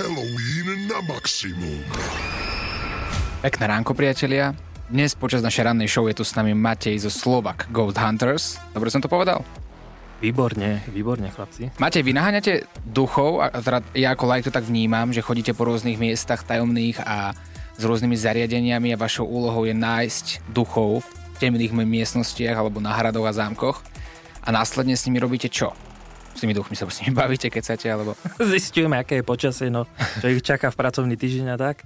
Halloween 0.00 0.88
na 0.88 1.04
maximum. 1.04 1.84
Pekné 3.44 3.64
ránko, 3.68 3.92
priatelia. 3.92 4.56
Dnes 4.88 5.12
počas 5.12 5.44
našej 5.44 5.68
rannej 5.68 5.92
show 5.92 6.08
je 6.08 6.16
tu 6.16 6.24
s 6.24 6.32
nami 6.32 6.56
Matej 6.56 7.04
zo 7.04 7.12
Slovak 7.12 7.68
Ghost 7.68 8.00
Hunters. 8.00 8.56
Dobre 8.72 8.88
som 8.88 9.04
to 9.04 9.12
povedal? 9.12 9.44
Výborne, 10.24 10.80
výborne, 10.88 11.28
chlapci. 11.28 11.76
Matej, 11.76 12.00
vy 12.00 12.16
naháňate 12.16 12.64
duchov, 12.80 13.44
a 13.44 13.52
teda 13.60 13.84
ja 13.92 14.16
ako 14.16 14.24
like 14.24 14.48
to 14.48 14.48
tak 14.48 14.64
vnímam, 14.64 15.12
že 15.12 15.20
chodíte 15.20 15.52
po 15.52 15.68
rôznych 15.68 16.00
miestach 16.00 16.48
tajomných 16.48 16.96
a 17.04 17.36
s 17.76 17.82
rôznymi 17.84 18.16
zariadeniami 18.16 18.96
a 18.96 19.00
vašou 19.04 19.28
úlohou 19.28 19.68
je 19.68 19.76
nájsť 19.76 20.48
duchov 20.48 21.04
v 21.04 21.36
temných 21.44 21.76
miestnostiach 21.76 22.56
alebo 22.56 22.80
na 22.80 22.96
hradoch 22.96 23.28
a 23.28 23.36
zámkoch 23.36 23.84
a 24.40 24.48
následne 24.48 24.96
s 24.96 25.04
nimi 25.04 25.20
robíte 25.20 25.52
čo? 25.52 25.76
Tými 26.40 26.56
duchmi 26.56 26.72
sa 26.72 26.88
s 26.88 27.04
nimi 27.04 27.12
bavíte, 27.12 27.52
keď 27.52 27.60
chcete, 27.60 27.86
alebo... 27.92 28.16
Zistujeme, 28.56 28.96
aké 28.96 29.20
je 29.20 29.24
počasie, 29.28 29.68
no, 29.68 29.84
čo 30.24 30.32
ich 30.32 30.40
čaká 30.40 30.72
v 30.72 30.80
pracovný 30.80 31.20
týždeň 31.20 31.52
a 31.52 31.56
tak. 31.60 31.84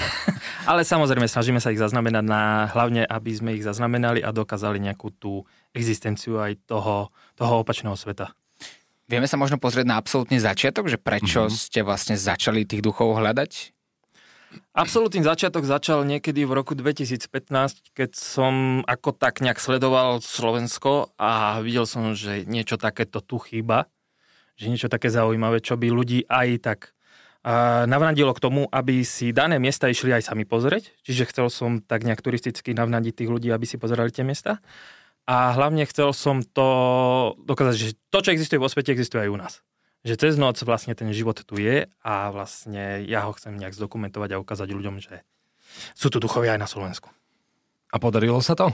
Ale 0.70 0.84
samozrejme, 0.84 1.24
snažíme 1.24 1.64
sa 1.64 1.72
ich 1.72 1.80
zaznamenať 1.80 2.24
na, 2.28 2.68
hlavne, 2.76 3.08
aby 3.08 3.30
sme 3.32 3.56
ich 3.56 3.64
zaznamenali 3.64 4.20
a 4.20 4.36
dokázali 4.36 4.76
nejakú 4.84 5.16
tú 5.16 5.48
existenciu 5.72 6.36
aj 6.36 6.60
toho, 6.68 7.08
toho 7.40 7.64
opačného 7.64 7.96
sveta. 7.96 8.36
Vieme 9.06 9.30
sa 9.30 9.38
možno 9.38 9.56
pozrieť 9.56 9.86
na 9.86 9.96
absolútny 9.96 10.36
začiatok, 10.42 10.90
že 10.90 10.98
prečo 10.98 11.46
mm-hmm. 11.46 11.56
ste 11.56 11.80
vlastne 11.86 12.16
začali 12.18 12.66
tých 12.66 12.82
duchov 12.82 13.16
hľadať? 13.16 13.75
Absolutný 14.76 15.24
začiatok 15.24 15.64
začal 15.64 16.04
niekedy 16.04 16.44
v 16.44 16.52
roku 16.52 16.76
2015, 16.76 17.96
keď 17.96 18.10
som 18.12 18.84
ako 18.84 19.16
tak 19.16 19.40
nejak 19.40 19.56
sledoval 19.56 20.20
Slovensko 20.20 21.16
a 21.16 21.60
videl 21.64 21.88
som, 21.88 22.12
že 22.12 22.44
niečo 22.44 22.76
takéto 22.76 23.24
tu 23.24 23.40
chýba, 23.40 23.88
že 24.56 24.68
niečo 24.68 24.92
také 24.92 25.08
zaujímavé, 25.08 25.64
čo 25.64 25.80
by 25.80 25.88
ľudí 25.88 26.28
aj 26.28 26.48
tak 26.60 26.78
uh, 27.44 27.84
navnadilo 27.84 28.32
k 28.32 28.42
tomu, 28.42 28.62
aby 28.68 29.04
si 29.04 29.32
dané 29.32 29.56
miesta 29.60 29.88
išli 29.88 30.12
aj 30.12 30.32
sami 30.32 30.48
pozrieť. 30.48 30.92
Čiže 31.04 31.28
chcel 31.32 31.46
som 31.52 31.70
tak 31.80 32.04
nejak 32.04 32.20
turisticky 32.20 32.76
navnadiť 32.76 33.24
tých 33.24 33.32
ľudí, 33.32 33.48
aby 33.52 33.64
si 33.64 33.76
pozerali 33.80 34.12
tie 34.12 34.24
miesta. 34.24 34.60
A 35.26 35.56
hlavne 35.58 35.82
chcel 35.90 36.14
som 36.14 36.40
to 36.40 36.68
dokázať, 37.42 37.76
že 37.76 37.88
to, 38.14 38.22
čo 38.22 38.30
existuje 38.30 38.62
vo 38.62 38.70
svete, 38.70 38.94
existuje 38.94 39.26
aj 39.26 39.32
u 39.32 39.38
nás 39.40 39.54
že 40.06 40.14
cez 40.14 40.38
noc 40.38 40.54
vlastne 40.62 40.94
ten 40.94 41.10
život 41.10 41.34
tu 41.42 41.58
je 41.58 41.90
a 42.06 42.30
vlastne 42.30 43.02
ja 43.02 43.26
ho 43.26 43.34
chcem 43.34 43.58
nejak 43.58 43.74
zdokumentovať 43.74 44.38
a 44.38 44.40
ukázať 44.40 44.70
ľuďom, 44.70 45.02
že 45.02 45.26
sú 45.98 46.06
tu 46.14 46.22
duchovia 46.22 46.54
aj 46.54 46.62
na 46.62 46.70
Slovensku. 46.70 47.10
A 47.90 47.98
podarilo 47.98 48.38
sa 48.38 48.54
to? 48.54 48.70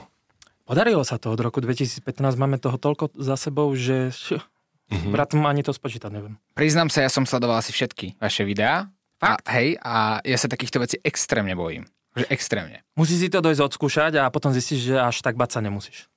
Podarilo 0.68 1.00
sa 1.08 1.16
to. 1.16 1.32
Od 1.32 1.40
roku 1.40 1.64
2015 1.64 2.04
máme 2.36 2.60
toho 2.60 2.76
toľko 2.76 3.16
za 3.16 3.40
sebou, 3.40 3.72
že 3.72 4.12
mm-hmm. 4.12 5.10
bratom 5.10 5.40
ani 5.48 5.64
to 5.64 5.72
spočítať 5.72 6.12
neviem. 6.12 6.36
Priznám 6.52 6.92
sa, 6.92 7.00
ja 7.00 7.10
som 7.10 7.24
sledoval 7.24 7.64
asi 7.64 7.72
všetky 7.72 8.20
vaše 8.20 8.44
videá. 8.44 8.92
Fakt? 9.16 9.48
A, 9.48 9.50
hej, 9.56 9.80
a 9.80 10.20
ja 10.20 10.36
sa 10.36 10.52
takýchto 10.52 10.84
vecí 10.84 10.96
extrémne 11.00 11.56
bojím. 11.56 11.88
Že 12.12 12.28
extrémne. 12.28 12.84
Musíš 12.92 13.24
si 13.24 13.28
to 13.32 13.40
dojsť 13.40 13.62
odskúšať 13.72 14.12
a 14.20 14.28
potom 14.28 14.52
zistíš, 14.52 14.92
že 14.92 14.96
až 15.00 15.24
tak 15.24 15.40
bať 15.40 15.56
sa 15.56 15.60
nemusíš. 15.64 16.12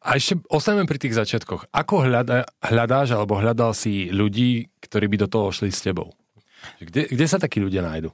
A 0.00 0.16
ešte 0.16 0.40
ostaneme 0.48 0.88
pri 0.88 0.96
tých 0.96 1.12
začiatkoch. 1.12 1.68
Ako 1.68 2.08
hľada, 2.08 2.48
hľadáš 2.64 3.12
alebo 3.12 3.36
hľadal 3.36 3.76
si 3.76 4.08
ľudí, 4.08 4.72
ktorí 4.80 5.12
by 5.12 5.16
do 5.24 5.28
toho 5.28 5.52
šli 5.52 5.68
s 5.68 5.84
tebou? 5.84 6.16
Kde, 6.80 7.08
kde 7.08 7.26
sa 7.28 7.36
takí 7.36 7.60
ľudia 7.60 7.84
nájdu? 7.84 8.08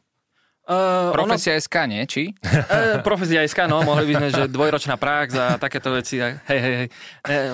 Uh, 0.67 1.15
profesia 1.15 1.55
ono... 1.55 1.63
SK, 1.63 1.77
nie? 1.87 2.03
Či? 2.11 2.35
Uh, 2.43 2.99
profesia 3.07 3.47
SK, 3.47 3.71
no, 3.71 3.87
mohli 3.87 4.11
by 4.11 4.15
sme, 4.19 4.29
že 4.35 4.43
dvojročná 4.51 4.99
prax 4.99 5.39
a 5.39 5.47
takéto 5.63 5.95
veci. 5.95 6.19
Hej, 6.19 6.43
hej, 6.59 6.75
hej. 6.75 6.89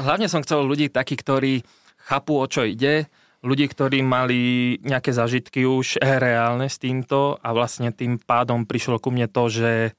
Hlavne 0.00 0.32
som 0.32 0.40
chcel 0.40 0.64
ľudí 0.64 0.88
takí, 0.88 1.12
ktorí 1.12 1.60
chápu, 2.08 2.40
o 2.40 2.48
čo 2.48 2.64
ide, 2.64 3.12
ľudí, 3.44 3.68
ktorí 3.68 4.00
mali 4.00 4.80
nejaké 4.80 5.12
zažitky 5.12 5.68
už 5.68 6.00
reálne 6.00 6.72
s 6.72 6.80
týmto 6.80 7.36
a 7.36 7.52
vlastne 7.52 7.92
tým 7.92 8.16
pádom 8.16 8.64
prišlo 8.64 8.96
ku 8.96 9.12
mne 9.12 9.28
to, 9.28 9.44
že 9.52 9.92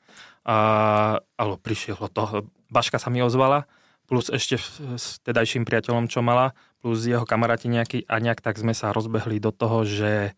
uh, 0.50 1.22
alebo 1.38 1.62
prišlo 1.62 2.10
to, 2.10 2.50
Baška 2.74 2.98
sa 2.98 3.14
mi 3.14 3.22
ozvala, 3.22 3.70
plus 4.14 4.30
ešte 4.30 4.62
s 4.94 5.18
tedajším 5.26 5.66
priateľom, 5.66 6.06
čo 6.06 6.22
mala, 6.22 6.54
plus 6.86 7.02
jeho 7.02 7.26
kamaráti 7.26 7.66
nejaký 7.66 8.06
a 8.06 8.22
nejak 8.22 8.46
tak 8.46 8.62
sme 8.62 8.78
sa 8.78 8.94
rozbehli 8.94 9.42
do 9.42 9.50
toho, 9.50 9.82
že 9.90 10.38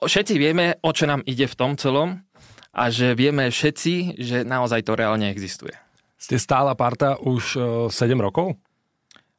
všetci 0.00 0.40
vieme, 0.40 0.80
o 0.80 0.96
čo 0.96 1.04
nám 1.04 1.20
ide 1.28 1.44
v 1.44 1.58
tom 1.60 1.76
celom 1.76 2.24
a 2.72 2.88
že 2.88 3.12
vieme 3.12 3.52
všetci, 3.52 4.16
že 4.16 4.48
naozaj 4.48 4.88
to 4.88 4.96
reálne 4.96 5.28
existuje. 5.28 5.76
Ste 6.16 6.40
stála 6.40 6.72
parta 6.72 7.20
už 7.20 7.44
uh, 7.60 7.92
7 7.92 8.16
rokov? 8.16 8.56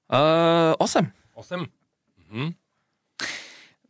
Uh, 0.05 0.77
8. 0.77 1.09
8? 1.33 1.65
Mhm. 2.29 2.53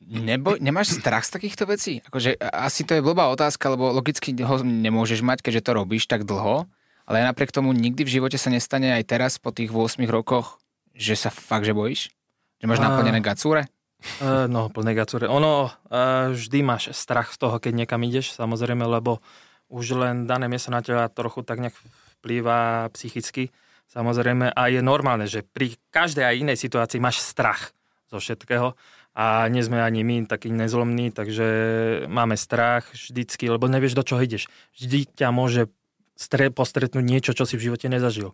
Nebo, 0.07 0.55
nemáš 0.63 0.95
strach 0.95 1.27
z 1.27 1.35
takýchto 1.35 1.67
vecí? 1.67 1.99
Akože, 2.07 2.39
asi 2.39 2.87
to 2.87 2.95
je 2.95 3.03
blbá 3.03 3.27
otázka, 3.27 3.75
lebo 3.75 3.91
logicky 3.91 4.31
ho 4.39 4.63
nemôžeš 4.63 5.19
mať, 5.19 5.43
keďže 5.43 5.67
to 5.67 5.71
robíš 5.75 6.07
tak 6.07 6.23
dlho 6.23 6.63
ale 7.07 7.23
napriek 7.23 7.55
tomu 7.55 7.71
nikdy 7.71 8.03
v 8.03 8.13
živote 8.19 8.35
sa 8.35 8.51
nestane 8.51 8.91
aj 8.91 9.03
teraz 9.07 9.39
po 9.39 9.55
tých 9.55 9.71
8 9.71 10.03
rokoch, 10.11 10.59
že 10.91 11.15
sa 11.15 11.31
fakt, 11.31 11.63
že 11.63 11.71
bojíš? 11.71 12.11
Že 12.59 12.65
máš 12.67 12.83
naplnené 12.83 13.23
gacúre? 13.23 13.71
Uh, 14.21 14.45
no, 14.45 14.69
plné 14.69 14.93
gacúre. 14.93 15.25
Ono, 15.25 15.71
uh, 15.71 16.29
vždy 16.29 16.61
máš 16.61 16.93
strach 16.93 17.33
z 17.33 17.41
toho, 17.41 17.57
keď 17.57 17.73
niekam 17.73 18.01
ideš, 18.05 18.37
samozrejme, 18.37 18.85
lebo 18.85 19.25
už 19.73 19.97
len 19.97 20.29
dané 20.29 20.45
miesto 20.45 20.69
na 20.69 20.85
teba 20.85 21.09
trochu 21.09 21.41
tak 21.41 21.57
nejak 21.57 21.73
vplýva 22.21 22.87
psychicky, 22.93 23.49
samozrejme, 23.89 24.53
a 24.53 24.61
je 24.69 24.81
normálne, 24.85 25.25
že 25.25 25.41
pri 25.41 25.79
každej 25.89 26.23
aj 26.23 26.35
inej 26.43 26.57
situácii 26.61 27.01
máš 27.01 27.25
strach 27.25 27.73
zo 28.07 28.21
všetkého 28.21 28.77
a 29.17 29.49
nie 29.49 29.65
sme 29.65 29.81
ani 29.81 30.05
my 30.05 30.29
takí 30.29 30.53
nezlomní, 30.53 31.09
takže 31.09 31.47
máme 32.05 32.37
strach 32.37 32.85
vždycky, 32.93 33.49
lebo 33.49 33.65
nevieš, 33.65 33.97
do 33.97 34.05
čoho 34.05 34.21
ideš. 34.21 34.45
Vždy 34.77 35.09
ťa 35.17 35.33
môže 35.33 35.73
stre, 36.17 36.49
postretnúť 36.49 37.05
niečo, 37.05 37.31
čo 37.37 37.45
si 37.45 37.55
v 37.55 37.71
živote 37.71 37.87
nezažil. 37.87 38.33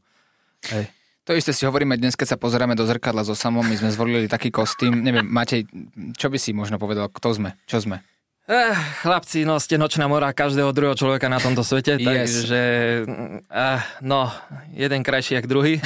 Hej. 0.71 0.87
To 1.23 1.31
isté 1.31 1.55
si 1.55 1.63
hovoríme 1.63 1.95
dnes, 1.95 2.19
keď 2.19 2.35
sa 2.35 2.37
pozeráme 2.39 2.75
do 2.75 2.83
zrkadla 2.83 3.23
so 3.23 3.31
samom, 3.31 3.63
my 3.63 3.75
sme 3.79 3.91
zvolili 3.95 4.27
taký 4.27 4.51
kostým. 4.51 5.03
Neviem, 5.03 5.23
Matej, 5.23 5.67
čo 6.19 6.27
by 6.27 6.35
si 6.35 6.51
možno 6.51 6.75
povedal, 6.75 7.07
kto 7.07 7.31
sme, 7.31 7.55
čo 7.63 7.79
sme? 7.79 8.03
Eh, 8.43 8.75
chlapci, 8.99 9.47
no 9.47 9.55
ste 9.55 9.79
nočná 9.79 10.03
mora 10.11 10.27
každého 10.35 10.75
druhého 10.75 10.99
človeka 10.99 11.31
na 11.31 11.39
tomto 11.39 11.63
svete, 11.63 11.95
yes. 11.95 12.03
takže 12.03 12.61
eh, 13.47 13.79
no, 14.03 14.27
jeden 14.75 14.99
krajší 14.99 15.39
jak 15.39 15.47
druhý. 15.47 15.79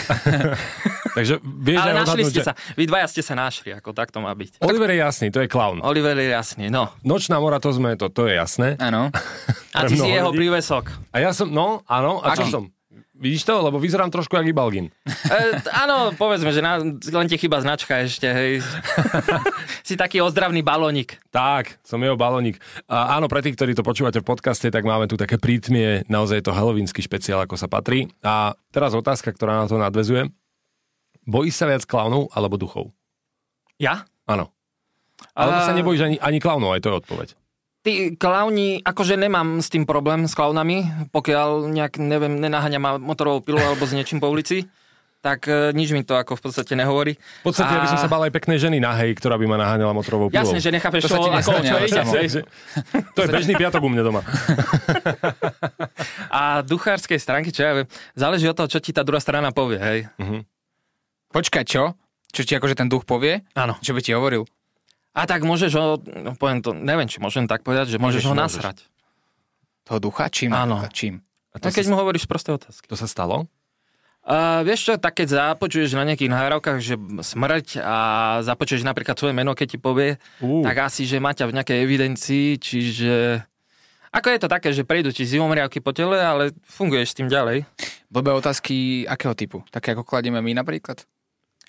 takže 1.18 1.38
vieš 1.46 1.78
Ale 1.86 1.94
našli 2.02 2.26
ste 2.26 2.42
že... 2.42 2.46
sa, 2.50 2.54
vy 2.74 2.90
dvaja 2.90 3.14
ste 3.14 3.22
sa 3.22 3.38
našli, 3.38 3.78
ako 3.78 3.94
tak 3.94 4.10
to 4.10 4.26
má 4.26 4.34
byť. 4.34 4.58
Oliver 4.66 4.90
je 4.90 4.98
jasný, 5.06 5.30
to 5.30 5.46
je 5.46 5.46
clown. 5.46 5.86
Oliver 5.86 6.18
je 6.18 6.34
jasný, 6.34 6.74
no. 6.74 6.90
Nočná 7.06 7.38
mora, 7.38 7.62
to 7.62 7.70
sme, 7.70 7.94
to, 7.94 8.10
to 8.10 8.26
je 8.26 8.42
jasné. 8.42 8.74
Áno. 8.82 9.14
A 9.78 9.86
ty 9.86 9.94
si 9.94 10.10
jeho 10.10 10.34
prívesok. 10.34 10.90
A 11.14 11.22
ja 11.22 11.38
som, 11.38 11.54
no, 11.54 11.86
áno, 11.86 12.26
a 12.26 12.34
čo 12.34 12.50
som? 12.50 12.74
Vidíš 13.18 13.50
to? 13.50 13.58
Lebo 13.66 13.82
vyzerám 13.82 14.14
trošku 14.14 14.38
jak 14.38 14.48
Ibalgin. 14.48 14.90
E, 15.28 15.60
áno, 15.76 16.16
povedzme, 16.16 16.56
že 16.56 16.64
na, 16.64 16.80
len 16.80 17.28
ti 17.28 17.36
chyba 17.36 17.60
značka 17.60 18.00
ešte, 18.00 18.32
hej. 18.32 18.64
si 19.88 20.00
taký 20.00 20.24
ozdravný 20.24 20.64
balónik. 20.64 21.20
Tak, 21.34 21.84
som 21.84 22.00
jeho 22.00 22.16
balónik. 22.16 22.64
A 22.88 23.20
áno, 23.20 23.28
pre 23.28 23.44
tých, 23.44 23.60
ktorí 23.60 23.76
to 23.76 23.84
počúvate 23.84 24.24
v 24.24 24.30
podcaste, 24.30 24.72
tak 24.72 24.88
máme 24.88 25.12
tu 25.12 25.20
také 25.20 25.36
prítmie, 25.36 26.08
naozaj 26.08 26.40
je 26.40 26.46
to 26.48 26.56
helovínsky 26.56 27.04
špeciál, 27.04 27.44
ako 27.44 27.60
sa 27.60 27.68
patrí. 27.68 28.08
A 28.24 28.56
teraz 28.72 28.96
otázka, 28.96 29.36
ktorá 29.36 29.60
na 29.60 29.68
to 29.68 29.76
nadvezuje. 29.76 30.32
Bojíš 31.28 31.60
sa 31.60 31.68
viac 31.68 31.84
klaunov 31.84 32.32
alebo 32.32 32.56
duchov? 32.56 32.96
Ja? 33.76 34.08
Áno. 34.24 34.56
Alebo 35.36 35.60
sa 35.60 35.76
nebojíš 35.76 36.02
ani, 36.08 36.18
ani 36.24 36.40
klaunov, 36.40 36.72
aj 36.72 36.88
to 36.88 36.90
je 36.94 37.00
odpoveď. 37.04 37.30
Tí 37.88 38.20
klauni, 38.20 38.84
akože 38.84 39.16
nemám 39.16 39.64
s 39.64 39.72
tým 39.72 39.88
problém 39.88 40.28
s 40.28 40.36
klaunami, 40.36 41.08
pokiaľ 41.16 41.72
nejak, 41.72 42.04
neviem, 42.04 42.36
nenaháňam 42.36 42.84
ma 42.84 42.92
motorovou 43.00 43.40
pilou 43.40 43.64
alebo 43.64 43.88
s 43.88 43.96
niečím 43.96 44.20
po 44.20 44.28
ulici, 44.28 44.68
tak 45.24 45.48
e, 45.48 45.72
nič 45.72 45.96
mi 45.96 46.04
to 46.04 46.20
ako 46.20 46.36
v 46.36 46.42
podstate 46.52 46.76
nehovorí. 46.76 47.16
V 47.16 47.46
podstate 47.48 47.72
a... 47.72 47.80
ja 47.80 47.82
by 47.88 47.90
som 47.96 48.04
sa 48.04 48.12
bal 48.12 48.28
aj 48.28 48.36
peknej 48.36 48.60
ženy 48.60 48.84
hej, 48.84 49.16
ktorá 49.16 49.40
by 49.40 49.48
ma 49.48 49.56
naháňala 49.56 49.96
motorovou 49.96 50.28
pilou. 50.28 50.36
Jasne, 50.36 50.60
že 50.60 50.68
nechápeš, 50.68 51.08
to, 51.08 51.16
čo, 51.16 51.32
ako, 51.32 51.52
čo 51.64 51.78
ide. 52.20 52.42
To 53.16 53.20
je 53.24 53.28
bežný 53.32 53.54
piatok 53.56 53.80
u 53.80 53.88
mne 53.88 54.04
doma. 54.04 54.22
a 56.44 56.60
duchárskej 56.68 57.24
stránky, 57.24 57.56
čo 57.56 57.64
ja 57.64 57.72
viem, 57.72 57.88
záleží 58.20 58.52
od 58.52 58.56
toho, 58.60 58.68
čo 58.68 58.84
ti 58.84 58.92
tá 58.92 59.08
druhá 59.08 59.24
strana 59.24 59.56
povie, 59.56 59.80
hej. 59.80 60.00
Uh-huh. 60.20 60.44
Počkaj, 61.32 61.64
čo? 61.64 61.96
Čo 62.36 62.44
ti 62.44 62.52
akože 62.52 62.76
ten 62.76 62.92
duch 62.92 63.08
povie? 63.08 63.48
Áno. 63.56 63.80
Čo 63.80 63.96
by 63.96 64.04
ti 64.04 64.12
hovoril? 64.12 64.44
A 65.18 65.26
tak 65.26 65.42
môžeš 65.42 65.72
ho, 65.74 65.98
no 65.98 66.38
poviem 66.38 66.62
to, 66.62 66.78
neviem, 66.78 67.10
či 67.10 67.18
môžem 67.18 67.50
tak 67.50 67.66
povedať, 67.66 67.90
že 67.90 67.98
môžeš, 67.98 68.22
môžeš 68.22 68.26
ho 68.30 68.36
nasrať. 68.38 68.78
Toho 69.90 69.98
ducha? 69.98 70.30
Čím? 70.30 70.54
Áno. 70.54 70.86
Čím? 70.94 71.26
A 71.52 71.58
to 71.58 71.68
no, 71.68 71.74
keď 71.74 71.86
sa... 71.88 71.90
mu 71.90 71.96
hovoríš 71.98 72.30
prosté 72.30 72.54
otázky. 72.54 72.86
To 72.86 72.94
sa 72.94 73.10
stalo? 73.10 73.50
Uh, 74.28 74.62
vieš 74.68 74.92
čo, 74.92 74.94
tak 75.00 75.18
keď 75.18 75.56
započuješ 75.56 75.96
na 75.96 76.04
nejakých 76.04 76.30
nahrávkach, 76.30 76.78
že 76.84 77.00
smrť 77.00 77.80
a 77.80 77.98
započuješ 78.44 78.84
napríklad 78.84 79.16
svoje 79.16 79.34
meno, 79.34 79.58
keď 79.58 79.68
ti 79.74 79.80
povie, 79.80 80.22
uh. 80.44 80.62
tak 80.68 80.92
asi, 80.92 81.08
že 81.08 81.18
má 81.18 81.34
ťa 81.34 81.50
v 81.50 81.56
nejakej 81.56 81.78
evidencii, 81.82 82.48
čiže... 82.62 83.42
Ako 84.12 84.28
je 84.30 84.40
to 84.44 84.52
také, 84.52 84.70
že 84.76 84.86
prejdú 84.86 85.16
ti 85.16 85.24
zimomriavky 85.26 85.82
po 85.82 85.96
tele, 85.96 86.20
ale 86.20 86.54
funguješ 86.68 87.16
s 87.16 87.18
tým 87.18 87.32
ďalej? 87.32 87.66
Blbé 88.12 88.36
otázky 88.36 89.08
akého 89.08 89.34
typu? 89.34 89.64
Také 89.72 89.96
ako 89.96 90.04
kladieme 90.04 90.44
my 90.44 90.54
napríklad? 90.54 91.08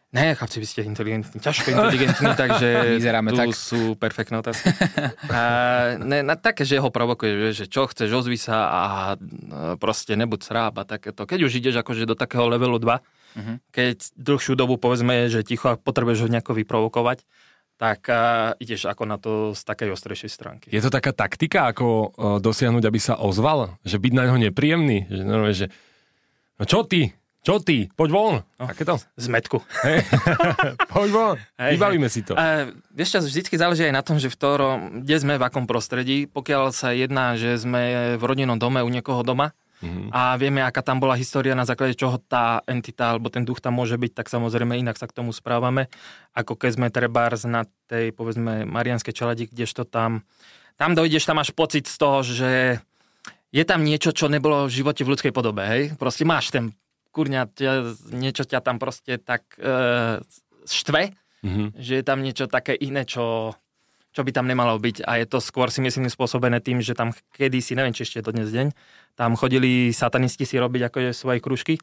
Ne, 0.08 0.32
chlapci, 0.32 0.56
vy 0.56 0.64
ste 0.64 0.80
inteligentní, 0.82 1.36
ťažko 1.36 1.68
inteligentní, 1.68 2.32
takže 2.48 2.96
Vyzeráme 2.96 3.28
tu 3.28 3.36
tak. 3.36 3.52
sú 3.52 3.92
perfektné 3.92 4.40
otázky. 4.40 4.72
A, 5.28 5.40
ne, 6.00 6.24
na, 6.24 6.32
také, 6.32 6.64
že 6.64 6.80
ho 6.80 6.88
provokuje, 6.88 7.52
že 7.52 7.68
čo 7.68 7.84
chceš, 7.84 8.08
ozvi 8.14 8.40
sa 8.40 8.56
a 8.66 8.82
e, 9.12 9.16
proste 9.76 10.16
nebuď 10.16 10.40
sráb 10.40 10.74
a 10.76 10.88
takéto. 10.88 11.28
Keď 11.28 11.40
už 11.42 11.52
ideš 11.54 11.76
akože 11.78 12.04
do 12.04 12.16
takého 12.16 12.48
levelu 12.48 12.76
2, 12.76 13.04
Mhm. 13.28 13.60
keď 13.68 13.96
dlhšiu 14.16 14.56
dobu 14.56 14.80
povedzme, 14.80 15.28
že 15.28 15.44
ticho 15.44 15.68
a 15.68 15.76
potrebuješ 15.76 16.24
ho 16.24 16.32
nejako 16.32 16.56
vyprovokovať, 16.56 17.28
tak 17.76 18.08
a, 18.08 18.20
ideš 18.56 18.88
ako 18.88 19.04
na 19.04 19.20
to 19.20 19.52
z 19.52 19.60
takej 19.62 19.92
ostrejšej 19.92 20.30
stránky. 20.32 20.66
Je 20.72 20.80
to 20.80 20.88
taká 20.88 21.12
taktika, 21.12 21.68
ako 21.68 22.10
dosiahnuť, 22.40 22.82
aby 22.82 22.96
sa 22.96 23.20
ozval? 23.20 23.76
Že 23.84 24.00
byť 24.00 24.12
na 24.12 24.22
neho 24.24 24.40
nepríjemný? 24.40 25.04
Že, 25.06 25.20
normálne, 25.20 25.52
že 25.54 25.68
no 26.56 26.64
čo 26.64 26.82
ty? 26.82 27.12
Čo 27.48 27.64
ty? 27.64 27.88
Poď 27.88 28.08
von. 28.12 28.34
No. 28.60 28.64
Takéto? 28.68 29.00
Zmetku. 29.16 29.64
Hej. 29.88 30.04
Poď 30.92 31.08
von. 31.08 31.34
Hej, 31.56 31.80
Vybavíme 31.80 32.08
si 32.12 32.20
to. 32.20 32.36
A, 32.36 32.68
vieš 32.92 33.16
čo, 33.16 33.18
vždycky 33.24 33.56
záleží 33.56 33.88
aj 33.88 33.94
na 33.96 34.04
tom, 34.04 34.20
že 34.20 34.28
v 34.28 34.36
ktorom, 34.36 34.76
kde 35.00 35.16
sme, 35.16 35.40
v 35.40 35.46
akom 35.48 35.64
prostredí. 35.64 36.28
Pokiaľ 36.28 36.76
sa 36.76 36.92
jedná, 36.92 37.40
že 37.40 37.56
sme 37.56 38.14
v 38.20 38.22
rodinnom 38.22 38.60
dome 38.60 38.84
u 38.84 38.90
niekoho 38.92 39.24
doma 39.24 39.56
Mhm. 39.78 40.10
a 40.10 40.34
vieme, 40.34 40.58
aká 40.58 40.82
tam 40.82 40.98
bola 40.98 41.14
história, 41.14 41.54
na 41.54 41.62
základe 41.62 41.94
čoho 41.94 42.18
tá 42.18 42.66
entita 42.66 43.14
alebo 43.14 43.30
ten 43.30 43.46
duch 43.46 43.62
tam 43.62 43.78
môže 43.78 43.94
byť, 43.94 44.10
tak 44.10 44.26
samozrejme 44.26 44.74
inak 44.74 44.98
sa 44.98 45.06
k 45.06 45.14
tomu 45.14 45.30
správame, 45.30 45.86
ako 46.34 46.58
keď 46.58 46.70
sme 46.74 46.86
trebárs 46.90 47.46
na 47.46 47.62
tej, 47.86 48.10
povedzme, 48.10 48.66
Marianskej 48.66 49.14
čeladi, 49.14 49.46
kdežto 49.46 49.86
tam, 49.86 50.26
tam 50.74 50.98
dojdeš, 50.98 51.30
tam 51.30 51.38
máš 51.38 51.54
pocit 51.54 51.86
z 51.86 51.94
toho, 51.94 52.26
že 52.26 52.82
je 53.54 53.62
tam 53.62 53.86
niečo, 53.86 54.10
čo 54.10 54.26
nebolo 54.26 54.66
v 54.66 54.74
živote 54.82 55.06
v 55.06 55.14
ľudskej 55.14 55.30
podobe, 55.30 55.62
hej? 55.62 55.82
Proste 55.94 56.26
máš 56.26 56.50
ten 56.50 56.74
kurňa, 57.10 57.48
ťa, 57.48 57.72
niečo 58.12 58.44
ťa 58.44 58.60
tam 58.60 58.76
proste 58.76 59.18
tak 59.18 59.42
e, 59.56 60.20
štve, 60.64 61.14
Mhm. 61.38 61.78
že 61.78 61.92
je 61.98 62.04
tam 62.04 62.18
niečo 62.18 62.50
také 62.50 62.74
iné, 62.74 63.06
čo, 63.06 63.54
čo 64.10 64.20
by 64.26 64.34
tam 64.34 64.50
nemalo 64.50 64.74
byť. 64.74 65.06
A 65.06 65.22
je 65.22 65.26
to 65.26 65.38
skôr 65.38 65.70
si 65.70 65.78
myslím 65.78 66.10
spôsobené 66.10 66.58
tým, 66.58 66.82
že 66.82 66.98
tam 66.98 67.14
kedysi, 67.30 67.78
neviem 67.78 67.94
či 67.94 68.02
ešte 68.02 68.18
je 68.18 68.26
to 68.26 68.34
dnes 68.34 68.50
deň, 68.50 68.74
tam 69.14 69.38
chodili 69.38 69.94
satanisti 69.94 70.42
si 70.42 70.58
robiť 70.58 70.90
akože 70.90 71.10
svoje 71.14 71.38
kružky. 71.38 71.78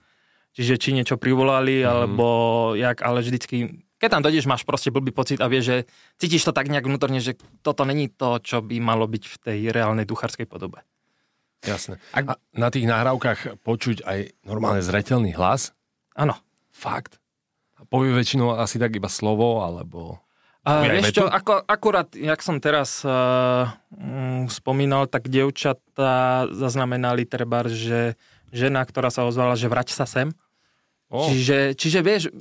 Čiže 0.52 0.76
či 0.76 0.92
niečo 0.92 1.16
privolali, 1.16 1.80
Mhm. 1.80 1.88
alebo 1.88 2.28
jak, 2.76 3.00
ale 3.00 3.20
vždycky, 3.20 3.80
keď 3.96 4.10
tam 4.12 4.24
dojdeš, 4.24 4.44
máš 4.44 4.64
proste 4.64 4.92
blbý 4.92 5.12
pocit 5.12 5.40
a 5.40 5.48
vieš, 5.48 5.64
že 5.68 5.78
cítiš 6.20 6.44
to 6.44 6.52
tak 6.52 6.68
nejak 6.68 6.84
vnútorne, 6.84 7.24
že 7.24 7.40
toto 7.64 7.84
není 7.84 8.12
to, 8.12 8.40
čo 8.40 8.60
by 8.60 8.76
malo 8.80 9.08
byť 9.08 9.24
v 9.24 9.36
tej 9.40 9.60
reálnej 9.72 10.04
duchárskej 10.04 10.48
podobe. 10.48 10.84
Jasné. 11.66 11.98
Ak- 12.14 12.30
A 12.30 12.34
na 12.54 12.70
tých 12.70 12.86
nahrávkach 12.86 13.62
počuť 13.66 14.06
aj 14.06 14.20
normálne 14.46 14.86
zretelný 14.86 15.34
hlas? 15.34 15.74
Áno. 16.14 16.38
Fakt? 16.72 17.20
A 17.76 17.84
povie 17.84 18.16
väčšinou 18.16 18.56
asi 18.56 18.80
tak 18.80 18.96
iba 18.96 19.10
slovo, 19.12 19.66
alebo... 19.66 20.22
A 20.66 20.82
vieš 20.90 21.14
čo, 21.14 21.30
ako, 21.30 21.62
akurát, 21.70 22.10
jak 22.18 22.42
som 22.42 22.58
teraz 22.58 23.06
uh, 23.06 23.70
mm, 23.94 24.50
spomínal, 24.50 25.06
tak 25.06 25.30
dievčatá 25.30 26.50
zaznamenali 26.50 27.30
treba, 27.30 27.70
že 27.70 28.18
žena, 28.50 28.82
ktorá 28.82 29.14
sa 29.14 29.30
ozvala, 29.30 29.54
že 29.54 29.70
vrať 29.70 29.94
sa 29.94 30.10
sem. 30.10 30.34
Oh. 31.06 31.30
Čiže, 31.30 31.78
čiže 31.78 32.00
vieš, 32.02 32.34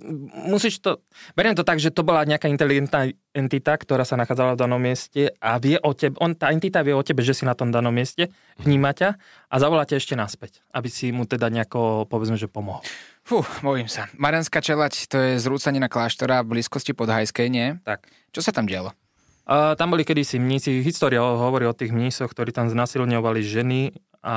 musíš 0.49 0.81
to... 0.81 1.05
Beriem 1.37 1.53
to 1.53 1.69
tak, 1.69 1.77
že 1.77 1.93
to 1.93 2.01
bola 2.01 2.25
nejaká 2.25 2.49
inteligentná 2.49 3.13
entita, 3.37 3.77
ktorá 3.77 4.09
sa 4.09 4.17
nachádzala 4.17 4.57
v 4.57 4.61
danom 4.65 4.81
mieste 4.81 5.37
a 5.37 5.61
vie 5.61 5.77
o 5.85 5.93
tebe, 5.93 6.17
on, 6.17 6.33
tá 6.33 6.49
entita 6.49 6.81
vie 6.81 6.97
o 6.97 7.05
tebe, 7.05 7.21
že 7.21 7.37
si 7.37 7.45
na 7.45 7.53
tom 7.53 7.69
danom 7.69 7.93
mieste, 7.93 8.33
vníma 8.57 8.97
ťa 8.97 9.21
a 9.53 9.55
zavolá 9.61 9.85
ťa 9.85 10.01
ešte 10.01 10.17
naspäť, 10.17 10.65
aby 10.73 10.89
si 10.89 11.13
mu 11.13 11.29
teda 11.29 11.53
nejako, 11.53 12.09
povedzme, 12.09 12.41
že 12.41 12.49
pomohol. 12.49 12.81
Fú, 13.21 13.45
bojím 13.61 13.89
sa. 13.89 14.09
Marianská 14.17 14.65
čelať, 14.65 15.13
to 15.13 15.17
je 15.21 15.33
zrúcanina 15.45 15.93
kláštora 15.93 16.41
v 16.41 16.57
blízkosti 16.57 16.97
podhajskej, 16.97 17.47
nie? 17.53 17.77
Tak. 17.85 18.09
Čo 18.33 18.41
sa 18.41 18.53
tam 18.53 18.65
dialo? 18.65 18.97
A 19.45 19.77
tam 19.77 19.93
boli 19.93 20.09
kedysi 20.09 20.41
mnísi, 20.41 20.81
história 20.81 21.21
ho- 21.21 21.37
hovorí 21.37 21.69
o 21.69 21.77
tých 21.77 21.93
mnísoch, 21.93 22.33
ktorí 22.33 22.49
tam 22.49 22.73
znasilňovali 22.73 23.45
ženy 23.45 23.93
a 24.25 24.37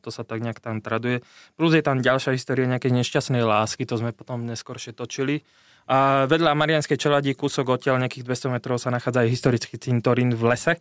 to 0.00 0.08
sa 0.08 0.24
tak 0.24 0.40
nejak 0.40 0.64
tam 0.64 0.80
traduje. 0.80 1.20
Plus 1.60 1.76
je 1.76 1.84
tam 1.84 2.00
ďalšia 2.00 2.32
história 2.32 2.64
nejakej 2.64 2.96
nešťastnej 2.96 3.44
lásky, 3.44 3.84
to 3.84 4.00
sme 4.00 4.16
potom 4.16 4.48
neskôršie 4.48 4.96
točili. 4.96 5.44
A 5.88 6.28
vedľa 6.28 6.56
Marianskej 6.56 6.96
čeladí 6.96 7.36
kúsok 7.36 7.76
odtiaľ 7.76 8.00
nejakých 8.00 8.24
200 8.24 8.56
metrov 8.56 8.80
sa 8.80 8.92
nachádza 8.92 9.24
aj 9.24 9.32
historický 9.32 9.76
cintorín 9.76 10.32
v 10.32 10.42
lese. 10.48 10.80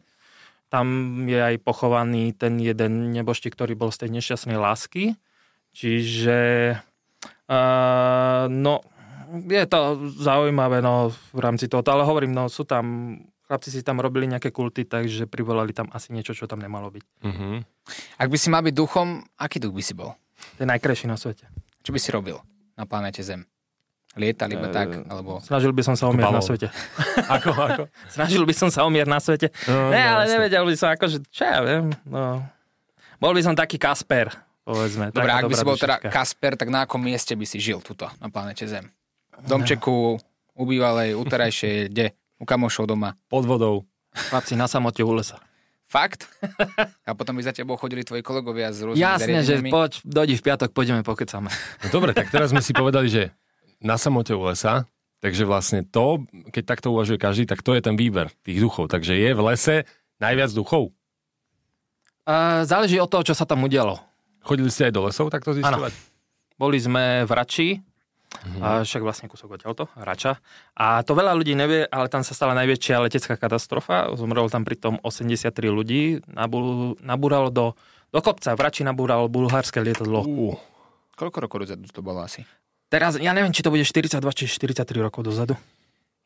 Tam 0.68 0.88
je 1.28 1.40
aj 1.40 1.64
pochovaný 1.64 2.36
ten 2.36 2.60
jeden 2.60 3.16
neboštík, 3.16 3.56
ktorý 3.56 3.76
bol 3.80 3.92
z 3.92 4.04
tej 4.04 4.20
nešťastnej 4.20 4.60
lásky. 4.60 5.16
Čiže 5.72 6.40
uh, 7.48 8.44
no, 8.52 8.84
je 9.48 9.64
to 9.68 9.80
zaujímavé 10.20 10.84
no, 10.84 11.16
v 11.36 11.40
rámci 11.40 11.72
toho, 11.72 11.84
ale 11.88 12.04
hovorím, 12.04 12.36
no 12.36 12.52
sú 12.52 12.68
tam, 12.68 13.16
chlapci 13.48 13.72
si 13.72 13.80
tam 13.82 14.04
robili 14.04 14.28
nejaké 14.28 14.52
kulty, 14.52 14.84
takže 14.84 15.26
privolali 15.26 15.72
tam 15.72 15.88
asi 15.96 16.12
niečo, 16.12 16.36
čo 16.36 16.46
tam 16.46 16.60
nemalo 16.60 16.92
byť. 16.92 17.04
Mhm. 17.24 17.48
Ak 18.20 18.28
by 18.28 18.38
si 18.38 18.48
mal 18.52 18.62
byť 18.62 18.76
duchom, 18.76 19.24
aký 19.40 19.64
duch 19.64 19.72
by 19.72 19.84
si 19.84 19.96
bol? 19.96 20.12
To 20.60 20.60
je 20.64 20.68
najkrajší 20.68 21.08
na 21.08 21.16
svete. 21.16 21.48
Čo 21.82 21.96
by 21.96 22.00
si 22.04 22.10
robil 22.12 22.38
na 22.76 22.84
planéte 22.84 23.24
Zem? 23.24 23.48
Lietal 24.18 24.50
iba 24.50 24.68
Eh, 24.68 24.74
tak, 24.74 24.90
alebo... 25.08 25.38
Snažil 25.46 25.72
by 25.72 25.84
som 25.86 25.96
sa 25.96 26.10
o 26.10 26.14
mier 26.14 26.28
na 26.34 26.42
svete. 26.42 26.74
Ako, 27.38 27.54
ako? 27.54 27.84
Snažil 28.18 28.44
by 28.50 28.54
som 28.58 28.70
sa 28.74 28.82
o 28.84 28.90
mier 28.90 29.06
na 29.06 29.22
svete. 29.22 29.54
No, 29.70 29.94
ne, 29.94 30.02
no, 30.02 30.10
ale 30.18 30.24
jasné. 30.26 30.34
nevedel 30.42 30.64
by 30.66 30.74
som, 30.74 30.88
akože, 30.98 31.18
čo 31.30 31.44
ja 31.46 31.60
viem, 31.62 31.94
no. 32.10 32.42
Bol 33.22 33.34
by 33.38 33.42
som 33.46 33.54
taký 33.54 33.78
Kasper, 33.78 34.34
povedzme. 34.66 35.14
Dobre, 35.14 35.32
ak 35.34 35.46
by 35.46 35.54
si 35.54 35.66
bol 35.66 35.78
teda. 35.78 36.02
Kasper, 36.02 36.58
tak 36.58 36.70
na 36.74 36.90
akom 36.90 37.02
mieste 37.02 37.38
by 37.38 37.46
si 37.46 37.62
žil 37.62 37.78
tuto 37.82 38.10
na 38.18 38.30
planete 38.30 38.66
Zem? 38.66 38.90
V 39.38 39.46
domčeku, 39.46 40.18
u 40.58 40.64
bývalej, 40.66 41.14
u 41.14 41.22
terajšej, 41.22 41.94
kde? 41.94 42.18
U 42.38 42.46
kamošov 42.46 42.86
doma. 42.86 43.18
Pod 43.28 43.50
vodou. 43.50 43.86
Chlapci 44.14 44.54
na 44.58 44.70
samote 44.70 45.02
u 45.02 45.14
lesa. 45.14 45.42
Fakt? 45.88 46.28
A 47.08 47.16
potom 47.16 47.40
by 47.40 47.48
za 47.48 47.56
tebou 47.56 47.80
chodili 47.80 48.04
tvoji 48.04 48.20
kolegovia 48.20 48.76
z 48.76 48.92
rôznych 48.92 49.00
Jasne, 49.00 49.40
že 49.40 49.64
poď, 49.72 50.04
dojdi 50.04 50.36
v 50.36 50.44
piatok, 50.44 50.70
pôjdeme 50.76 51.00
pokecame. 51.00 51.48
No 51.82 51.88
dobre, 51.96 52.12
tak 52.12 52.28
teraz 52.28 52.52
sme 52.52 52.60
si 52.60 52.76
povedali, 52.76 53.08
že 53.08 53.32
na 53.80 53.96
samote 53.96 54.36
u 54.36 54.44
lesa, 54.44 54.84
takže 55.24 55.48
vlastne 55.48 55.88
to, 55.88 56.28
keď 56.52 56.64
takto 56.76 56.92
uvažuje 56.92 57.16
každý, 57.16 57.48
tak 57.48 57.64
to 57.64 57.72
je 57.72 57.80
ten 57.80 57.96
výber 57.96 58.28
tých 58.44 58.60
duchov. 58.60 58.92
Takže 58.92 59.16
je 59.16 59.32
v 59.32 59.42
lese 59.48 59.76
najviac 60.20 60.52
duchov. 60.52 60.92
Uh, 62.28 62.68
záleží 62.68 63.00
od 63.00 63.08
toho, 63.08 63.24
čo 63.24 63.32
sa 63.32 63.48
tam 63.48 63.64
udialo. 63.64 64.04
Chodili 64.44 64.68
ste 64.68 64.92
aj 64.92 64.94
do 64.94 65.08
lesov 65.08 65.32
takto 65.32 65.56
zistovať? 65.56 65.96
Boli 66.60 66.76
sme 66.84 67.24
v 67.24 67.32
Rači, 67.32 67.70
Mhm. 68.28 68.60
a 68.62 68.68
však 68.84 69.02
vlastne 69.02 69.28
kúsok 69.32 69.58
odtiaľto, 69.58 69.90
Rača. 69.98 70.38
A 70.78 71.02
to 71.02 71.18
veľa 71.18 71.34
ľudí 71.34 71.58
nevie, 71.58 71.88
ale 71.88 72.12
tam 72.12 72.22
sa 72.22 72.36
stala 72.36 72.54
najväčšia 72.60 73.02
letecká 73.02 73.40
katastrofa. 73.40 74.14
Zomrelo 74.14 74.52
tam 74.52 74.68
pritom 74.68 75.00
83 75.02 75.72
ľudí. 75.72 76.22
Nabú, 76.30 76.94
nabúralo 77.02 77.50
do, 77.50 77.74
do 78.12 78.20
kopca. 78.20 78.54
V 78.54 78.62
Rači 78.62 78.84
nabúralo 78.86 79.32
bulharské 79.32 79.80
lietadlo. 79.82 80.22
Uh, 80.28 80.56
Koľko 81.18 81.38
rokov 81.50 81.58
dozadu 81.66 81.90
to 81.90 82.06
bolo 82.06 82.22
asi? 82.22 82.46
Teraz, 82.88 83.20
ja 83.20 83.36
neviem, 83.36 83.52
či 83.52 83.66
to 83.66 83.74
bude 83.74 83.84
42 83.84 84.22
či 84.32 84.46
43 84.48 84.86
rokov 85.02 85.26
dozadu. 85.26 85.58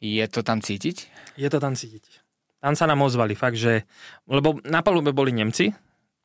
Je 0.02 0.22
to 0.26 0.42
tam 0.42 0.62
cítiť? 0.62 0.98
Je 1.38 1.48
to 1.50 1.58
tam 1.62 1.78
cítiť. 1.78 2.22
Tam 2.62 2.78
sa 2.78 2.86
nám 2.86 3.02
ozvali, 3.02 3.34
fakt, 3.34 3.58
že... 3.58 3.90
Lebo 4.30 4.62
na 4.62 4.86
palube 4.86 5.10
boli 5.10 5.34
Nemci, 5.34 5.74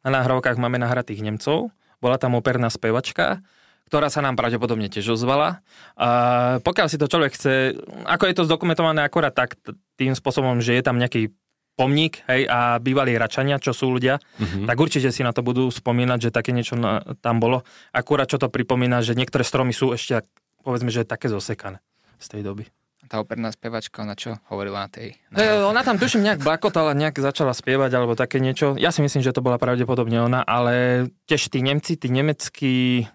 na 0.04 0.20
nahrávkach 0.20 0.60
máme 0.60 0.76
nahratých 0.76 1.24
Nemcov, 1.24 1.72
bola 1.96 2.20
tam 2.20 2.36
operná 2.36 2.68
spevačka, 2.68 3.40
ktorá 3.86 4.10
sa 4.10 4.20
nám 4.20 4.34
pravdepodobne 4.34 4.90
tiež 4.90 5.14
ozvala. 5.14 5.62
A 5.94 6.08
pokiaľ 6.60 6.86
si 6.90 6.98
to 6.98 7.06
človek 7.06 7.32
chce, 7.38 7.78
ako 8.04 8.24
je 8.26 8.34
to 8.34 8.46
zdokumentované 8.46 9.06
akorát 9.06 9.30
tak, 9.30 9.54
tým 9.94 10.12
spôsobom, 10.12 10.58
že 10.58 10.74
je 10.74 10.82
tam 10.82 10.98
nejaký 10.98 11.30
pomník, 11.76 12.24
hej, 12.24 12.48
a 12.48 12.80
bývalí 12.80 13.20
račania, 13.20 13.60
čo 13.60 13.76
sú 13.76 13.92
ľudia, 13.92 14.16
Mhm. 14.40 14.64
tak 14.64 14.76
určite 14.80 15.12
si 15.12 15.20
na 15.20 15.36
to 15.36 15.44
budú 15.44 15.68
spomínať, 15.68 16.18
že 16.28 16.30
také 16.32 16.50
niečo 16.56 16.72
na, 16.74 17.04
tam 17.20 17.36
bolo. 17.36 17.68
Akurát 17.92 18.26
čo 18.26 18.40
to 18.40 18.48
pripomína, 18.48 19.04
že 19.04 19.12
niektoré 19.12 19.44
stromy 19.44 19.76
sú 19.76 19.92
ešte, 19.92 20.24
povedzme, 20.64 20.88
že 20.88 21.04
také 21.04 21.28
zosekané 21.28 21.84
z 22.16 22.26
tej 22.32 22.42
doby. 22.42 22.64
Tá 23.06 23.22
operná 23.22 23.54
spevačka, 23.54 24.02
ona 24.02 24.18
čo 24.18 24.40
hovorila 24.50 24.82
na 24.82 24.90
tej... 24.90 25.14
E, 25.30 25.62
ona 25.62 25.86
tam 25.86 25.94
tuším 25.94 26.26
nejak 26.26 26.42
blakotala, 26.42 26.90
nejak 26.90 27.22
začala 27.22 27.54
spievať 27.54 27.92
alebo 27.94 28.18
také 28.18 28.42
niečo. 28.42 28.74
Ja 28.74 28.90
si 28.90 28.98
myslím, 28.98 29.22
že 29.22 29.30
to 29.30 29.46
bola 29.46 29.62
pravdepodobne 29.62 30.26
ona, 30.26 30.42
ale 30.42 31.06
tiež 31.30 31.46
tí 31.54 31.62
Nemci, 31.62 31.94
tí 31.94 32.10
nemeckí 32.10 33.06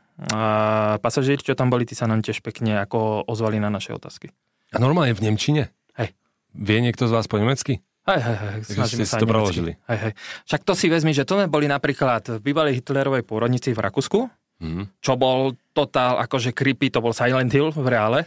pasažieri, 1.02 1.42
čo 1.42 1.58
tam 1.58 1.74
boli, 1.74 1.86
tí 1.86 1.98
sa 1.98 2.06
nám 2.06 2.22
tiež 2.22 2.46
pekne 2.46 2.82
ako 2.82 3.26
ozvali 3.26 3.58
na 3.58 3.74
naše 3.74 3.92
otázky. 3.92 4.30
a 4.72 4.78
normálne 4.80 5.12
v 5.12 5.26
Nemčine? 5.26 5.74
Hej. 5.98 6.14
Vie 6.54 6.80
niekto 6.80 7.10
z 7.10 7.12
vás 7.12 7.28
po 7.28 7.42
nemecky? 7.42 7.82
Hej, 8.02 8.22
hej, 8.22 8.38
hej, 8.38 8.60
snažíme 8.66 9.06
sa 9.06 9.22
to 9.22 9.30
preložili. 9.30 9.78
Hej, 9.86 10.00
hej. 10.10 10.14
Však 10.50 10.62
to 10.66 10.74
si 10.74 10.90
vezmi, 10.90 11.14
že 11.14 11.22
to 11.22 11.38
sme 11.38 11.46
boli 11.46 11.70
napríklad 11.70 12.38
v 12.38 12.40
bývalej 12.42 12.82
Hitlerovej 12.82 13.22
pôrodnici 13.22 13.74
v 13.74 13.80
Rakúsku, 13.82 14.26
Mhm. 14.62 15.02
čo 15.02 15.18
bol 15.18 15.58
totál 15.74 16.22
akože 16.22 16.54
creepy, 16.54 16.94
to 16.94 17.02
bol 17.02 17.14
Silent 17.18 17.50
Hill 17.50 17.74
v 17.74 17.88
reále, 17.90 18.20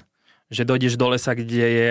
že 0.50 0.66
dojdeš 0.66 0.98
do 0.98 1.14
lesa, 1.14 1.30
kde 1.30 1.62
je 1.62 1.90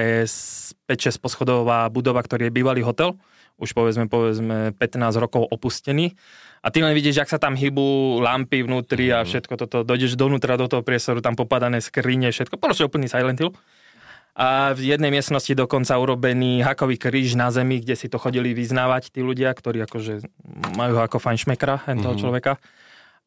5-6 0.87 1.15
poschodová 1.19 1.87
budova, 1.87 2.19
ktorý 2.19 2.51
je 2.51 2.55
bývalý 2.55 2.83
hotel, 2.83 3.15
už 3.55 3.71
povedzme, 3.71 4.11
povedzme 4.11 4.75
15 4.75 5.15
rokov 5.15 5.47
opustený. 5.47 6.15
A 6.63 6.71
ty 6.71 6.79
len 6.79 6.95
vidíš, 6.95 7.19
jak 7.19 7.27
sa 7.27 7.35
tam 7.35 7.59
hýbu 7.59 8.17
lampy 8.23 8.63
vnútri 8.63 9.11
a 9.11 9.27
všetko 9.27 9.59
toto. 9.59 9.83
Dojdeš 9.83 10.15
donútra 10.15 10.55
do 10.55 10.71
toho 10.71 10.79
priestoru, 10.79 11.19
tam 11.19 11.35
popadané 11.35 11.83
skrine, 11.83 12.31
všetko. 12.31 12.55
Proste 12.55 12.87
úplný 12.87 13.11
Silent 13.11 13.35
Hill. 13.35 13.51
A 14.33 14.73
v 14.73 14.95
jednej 14.95 15.13
miestnosti 15.13 15.51
dokonca 15.53 15.93
urobený 15.99 16.65
hakový 16.65 16.97
kríž 16.97 17.37
na 17.37 17.53
zemi, 17.53 17.83
kde 17.83 17.99
si 17.99 18.09
to 18.09 18.17
chodili 18.17 18.55
vyznávať 18.55 19.13
tí 19.13 19.21
ľudia, 19.21 19.53
ktorí 19.53 19.83
akože 19.85 20.25
majú 20.73 21.03
ako 21.03 21.21
fajnšmekra 21.21 21.85
hen 21.85 22.01
toho 22.01 22.15
mm-hmm. 22.15 22.21
človeka. 22.23 22.57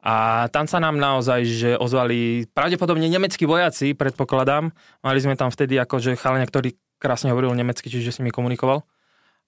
A 0.02 0.46
tam 0.50 0.66
sa 0.66 0.82
nám 0.82 0.98
naozaj 0.98 1.46
že 1.46 1.70
ozvali 1.78 2.50
pravdepodobne 2.50 3.06
nemeckí 3.06 3.46
vojaci, 3.46 3.94
predpokladám. 3.94 4.74
Mali 5.04 5.18
sme 5.22 5.38
tam 5.38 5.52
vtedy 5.52 5.78
akože 5.78 6.18
chalania, 6.18 6.48
ktorý 6.48 6.74
krásne 6.98 7.30
hovoril 7.30 7.54
nemecky, 7.54 7.86
čiže 7.86 8.16
s 8.16 8.18
nimi 8.18 8.32
komunikoval. 8.32 8.82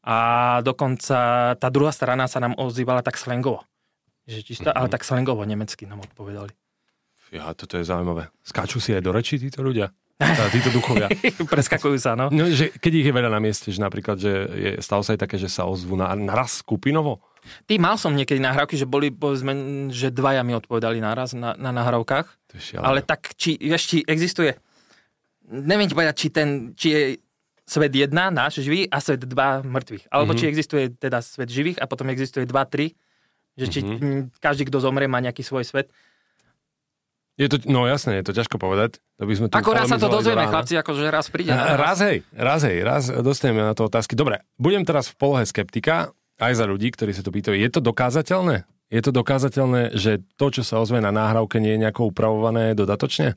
A 0.07 0.17
dokonca 0.63 1.53
tá 1.59 1.69
druhá 1.75 1.91
strana 1.91 2.31
sa 2.31 2.39
nám 2.39 2.55
ozývala 2.55 3.03
tak 3.03 3.19
slangovo. 3.19 3.67
Že 4.29 4.41
čisto, 4.45 4.69
mm-hmm. 4.69 4.77
ale 4.77 4.93
tak 4.93 5.09
slangovo 5.09 5.41
nemecky 5.49 5.89
nám 5.89 6.05
odpovedali. 6.05 6.53
Ja, 7.33 7.53
toto 7.57 7.81
je 7.81 7.85
zaujímavé. 7.85 8.29
Skáču 8.45 8.77
si 8.81 8.93
aj 8.93 9.01
do 9.01 9.13
reči 9.13 9.41
títo 9.41 9.65
ľudia? 9.65 9.89
Tá, 10.19 10.51
títo 10.51 10.75
duchovia. 10.75 11.07
Preskakujú 11.55 11.97
sa, 11.97 12.19
no. 12.19 12.27
no 12.29 12.51
že 12.51 12.75
keď 12.75 12.93
ich 12.93 13.07
je 13.07 13.15
veľa 13.15 13.31
na 13.31 13.41
mieste, 13.41 13.71
že 13.71 13.79
napríklad, 13.79 14.19
že 14.19 14.33
je, 14.51 14.71
stalo 14.83 15.07
sa 15.07 15.15
aj 15.15 15.21
také, 15.23 15.39
že 15.39 15.47
sa 15.47 15.65
ozvú 15.65 15.95
na, 15.95 16.11
naraz 16.19 16.61
skupinovo? 16.61 17.23
Ty 17.71 17.79
mal 17.79 17.97
som 17.97 18.13
niekedy 18.13 18.43
nahrávky, 18.43 18.75
že 18.75 18.85
boli, 18.85 19.15
povedzme, 19.15 19.55
že 19.95 20.11
dvaja 20.11 20.43
mi 20.43 20.59
odpovedali 20.59 20.99
naraz 20.99 21.39
na, 21.39 21.55
na 21.55 21.71
nahrávkach. 21.71 22.27
Ale 22.83 23.01
tak, 23.07 23.33
či, 23.39 23.57
vieš, 23.57 23.95
či 23.95 23.99
existuje, 24.05 24.59
neviem 25.49 25.87
ti 25.87 25.95
povedať, 25.95 26.17
či, 26.19 26.29
ten, 26.35 26.49
či 26.75 26.89
je 26.91 27.03
svet 27.63 27.95
jedna, 27.95 28.35
náš 28.35 28.59
živý, 28.65 28.91
a 28.91 28.99
svet 28.99 29.23
dva 29.23 29.63
mŕtvych. 29.63 30.11
Alebo 30.11 30.35
mm-hmm. 30.35 30.41
či 30.43 30.51
existuje 30.51 30.85
teda 30.99 31.23
svet 31.23 31.47
živých 31.47 31.79
a 31.79 31.87
potom 31.87 32.11
existuje 32.11 32.43
dva, 32.43 32.67
tri, 32.67 32.99
že 33.59 33.67
či 33.67 33.79
mm-hmm. 33.83 34.39
každý, 34.39 34.71
kto 34.71 34.79
zomrie, 34.79 35.11
má 35.11 35.19
nejaký 35.19 35.43
svoj 35.43 35.67
svet. 35.67 35.91
Je 37.39 37.47
to, 37.47 37.63
no 37.71 37.87
jasné, 37.87 38.19
je 38.19 38.27
to 38.27 38.35
ťažko 38.35 38.59
povedať. 38.59 38.99
To 39.19 39.27
by 39.27 39.35
sme 39.35 39.47
tu 39.47 39.55
Ako 39.55 39.71
raz 39.71 39.87
sa 39.87 39.99
to 39.99 40.11
dozvieme, 40.11 40.47
chlapci, 40.51 40.75
akože 40.75 41.07
raz 41.07 41.31
príde. 41.31 41.55
Raz. 41.55 41.79
raz 41.79 41.99
hej, 42.03 42.19
raz 42.35 42.61
hej, 42.67 42.79
raz 42.83 43.03
dostaneme 43.23 43.63
na 43.63 43.79
to 43.79 43.87
otázky. 43.87 44.19
Dobre, 44.19 44.43
budem 44.59 44.83
teraz 44.83 45.07
v 45.07 45.15
polohe 45.19 45.47
skeptika, 45.47 46.11
aj 46.39 46.55
za 46.55 46.65
ľudí, 46.67 46.91
ktorí 46.91 47.15
sa 47.15 47.23
to 47.23 47.35
pýtajú. 47.35 47.55
Je 47.55 47.71
to 47.71 47.79
dokázateľné? 47.83 48.67
Je 48.89 49.01
to 49.05 49.13
dokázateľné, 49.13 49.95
že 49.95 50.25
to, 50.35 50.47
čo 50.49 50.63
sa 50.65 50.81
ozve 50.81 50.99
na 50.99 51.13
náhrávke, 51.13 51.61
nie 51.61 51.77
je 51.77 51.83
nejako 51.87 52.11
upravované 52.11 52.73
dodatočne? 52.73 53.37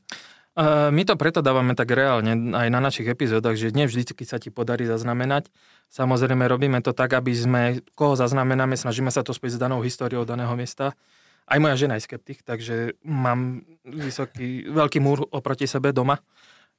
My 0.92 1.02
to 1.08 1.16
preto 1.16 1.40
dávame 1.40 1.80
tak 1.80 1.96
reálne 1.96 2.52
aj 2.52 2.68
na 2.68 2.84
našich 2.84 3.08
epizódach, 3.08 3.56
že 3.56 3.72
nie 3.72 3.88
vždy 3.88 4.04
sa 4.28 4.36
ti 4.36 4.52
podarí 4.52 4.84
zaznamenať. 4.84 5.48
Samozrejme 5.88 6.44
robíme 6.44 6.84
to 6.84 6.92
tak, 6.92 7.16
aby 7.16 7.32
sme, 7.32 7.62
koho 7.96 8.20
zaznamenáme, 8.20 8.76
snažíme 8.76 9.08
sa 9.16 9.24
to 9.24 9.32
spojiť 9.32 9.56
s 9.56 9.62
danou 9.64 9.80
históriou 9.80 10.28
daného 10.28 10.52
miesta 10.60 10.92
aj 11.52 11.58
moja 11.60 11.76
žena 11.76 12.00
je 12.00 12.08
skeptik, 12.08 12.40
takže 12.48 12.96
mám 13.04 13.68
vysoký, 13.84 14.72
veľký 14.72 15.04
múr 15.04 15.28
oproti 15.28 15.68
sebe 15.68 15.92
doma. 15.92 16.24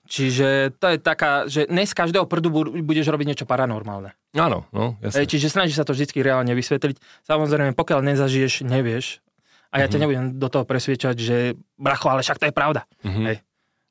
Čiže 0.02 0.75
to 0.83 0.91
je 0.91 0.99
taká, 0.99 1.47
že 1.47 1.71
ne 1.71 1.87
z 1.87 1.95
každého 1.95 2.26
prdu 2.26 2.50
budeš 2.83 3.07
robiť 3.07 3.26
niečo 3.29 3.47
paranormálne. 3.47 4.19
Áno, 4.35 4.67
no, 4.75 4.99
jasne. 4.99 5.31
Čiže 5.31 5.47
snažíš 5.47 5.79
sa 5.79 5.87
to 5.87 5.95
vždy 5.95 6.11
reálne 6.19 6.50
vysvetliť. 6.59 6.99
Samozrejme, 7.23 7.71
pokiaľ 7.79 8.11
nezažiješ, 8.11 8.67
nevieš. 8.67 9.23
A 9.71 9.79
ja 9.79 9.87
mm-hmm. 9.87 9.93
ťa 9.95 9.97
mhm. 9.97 10.02
nebudem 10.02 10.26
do 10.43 10.49
toho 10.50 10.64
presviečať, 10.67 11.14
že 11.17 11.37
bracho, 11.79 12.11
ale 12.11 12.26
však 12.26 12.43
to 12.43 12.47
je 12.50 12.55
pravda. 12.55 12.83
Mm-hmm. 13.07 13.25
Hej. 13.31 13.37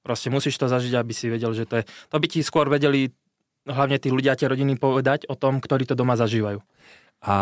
Proste 0.02 0.34
musíš 0.34 0.58
to 0.58 0.66
zažiť, 0.66 0.98
aby 0.98 1.14
si 1.14 1.30
vedel, 1.30 1.54
že 1.54 1.70
to 1.70 1.82
je... 1.82 1.84
To 2.10 2.18
by 2.18 2.28
ti 2.28 2.42
skôr 2.42 2.66
vedeli 2.66 3.14
hlavne 3.70 4.02
tí 4.02 4.10
ľudia, 4.10 4.34
tie 4.34 4.50
rodiny 4.50 4.78
povedať 4.82 5.30
o 5.30 5.38
tom, 5.38 5.62
ktorí 5.62 5.86
to 5.86 5.94
doma 5.94 6.18
zažívajú. 6.18 6.58
A 7.22 7.36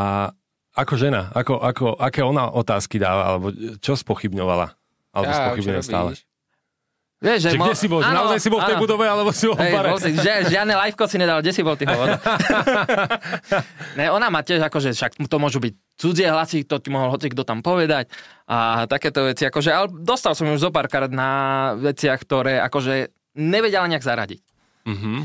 ako 0.75 0.93
žena, 0.99 1.31
ako, 1.31 1.63
ako, 1.63 1.85
aké 1.95 2.21
ona 2.21 2.51
otázky 2.51 2.99
dáva, 2.99 3.35
alebo 3.35 3.51
čo 3.79 3.95
spochybňovala? 3.95 4.67
Alebo 5.15 5.31
ja, 5.31 5.37
spochybňuje 5.39 5.81
stále? 5.81 6.11
Vieš, 7.19 7.39
že, 7.43 7.49
že 7.51 7.59
mo... 7.59 7.67
kde 7.67 7.75
si 7.75 7.87
bol? 7.91 7.99
Áno, 7.99 8.31
naozaj 8.31 8.39
si 8.39 8.47
bol 8.47 8.63
v 8.63 8.67
tej 8.71 8.77
áno. 8.79 8.83
budove, 8.87 9.03
alebo 9.03 9.31
si 9.35 9.43
bol 9.43 9.59
v 9.59 9.75
bare? 9.75 9.91
Si, 9.99 10.11
že, 10.15 10.33
žiadne 10.55 10.71
liveko 10.71 11.03
si 11.03 11.17
nedal, 11.19 11.43
kde 11.43 11.51
si 11.51 11.61
bol 11.67 11.75
ty 11.75 11.83
hovor? 11.83 12.15
ne, 13.99 14.05
ona 14.07 14.31
má 14.31 14.39
tiež 14.39 14.63
akože, 14.63 14.95
však 14.95 15.19
to 15.27 15.37
môžu 15.39 15.59
byť 15.59 15.73
cudzie 15.99 16.31
hlasy, 16.31 16.63
to 16.63 16.79
ti 16.79 16.87
mohol 16.87 17.11
hoci 17.11 17.27
kto 17.27 17.43
tam 17.43 17.59
povedať 17.59 18.07
a 18.47 18.87
takéto 18.87 19.27
veci, 19.27 19.43
akože, 19.43 19.69
ale 19.69 19.91
dostal 19.91 20.31
som 20.33 20.47
už 20.47 20.63
zo 20.63 20.71
párkrát 20.71 21.11
na 21.11 21.75
veciach, 21.75 22.23
ktoré 22.23 22.63
akože 22.63 23.11
nevedela 23.35 23.85
nejak 23.91 24.07
zaradiť. 24.07 24.41
Mm-hmm. 24.87 25.17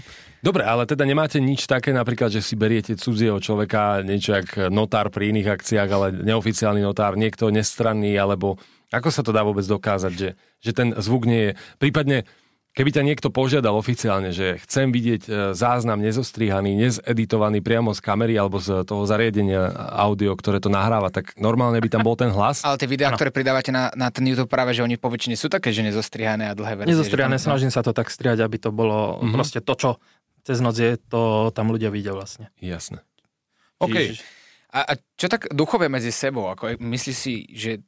Dobre, 0.45 0.61
ale 0.61 0.85
teda 0.85 1.09
nemáte 1.09 1.41
nič 1.41 1.65
také, 1.65 1.89
napríklad, 1.97 2.29
že 2.29 2.45
si 2.45 2.53
beriete 2.53 2.93
cudzieho 3.01 3.41
človeka, 3.41 4.05
niečo 4.05 4.37
jak 4.37 4.69
notár 4.69 5.09
pri 5.09 5.33
iných 5.33 5.57
akciách, 5.57 5.89
ale 5.89 6.13
neoficiálny 6.21 6.85
notár, 6.85 7.17
niekto 7.17 7.49
nestranný, 7.49 8.13
alebo 8.21 8.61
ako 8.93 9.09
sa 9.09 9.25
to 9.25 9.33
dá 9.33 9.41
vôbec 9.41 9.65
dokázať, 9.65 10.13
že, 10.13 10.37
že 10.61 10.71
ten 10.77 10.93
zvuk 11.01 11.25
nie 11.25 11.49
je... 11.49 11.53
Prípadne, 11.81 12.29
keby 12.75 12.91
ťa 12.91 13.03
niekto 13.07 13.31
požiadal 13.31 13.79
oficiálne, 13.79 14.35
že 14.35 14.59
chcem 14.67 14.91
vidieť 14.91 15.23
e, 15.25 15.31
záznam 15.55 16.03
nezostrihaný, 16.03 16.75
nezeditovaný 16.75 17.63
priamo 17.63 17.95
z 17.95 18.03
kamery 18.03 18.35
alebo 18.35 18.59
z 18.59 18.83
toho 18.83 19.07
zariadenia 19.07 19.71
audio, 19.95 20.35
ktoré 20.35 20.59
to 20.59 20.69
nahráva, 20.69 21.15
tak 21.15 21.39
normálne 21.39 21.79
by 21.79 21.89
tam 21.89 22.03
bol 22.03 22.19
ten 22.19 22.35
hlas. 22.35 22.67
Ale 22.67 22.77
tie 22.77 22.91
videá, 22.91 23.15
ano. 23.15 23.17
ktoré 23.17 23.31
pridávate 23.31 23.71
na, 23.71 23.95
na 23.95 24.11
ten 24.11 24.27
YouTube 24.27 24.51
práve, 24.51 24.75
že 24.75 24.83
oni 24.83 24.99
po 24.99 25.07
väčšine 25.09 25.39
sú 25.39 25.47
také, 25.47 25.71
že 25.71 25.87
nezostrihané 25.87 26.51
a 26.51 26.59
dlhé 26.59 26.83
verzie. 26.83 26.93
Nezostrihané, 26.99 27.39
snažím 27.39 27.71
sa 27.71 27.87
to 27.87 27.95
tak 27.95 28.11
striať, 28.11 28.43
aby 28.43 28.59
to 28.59 28.75
bolo 28.75 29.23
mm-hmm. 29.23 29.33
proste 29.33 29.63
to, 29.63 29.73
čo 29.79 29.91
cez 30.45 30.59
noc 30.59 30.77
je, 30.77 30.99
to 30.99 31.55
tam 31.55 31.71
ľudia 31.71 31.89
vidia 31.89 32.13
vlastne. 32.13 32.51
Jasné. 32.59 33.01
OK. 33.81 34.19
A, 34.75 34.79
a 34.83 34.93
čo 35.15 35.31
tak 35.31 35.47
duchovia 35.55 35.87
medzi 35.87 36.11
sebou? 36.11 36.51
Ako, 36.51 36.75
myslíš 36.83 37.17
si, 37.17 37.47
že 37.55 37.81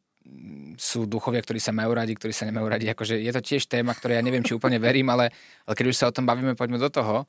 sú 0.76 1.09
duchovia, 1.09 1.40
ktorí 1.40 1.59
sa 1.59 1.73
majú 1.73 1.97
radi, 1.97 2.12
ktorí 2.12 2.33
sa 2.33 2.45
nemajú 2.45 2.66
radi. 2.69 2.87
Akože 2.93 3.16
je 3.16 3.33
to 3.33 3.40
tiež 3.40 3.66
téma, 3.66 3.97
ktoré 3.97 4.21
ja 4.21 4.23
neviem, 4.23 4.45
či 4.45 4.52
úplne 4.52 4.76
verím, 4.76 5.09
ale, 5.09 5.33
ale 5.64 5.75
keď 5.75 5.87
už 5.88 5.97
sa 5.97 6.09
o 6.09 6.14
tom 6.14 6.28
bavíme, 6.28 6.52
poďme 6.52 6.76
do 6.76 6.93
toho. 6.93 7.25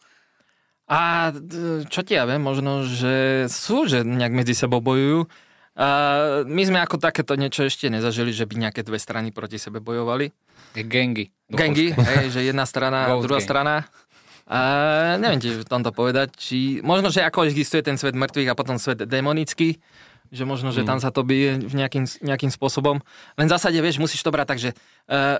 A 0.87 1.31
čo 1.91 1.99
ti 2.03 2.15
ja 2.15 2.23
viem, 2.23 2.39
možno, 2.39 2.87
že 2.87 3.47
sú, 3.51 3.91
že 3.91 4.07
nejak 4.07 4.31
medzi 4.31 4.55
sebou 4.55 4.79
bojujú. 4.79 5.27
A 5.77 5.87
my 6.47 6.63
sme 6.63 6.79
ako 6.81 6.97
takéto 6.97 7.37
niečo 7.37 7.67
ešte 7.67 7.91
nezažili, 7.91 8.33
že 8.33 8.47
by 8.47 8.67
nejaké 8.67 8.81
dve 8.81 8.97
strany 8.97 9.29
proti 9.35 9.59
sebe 9.61 9.77
bojovali. 9.83 10.31
Gengy. 10.73 11.29
Gengy, 11.51 11.93
hej, 11.93 12.25
že 12.33 12.41
jedna 12.47 12.65
strana, 12.65 13.13
druhá 13.19 13.37
gang. 13.37 13.47
strana. 13.47 13.75
A 14.47 14.59
neviem 15.19 15.43
ti 15.43 15.51
v 15.51 15.67
tomto 15.67 15.91
povedať, 15.91 16.31
či 16.39 16.79
možno, 16.79 17.11
že 17.11 17.19
ako 17.19 17.51
existuje 17.51 17.83
ten 17.83 17.99
svet 17.99 18.15
mŕtvych 18.15 18.47
a 18.47 18.55
potom 18.55 18.79
svet 18.79 19.03
demonický, 19.03 19.75
že 20.31 20.43
možno, 20.43 20.69
že 20.75 20.83
tam 20.87 20.99
mm. 20.99 21.03
sa 21.03 21.09
to 21.09 21.21
bije 21.23 21.63
v 21.63 21.73
nejakým, 21.73 22.05
nejakým 22.23 22.51
spôsobom. 22.51 22.99
Len 23.35 23.45
v 23.47 23.51
zásade, 23.51 23.77
vieš, 23.79 24.01
musíš 24.01 24.23
to 24.23 24.33
brať 24.33 24.47
tak, 24.47 24.59
že 24.59 24.69
uh, 25.11 25.39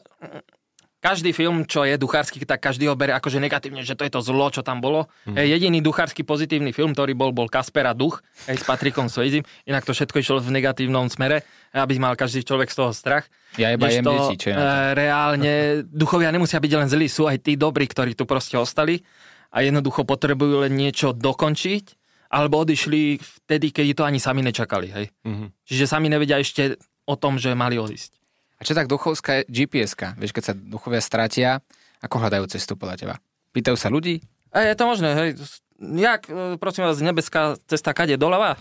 každý 0.97 1.29
film, 1.29 1.63
čo 1.69 1.85
je 1.85 1.93
duchársky, 1.93 2.41
tak 2.41 2.57
každý 2.57 2.89
ho 2.89 2.97
bere 2.97 3.13
akože 3.13 3.37
negatívne, 3.37 3.85
že 3.85 3.93
to 3.93 4.01
je 4.01 4.11
to 4.11 4.21
zlo, 4.25 4.49
čo 4.49 4.65
tam 4.65 4.81
bolo. 4.81 5.05
Mm. 5.29 5.45
Jediný 5.45 5.79
duchársky 5.85 6.25
pozitívny 6.25 6.73
film, 6.73 6.97
ktorý 6.97 7.13
bol, 7.13 7.31
bol 7.31 7.47
Kaspera 7.47 7.93
Duch, 7.93 8.25
aj 8.49 8.57
s 8.57 8.63
Patrikom 8.65 9.05
Swayze. 9.05 9.45
Inak 9.69 9.85
to 9.85 9.93
všetko 9.93 10.17
išlo 10.17 10.41
v 10.41 10.57
negatívnom 10.57 11.05
smere, 11.07 11.45
aby 11.71 12.01
mal 12.01 12.17
každý 12.17 12.41
človek 12.41 12.73
z 12.73 12.75
toho 12.81 12.91
strach. 12.97 13.29
Ja 13.61 13.69
iba 13.69 13.87
jem 13.93 14.03
deti, 14.03 14.35
čo 14.41 14.47
je 14.51 14.55
Reálne 14.97 15.53
duchovia 16.01 16.33
nemusia 16.33 16.57
byť 16.57 16.73
len 16.73 16.89
zlí, 16.89 17.05
sú 17.05 17.29
aj 17.29 17.45
tí 17.45 17.53
dobrí, 17.55 17.85
ktorí 17.85 18.17
tu 18.17 18.25
proste 18.25 18.57
ostali 18.57 19.05
a 19.53 19.61
jednoducho 19.61 20.03
potrebujú 20.03 20.65
len 20.65 20.73
niečo 20.73 21.13
dokončiť 21.13 22.06
alebo 22.27 22.63
odišli 22.63 23.19
vtedy, 23.19 23.71
keď 23.71 23.85
to 23.95 24.03
ani 24.03 24.19
sami 24.19 24.43
nečakali. 24.43 24.87
Hej? 24.91 25.05
Mm-hmm. 25.23 25.47
Čiže 25.63 25.85
sami 25.87 26.07
nevedia 26.11 26.39
ešte 26.39 26.75
o 27.07 27.15
tom, 27.15 27.39
že 27.39 27.55
mali 27.55 27.79
odísť. 27.79 28.11
A 28.57 28.65
čo 28.65 28.73
tak 28.73 28.89
duchovská 28.89 29.45
gps 29.45 29.93
Vieš, 30.17 30.33
keď 30.33 30.43
sa 30.43 30.53
duchovia 30.57 30.99
stratia, 30.99 31.61
ako 32.01 32.25
hľadajú 32.25 32.45
cestu 32.49 32.73
podľa 32.73 32.95
teba? 32.97 33.15
Pýtajú 33.53 33.77
sa 33.77 33.87
ľudí? 33.93 34.19
A 34.51 34.65
je 34.65 34.75
to 34.75 34.85
možné, 34.89 35.09
hej. 35.13 35.29
Jak, 35.77 36.25
e, 36.25 36.57
prosím 36.57 36.89
vás, 36.89 36.97
nebeská 36.97 37.53
cesta 37.69 37.93
kade 37.93 38.17
doľava? 38.17 38.57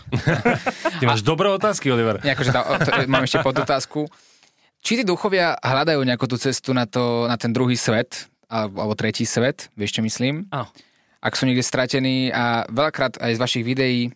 Ty 1.01 1.03
máš 1.09 1.25
a... 1.25 1.27
dobré 1.27 1.49
otázky, 1.49 1.89
Oliver. 1.89 2.21
Akože 2.21 2.53
tá, 2.53 2.61
to, 2.77 3.09
mám 3.09 3.25
ešte 3.25 3.41
pod 3.41 3.57
otázku. 3.57 4.05
Či 4.85 5.01
tí 5.01 5.03
duchovia 5.03 5.57
hľadajú 5.57 6.05
nejakú 6.05 6.29
tú 6.29 6.37
cestu 6.37 6.77
na, 6.77 6.85
to, 6.85 7.25
na 7.25 7.33
ten 7.33 7.49
druhý 7.49 7.73
svet, 7.73 8.29
alebo, 8.45 8.85
alebo 8.85 8.93
tretí 8.93 9.25
svet, 9.25 9.73
vieš 9.73 9.97
čo 9.97 10.01
myslím? 10.05 10.45
Áno. 10.53 10.69
Ak 11.21 11.33
sú 11.35 11.49
niekde 11.49 11.65
stratení 11.65 12.29
a 12.29 12.65
veľakrát 12.69 13.17
aj 13.17 13.35
z 13.35 13.41
vašich 13.41 13.65
videí 13.65 14.13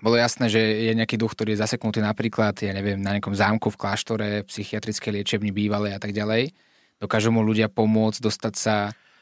bolo 0.00 0.16
jasné, 0.16 0.48
že 0.48 0.60
je 0.60 0.92
nejaký 0.96 1.20
duch, 1.20 1.36
ktorý 1.36 1.52
je 1.52 1.60
zaseknutý 1.60 2.00
napríklad, 2.00 2.56
ja 2.64 2.72
neviem, 2.72 2.96
na 2.96 3.16
nejakom 3.16 3.36
zámku 3.36 3.68
v 3.68 3.80
kláštore, 3.80 4.28
psychiatrické 4.48 5.12
liečební 5.12 5.52
bývalé 5.52 5.92
a 5.92 6.00
tak 6.00 6.16
ďalej. 6.16 6.56
Dokážu 6.96 7.28
mu 7.28 7.44
ľudia 7.44 7.68
pomôcť 7.68 8.20
dostať 8.24 8.54
sa 8.56 8.74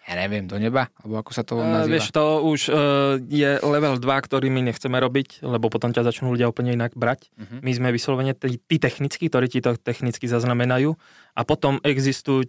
ja 0.09 0.17
neviem, 0.17 0.49
do 0.49 0.57
neba? 0.57 0.89
Alebo 1.05 1.21
ako 1.21 1.33
sa 1.37 1.45
to 1.45 1.61
nazýva? 1.61 1.85
Uh, 1.85 1.93
vieš, 1.93 2.09
to 2.17 2.25
už 2.41 2.61
uh, 2.73 3.21
je 3.29 3.61
level 3.61 4.01
2, 4.01 4.09
ktorý 4.09 4.49
my 4.49 4.65
nechceme 4.73 4.97
robiť, 4.97 5.45
lebo 5.45 5.69
potom 5.69 5.93
ťa 5.93 6.01
začnú 6.01 6.33
ľudia 6.33 6.49
úplne 6.49 6.73
inak 6.73 6.97
brať. 6.97 7.29
Uh-huh. 7.37 7.61
My 7.61 7.77
sme 7.77 7.93
vyslovene 7.93 8.33
tí, 8.33 8.57
tí 8.57 8.81
technickí, 8.81 9.29
ktorí 9.29 9.53
ti 9.53 9.61
to 9.61 9.77
technicky 9.77 10.25
zaznamenajú. 10.25 10.97
A 11.37 11.45
potom 11.45 11.77
existujú 11.85 12.49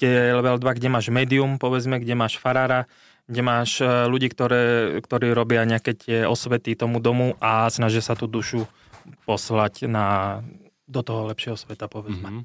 tie 0.00 0.32
level 0.32 0.56
2, 0.56 0.64
kde 0.80 0.88
máš 0.88 1.12
medium, 1.12 1.60
povedzme, 1.60 2.00
kde 2.00 2.16
máš 2.16 2.40
farára, 2.40 2.88
kde 3.24 3.40
máš 3.40 3.80
e, 3.80 3.86
ľudí, 4.06 4.28
ktoré, 4.28 4.96
ktorí 5.00 5.32
robia 5.32 5.64
nejaké 5.64 5.96
tie 5.96 6.18
osvety 6.24 6.76
tomu 6.76 7.00
domu 7.00 7.34
a 7.40 7.66
snažia 7.68 8.00
sa 8.00 8.12
tú 8.12 8.28
dušu 8.28 8.68
poslať 9.24 9.84
na, 9.84 10.40
do 10.84 11.00
toho 11.00 11.28
lepšieho 11.28 11.56
sveta, 11.56 11.88
povedzme. 11.88 12.44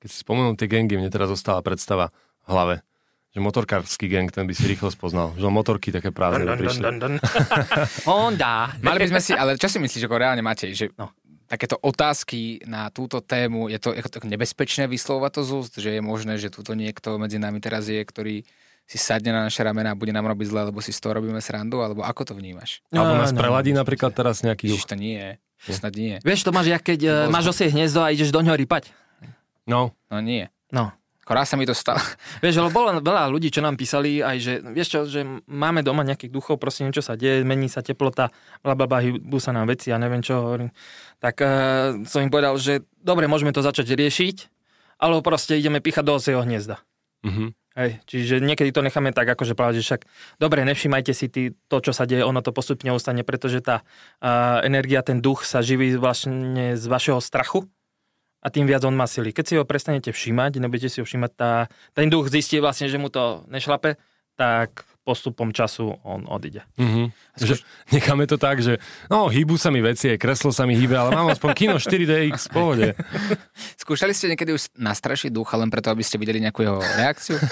Keď 0.00 0.08
si 0.08 0.18
spomenul 0.20 0.52
tie 0.56 0.68
gengy, 0.68 1.00
mne 1.00 1.08
teraz 1.08 1.32
zostala 1.32 1.64
predstava 1.64 2.12
v 2.44 2.48
hlave, 2.52 2.74
Že 3.32 3.40
motorkársky 3.40 4.06
gang, 4.06 4.28
ten 4.28 4.44
by 4.44 4.52
si 4.52 4.68
rýchlo 4.68 4.92
spoznal. 4.92 5.32
Že 5.34 5.48
motorky 5.48 5.88
také 5.90 6.12
prázdne 6.12 6.44
Dun, 6.44 6.60
prišli. 6.60 6.82
dun, 6.84 6.96
dun, 7.00 7.14
dun. 7.18 7.24
Honda. 8.08 8.70
Mali 8.78 9.00
by 9.00 9.08
sme 9.10 9.20
si, 9.24 9.32
ale 9.32 9.56
čo 9.56 9.66
si 9.66 9.80
myslíš, 9.80 10.04
ako 10.04 10.14
reálne 10.14 10.44
Matej, 10.44 10.70
že 10.70 10.86
No. 10.94 11.08
takéto 11.44 11.74
otázky 11.80 12.62
na 12.68 12.88
túto 12.88 13.18
tému, 13.18 13.66
je 13.68 13.80
to, 13.80 13.90
je 13.90 14.04
to 14.04 14.22
nebezpečné 14.22 14.86
vyslovať 14.86 15.30
to 15.34 15.42
z 15.42 15.50
úst, 15.50 15.74
že 15.76 15.90
je 15.92 16.02
možné, 16.04 16.36
že 16.36 16.52
tuto 16.52 16.76
niekto 16.76 17.16
medzi 17.16 17.40
nami 17.40 17.58
teraz 17.58 17.88
je, 17.88 17.98
ktorý 17.98 18.44
si 18.84 19.00
sadne 19.00 19.32
na 19.32 19.48
naše 19.48 19.64
ramena 19.64 19.92
a 19.92 19.96
bude 19.96 20.12
nám 20.12 20.28
robiť 20.28 20.46
zle, 20.48 20.60
lebo 20.68 20.78
si 20.84 20.92
z 20.92 21.00
toho 21.00 21.16
robíme 21.16 21.40
srandu, 21.40 21.80
alebo 21.80 22.04
ako 22.04 22.28
to 22.28 22.32
vnímaš? 22.36 22.84
Alebo 22.92 23.16
nás 23.16 23.32
No, 23.32 23.36
no. 23.36 23.40
preladí 23.40 23.72
napríklad 23.72 24.12
teraz 24.12 24.44
nejaký. 24.44 24.68
Ježiš, 24.68 24.84
to 24.84 24.96
nie, 24.96 25.40
to 25.64 25.72
snad 25.72 25.96
nie. 25.96 26.20
Vieš, 26.20 26.44
to 26.44 26.52
máš, 26.52 26.68
jak 26.68 26.84
keď 26.84 27.00
uh, 27.04 27.14
máš 27.32 27.48
osie 27.50 27.72
hniezdo 27.72 28.04
a 28.04 28.12
ideš 28.12 28.28
do 28.28 28.44
ňoho 28.44 28.60
rypať. 28.60 28.92
No, 29.64 29.96
No 30.12 30.20
nie. 30.20 30.52
No. 30.68 30.92
Akorát 31.24 31.48
sa 31.48 31.56
mi 31.56 31.64
to 31.64 31.72
stalo. 31.72 31.96
Vieš, 32.44 32.60
lebo 32.60 32.68
bolo 32.68 33.00
veľa 33.00 33.32
ľudí, 33.32 33.48
čo 33.48 33.64
nám 33.64 33.80
písali 33.80 34.20
aj, 34.20 34.36
že 34.36 34.52
vieš 34.60 34.88
čo, 34.92 34.98
že 35.08 35.24
máme 35.48 35.80
doma 35.80 36.04
nejakých 36.04 36.28
duchov, 36.28 36.60
proste 36.60 36.84
niečo 36.84 37.00
sa 37.00 37.16
deje, 37.16 37.40
mení 37.48 37.72
sa 37.72 37.80
teplota, 37.80 38.28
bla 38.60 38.76
bla 38.76 38.84
bla, 38.84 39.00
hýbu 39.00 39.40
sa 39.40 39.56
nám 39.56 39.72
veci, 39.72 39.88
ja 39.88 39.96
neviem 39.96 40.20
čo 40.20 40.36
hovorím. 40.36 40.68
Tak 41.24 41.40
uh, 41.40 41.48
som 42.04 42.20
im 42.20 42.28
povedal, 42.28 42.52
že 42.60 42.84
dobre, 43.00 43.24
môžeme 43.24 43.56
to 43.56 43.64
začať 43.64 43.96
riešiť, 43.96 44.36
alebo 45.00 45.24
proste 45.24 45.56
ideme 45.56 45.80
píchať 45.80 46.04
do 46.04 46.12
osieho 46.12 46.44
hniezda. 46.44 46.84
mhm. 47.24 47.56
Hej, 47.74 47.98
čiže 48.06 48.38
niekedy 48.38 48.70
to 48.70 48.86
necháme 48.86 49.10
tak, 49.10 49.26
akože 49.26 49.58
povedať, 49.58 49.82
že 49.82 49.86
však 49.90 50.02
dobre, 50.38 50.62
nevšimajte 50.62 51.10
si 51.10 51.26
ty, 51.26 51.42
to, 51.66 51.82
čo 51.82 51.90
sa 51.90 52.06
deje, 52.06 52.22
ono 52.22 52.38
to 52.38 52.54
postupne 52.54 52.86
ustane, 52.94 53.26
pretože 53.26 53.58
tá 53.58 53.82
uh, 54.22 54.62
energia, 54.62 55.02
ten 55.02 55.18
duch 55.18 55.42
sa 55.42 55.58
živí 55.58 55.98
vlastne 55.98 56.78
z 56.78 56.84
vašeho 56.86 57.18
strachu 57.18 57.66
a 58.38 58.46
tým 58.46 58.70
viac 58.70 58.86
on 58.86 58.94
má 58.94 59.10
sily. 59.10 59.34
Keď 59.34 59.44
si 59.44 59.54
ho 59.58 59.66
prestanete 59.66 60.14
všímať, 60.14 60.62
nebudete 60.62 60.86
si 60.86 61.02
ho 61.02 61.06
všímať, 61.08 61.30
tá, 61.34 61.66
ten 61.98 62.06
duch 62.06 62.30
zistí 62.30 62.62
vlastne, 62.62 62.86
že 62.86 62.94
mu 62.94 63.10
to 63.10 63.42
nešlape, 63.50 63.98
tak 64.38 64.86
postupom 65.04 65.52
času 65.52 66.00
on 66.02 66.24
odíde. 66.24 66.64
Mhm. 66.80 67.12
Že 67.36 67.60
necháme 67.92 68.24
to 68.24 68.40
tak, 68.40 68.64
že 68.64 68.80
no, 69.12 69.28
hýbu 69.28 69.60
sa 69.60 69.68
mi 69.68 69.84
veci, 69.84 70.08
aj 70.10 70.18
kreslo 70.18 70.48
sa 70.48 70.64
mi 70.64 70.72
hýbe, 70.74 70.96
ale 70.96 71.12
mám 71.12 71.28
aspoň 71.28 71.50
kino 71.52 71.76
4DX, 71.76 72.48
v 72.48 72.52
pohode. 72.52 72.88
Skúšali 73.84 74.16
ste 74.16 74.32
niekedy 74.32 74.56
už 74.56 74.72
nastrašiť 74.80 75.28
ducha 75.28 75.60
len 75.60 75.68
preto, 75.68 75.92
aby 75.92 76.00
ste 76.00 76.16
videli 76.16 76.40
nejakú 76.40 76.64
jeho 76.64 76.80
reakciu? 76.80 77.36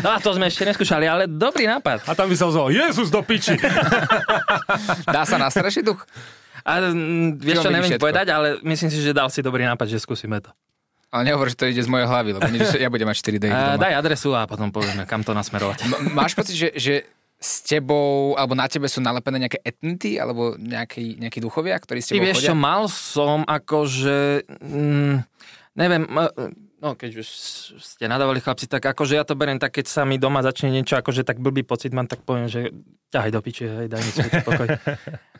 No 0.00 0.08
a 0.08 0.16
to 0.16 0.32
sme 0.32 0.48
ešte 0.48 0.64
neskúšali, 0.64 1.04
ale 1.04 1.28
dobrý 1.28 1.68
nápad. 1.68 2.08
A 2.08 2.16
tam 2.16 2.32
by 2.32 2.36
sa 2.40 2.48
ozval, 2.48 2.72
Jezus 2.72 3.12
do 3.12 3.20
piči. 3.20 3.52
Dá 5.14 5.28
sa 5.28 5.36
nastrašiť 5.36 5.84
duch? 5.84 6.00
A 6.64 6.88
mm, 6.88 7.36
vieš 7.36 7.60
Čo 7.60 7.68
neviem 7.68 7.92
všetko? 7.96 8.04
povedať, 8.04 8.26
ale 8.32 8.48
myslím 8.64 8.88
si, 8.88 9.00
že 9.04 9.12
dal 9.12 9.28
si 9.28 9.44
dobrý 9.44 9.68
nápad, 9.68 9.92
že 9.92 10.00
skúsime 10.00 10.40
to. 10.40 10.48
Ale 11.10 11.22
nehovor, 11.24 11.46
že 11.46 11.56
to 11.56 11.66
ide 11.66 11.78
z 11.78 11.86
mojej 11.86 12.06
hlavy, 12.06 12.30
lebo 12.32 12.46
nie, 12.46 12.62
ja 12.62 12.86
budem 12.86 13.04
mať 13.04 13.18
4D 13.18 13.44
A, 13.44 13.74
doma. 13.74 13.82
daj 13.82 13.94
adresu 13.96 14.30
a 14.30 14.46
potom 14.46 14.70
povieme, 14.70 15.02
kam 15.04 15.20
to 15.20 15.32
nasmerovať. 15.32 15.82
M- 15.84 16.14
máš 16.14 16.32
pocit, 16.32 16.54
že, 16.54 16.68
že 16.72 16.94
s 17.34 17.62
tebou, 17.62 18.36
alebo 18.36 18.52
na 18.52 18.64
tebe 18.64 18.84
sú 18.84 19.00
nalepené 19.00 19.40
nejaké 19.40 19.58
etnity, 19.60 20.16
alebo 20.16 20.54
nejakí, 20.54 21.18
nejakí 21.18 21.38
duchovia, 21.38 21.74
ktorí 21.74 21.98
s 21.98 22.06
Ty 22.06 22.14
tebou 22.14 22.24
vieš 22.24 22.36
čo, 22.42 22.52
chodia? 22.52 22.62
mal 22.62 22.82
som 22.86 23.42
akože, 23.42 24.18
mm, 24.60 25.14
neviem, 25.74 26.02
m- 26.04 26.32
no 26.80 26.96
keď 26.96 27.20
už 27.20 27.28
ste 27.76 28.08
nadávali 28.08 28.40
chlapci, 28.40 28.64
tak 28.66 28.82
akože 28.82 29.14
ja 29.20 29.24
to 29.28 29.36
beriem 29.36 29.60
tak, 29.60 29.76
keď 29.76 29.86
sa 29.86 30.02
mi 30.08 30.16
doma 30.16 30.40
začne 30.40 30.72
niečo, 30.72 30.96
akože 30.96 31.22
tak 31.22 31.38
blbý 31.38 31.62
pocit 31.62 31.92
mám, 31.92 32.08
tak 32.08 32.24
poviem, 32.24 32.48
že 32.48 32.72
ťahaj 33.12 33.30
do 33.30 33.40
piči, 33.44 33.68
hej, 33.68 33.86
daj 33.92 34.00
mi 34.00 34.10
svoj 34.10 34.30
pokoj. 34.46 34.68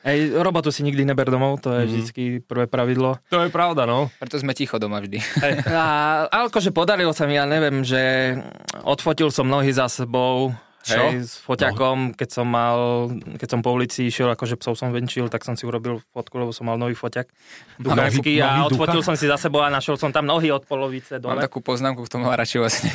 Hej, 0.01 0.33
robotu 0.33 0.73
si 0.73 0.81
nikdy 0.81 1.05
neber 1.05 1.29
domov, 1.29 1.61
to 1.61 1.77
je 1.77 1.85
vždycky 1.85 2.23
prvé 2.41 2.65
pravidlo. 2.65 3.21
To 3.29 3.45
je 3.45 3.53
pravda, 3.53 3.85
no. 3.85 4.09
Preto 4.17 4.41
sme 4.41 4.57
ticho 4.57 4.81
doma 4.81 4.97
vždy. 4.97 5.21
Hej. 5.21 5.53
A, 5.77 6.25
ale 6.33 6.49
akože 6.49 6.73
podarilo 6.73 7.13
sa 7.13 7.29
mi, 7.29 7.37
ja 7.37 7.45
neviem, 7.45 7.85
že 7.85 8.33
odfotil 8.81 9.29
som 9.29 9.45
nohy 9.45 9.77
za 9.77 9.93
sebou? 9.93 10.57
Hej, 10.81 11.29
s 11.29 11.37
foťakom, 11.39 12.17
keď 12.17 12.29
som 12.31 12.47
mal, 12.47 13.09
keď 13.37 13.49
som 13.49 13.61
po 13.61 13.71
ulici 13.71 14.09
išiel, 14.09 14.31
akože 14.31 14.57
psov 14.57 14.75
som 14.75 14.89
venčil, 14.91 15.29
tak 15.29 15.45
som 15.45 15.53
si 15.53 15.63
urobil 15.63 16.01
fotku, 16.11 16.37
lebo 16.37 16.51
som 16.51 16.65
mal 16.65 16.77
nový 16.77 16.95
foťak. 16.95 17.29
Duchovský 17.77 18.41
nohy 18.41 18.41
a 18.41 18.65
odfotil 18.65 19.01
som 19.01 19.13
si 19.13 19.25
za 19.25 19.37
sebou 19.37 19.61
a 19.61 19.69
našiel 19.69 19.95
som 19.95 20.09
tam 20.09 20.25
nohy 20.25 20.49
od 20.49 20.65
polovice 20.65 21.17
Mám 21.17 21.37
dole. 21.37 21.41
takú 21.41 21.61
poznámku 21.61 22.01
k 22.01 22.09
tomu, 22.09 22.25
ale 22.25 22.41
radšej 22.41 22.59
vlastne 22.59 22.89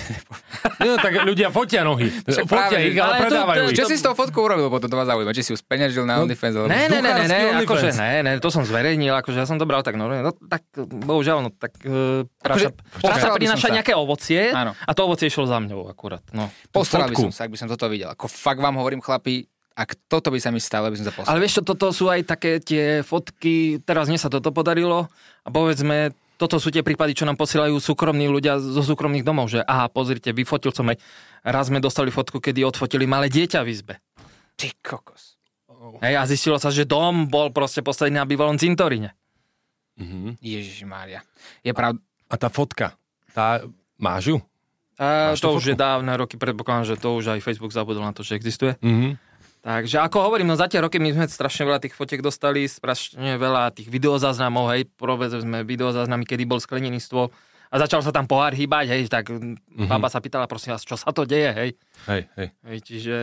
No, 0.78 0.98
tak 0.98 1.14
ľudia 1.22 1.50
fotia 1.50 1.82
nohy. 1.82 2.10
Však 2.26 2.46
Fotia 2.46 2.74
práve, 2.74 2.78
ich, 2.84 2.98
ale, 2.98 3.06
ale 3.06 3.16
to- 3.16 3.24
predávajú 3.28 3.60
to- 3.60 3.72
ich. 3.72 3.78
Čo 3.78 3.86
si 3.86 3.96
z 3.96 4.04
toho 4.04 4.16
fotku 4.16 4.38
urobil 4.40 4.68
potom, 4.68 4.88
to 4.88 4.96
ma 4.96 5.06
zaujíma? 5.06 5.32
Či 5.32 5.42
si 5.42 5.50
ju 5.54 5.58
speňažil 5.58 6.04
na 6.04 6.18
No, 6.18 6.26
OnlyFans? 6.26 6.54
Alebo... 6.56 6.68
Ne, 6.68 6.82
ne, 6.88 7.00
ne, 7.00 7.12
ne, 7.16 7.26
ne, 7.26 7.40
akože 7.62 7.90
ne, 7.94 8.12
ne, 8.22 8.32
to 8.38 8.50
som 8.50 8.62
zverejnil, 8.62 9.14
akože 9.16 9.38
ja 9.38 9.46
som 9.46 9.56
to 9.56 9.64
bral 9.64 9.82
tak 9.82 9.94
normálne, 9.94 10.24
no 10.24 10.34
tak 10.34 10.66
bohužiaľ, 10.76 11.38
no 11.42 11.50
tak 11.50 11.78
uh, 11.84 12.26
práca, 12.38 12.70
Akože, 12.72 13.00
práca 13.00 13.28
prináša 13.32 13.68
nejaké 13.70 13.94
ovocie 13.94 14.50
a 14.52 14.92
to 14.92 15.02
ovocie 15.02 15.28
išlo 15.28 15.46
za 15.46 15.60
mňou 15.60 15.86
akurát, 15.88 16.24
no. 16.32 16.50
Postaral 16.70 17.08
by 17.08 17.18
som 17.20 17.32
sa, 17.32 17.46
ak 17.46 17.52
by 17.52 17.58
som 17.58 17.68
toto 17.76 17.92
videl. 17.92 18.10
Ako 18.16 18.32
fakt 18.32 18.64
vám 18.64 18.80
hovorím, 18.80 19.04
chlapi, 19.04 19.46
ak 19.76 20.08
toto 20.08 20.32
by 20.32 20.40
sa 20.40 20.56
mi 20.56 20.64
stalo, 20.64 20.88
by 20.88 20.96
som 20.96 21.12
sa. 21.12 21.28
Ale 21.28 21.44
vieš 21.44 21.60
čo, 21.60 21.64
toto 21.68 21.92
sú 21.92 22.08
aj 22.08 22.24
také 22.24 22.64
tie 22.64 23.04
fotky, 23.04 23.84
teraz 23.84 24.08
mne 24.08 24.16
sa 24.16 24.32
toto 24.32 24.56
podarilo 24.56 25.12
a 25.44 25.50
povedzme, 25.52 26.16
toto 26.40 26.60
sú 26.60 26.72
tie 26.72 26.84
prípady, 26.84 27.16
čo 27.16 27.28
nám 27.28 27.36
posielajú 27.36 27.76
súkromní 27.80 28.28
ľudia 28.32 28.60
zo 28.60 28.84
súkromných 28.84 29.24
domov, 29.28 29.52
že 29.52 29.64
aha, 29.64 29.92
pozrite, 29.92 30.32
vyfotil 30.32 30.72
som 30.72 30.88
aj, 30.92 31.00
raz 31.44 31.68
sme 31.68 31.84
dostali 31.84 32.12
fotku, 32.12 32.40
kedy 32.40 32.64
odfotili 32.64 33.04
malé 33.04 33.28
dieťa 33.28 33.64
v 33.64 33.72
izbe. 33.72 33.94
Ty 34.56 34.72
kokos. 34.80 35.36
Hej, 36.02 36.16
a 36.18 36.24
zistilo 36.26 36.58
sa, 36.58 36.74
že 36.74 36.88
dom 36.88 37.28
bol 37.28 37.52
proste 37.54 37.84
postavený 37.84 38.20
na 38.20 38.28
bývalom 38.28 38.56
cintoríne. 38.56 39.12
Mhm. 39.96 40.40
Ježiš 40.44 40.84
Mária. 40.84 41.24
Je 41.64 41.72
pravda, 41.72 42.00
A 42.26 42.36
tá 42.42 42.50
fotka, 42.50 42.98
tá 43.38 43.62
máš 44.02 44.34
ju? 44.34 44.38
A 44.96 45.36
to 45.36 45.56
už 45.56 45.74
je 45.74 45.76
dávne 45.76 46.16
roky, 46.16 46.40
predpokladám, 46.40 46.96
že 46.96 46.96
to 46.96 47.20
už 47.20 47.36
aj 47.36 47.44
Facebook 47.44 47.76
zabudol 47.76 48.04
na 48.08 48.16
to, 48.16 48.24
že 48.24 48.40
existuje. 48.40 48.80
Mhm. 48.80 49.20
Takže 49.66 49.98
ako 49.98 50.30
hovorím, 50.30 50.54
no 50.54 50.56
za 50.62 50.70
tie 50.70 50.78
roky 50.78 51.02
my 51.02 51.10
sme 51.10 51.26
strašne 51.26 51.66
veľa 51.66 51.82
tých 51.82 51.98
fotiek 51.98 52.22
dostali, 52.22 52.70
strašne 52.70 53.42
veľa 53.42 53.74
tých 53.74 53.90
videozáznamov, 53.90 54.70
hej, 54.70 54.86
povedzme 54.94 55.66
videozáznamy, 55.66 56.22
kedy 56.22 56.46
bol 56.46 56.62
sklenený 56.62 57.02
stôl 57.02 57.34
a 57.74 57.82
začal 57.82 58.06
sa 58.06 58.14
tam 58.14 58.30
pohár 58.30 58.54
hýbať, 58.54 58.94
hej, 58.94 59.10
tak 59.10 59.34
mm-hmm. 59.34 59.90
baba 59.90 60.06
sa 60.06 60.22
pýtala, 60.22 60.46
prosím 60.46 60.78
vás, 60.78 60.86
čo 60.86 60.94
sa 60.94 61.10
to 61.10 61.26
deje, 61.26 61.50
hej. 61.50 61.70
Hej, 62.06 62.22
hej. 62.38 62.48
hej 62.62 62.80
čiže, 62.86 63.16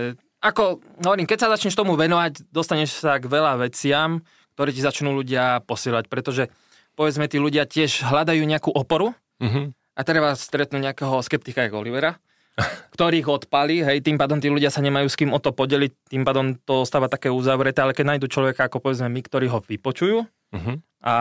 ako, 0.42 0.82
hovorím, 1.06 1.30
keď 1.30 1.46
sa 1.46 1.52
začneš 1.54 1.78
tomu 1.78 1.94
venovať, 1.94 2.50
dostaneš 2.50 2.90
sa 2.98 3.22
k 3.22 3.30
veľa 3.30 3.62
veciam, 3.62 4.26
ktoré 4.58 4.74
ti 4.74 4.82
začnú 4.82 5.14
ľudia 5.14 5.62
posielať, 5.62 6.10
pretože 6.10 6.50
povedzme, 6.98 7.30
tí 7.30 7.38
ľudia 7.38 7.70
tiež 7.70 8.02
hľadajú 8.02 8.42
nejakú 8.42 8.74
oporu 8.74 9.14
Mhm. 9.42 9.74
A 9.92 10.00
treba 10.02 10.32
stretnú 10.36 10.80
nejakého 10.80 11.20
skeptika 11.20 11.68
ako 11.68 11.84
Olivera, 11.84 12.16
ktorých 12.96 13.26
odpali, 13.28 13.80
hej, 13.80 14.04
tým 14.04 14.20
pádom 14.20 14.40
tí 14.40 14.52
ľudia 14.52 14.68
sa 14.68 14.84
nemajú 14.84 15.08
s 15.08 15.16
kým 15.16 15.32
o 15.32 15.40
to 15.40 15.52
podeliť, 15.52 16.12
tým 16.12 16.22
pádom 16.24 16.56
to 16.60 16.84
ostáva 16.84 17.08
také 17.08 17.32
uzavreté, 17.32 17.80
ale 17.80 17.96
keď 17.96 18.16
nájdu 18.16 18.26
človeka 18.28 18.68
ako 18.68 18.80
povedzme 18.84 19.08
my, 19.08 19.20
ktorí 19.24 19.48
ho 19.48 19.60
vypočujú 19.64 20.28
Mhm. 20.52 20.84
a 21.00 21.14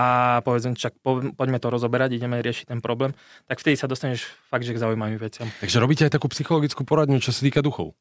povedzme, 0.43 0.75
čak 0.75 0.93
po, 0.99 1.23
poďme 1.33 1.57
to 1.57 1.71
rozoberať, 1.71 2.19
ideme 2.19 2.43
riešiť 2.43 2.67
ten 2.67 2.83
problém, 2.83 3.15
tak 3.47 3.63
vtedy 3.63 3.79
sa 3.79 3.87
dostaneš 3.87 4.27
fakt, 4.51 4.67
že 4.67 4.75
k 4.75 4.83
zaujímavým 4.83 5.17
veciam. 5.17 5.47
Takže 5.63 5.79
robíte 5.79 6.03
aj 6.03 6.13
takú 6.13 6.27
psychologickú 6.29 6.83
poradňu, 6.83 7.23
čo 7.23 7.31
sa 7.31 7.41
týka 7.41 7.63
duchov. 7.63 7.95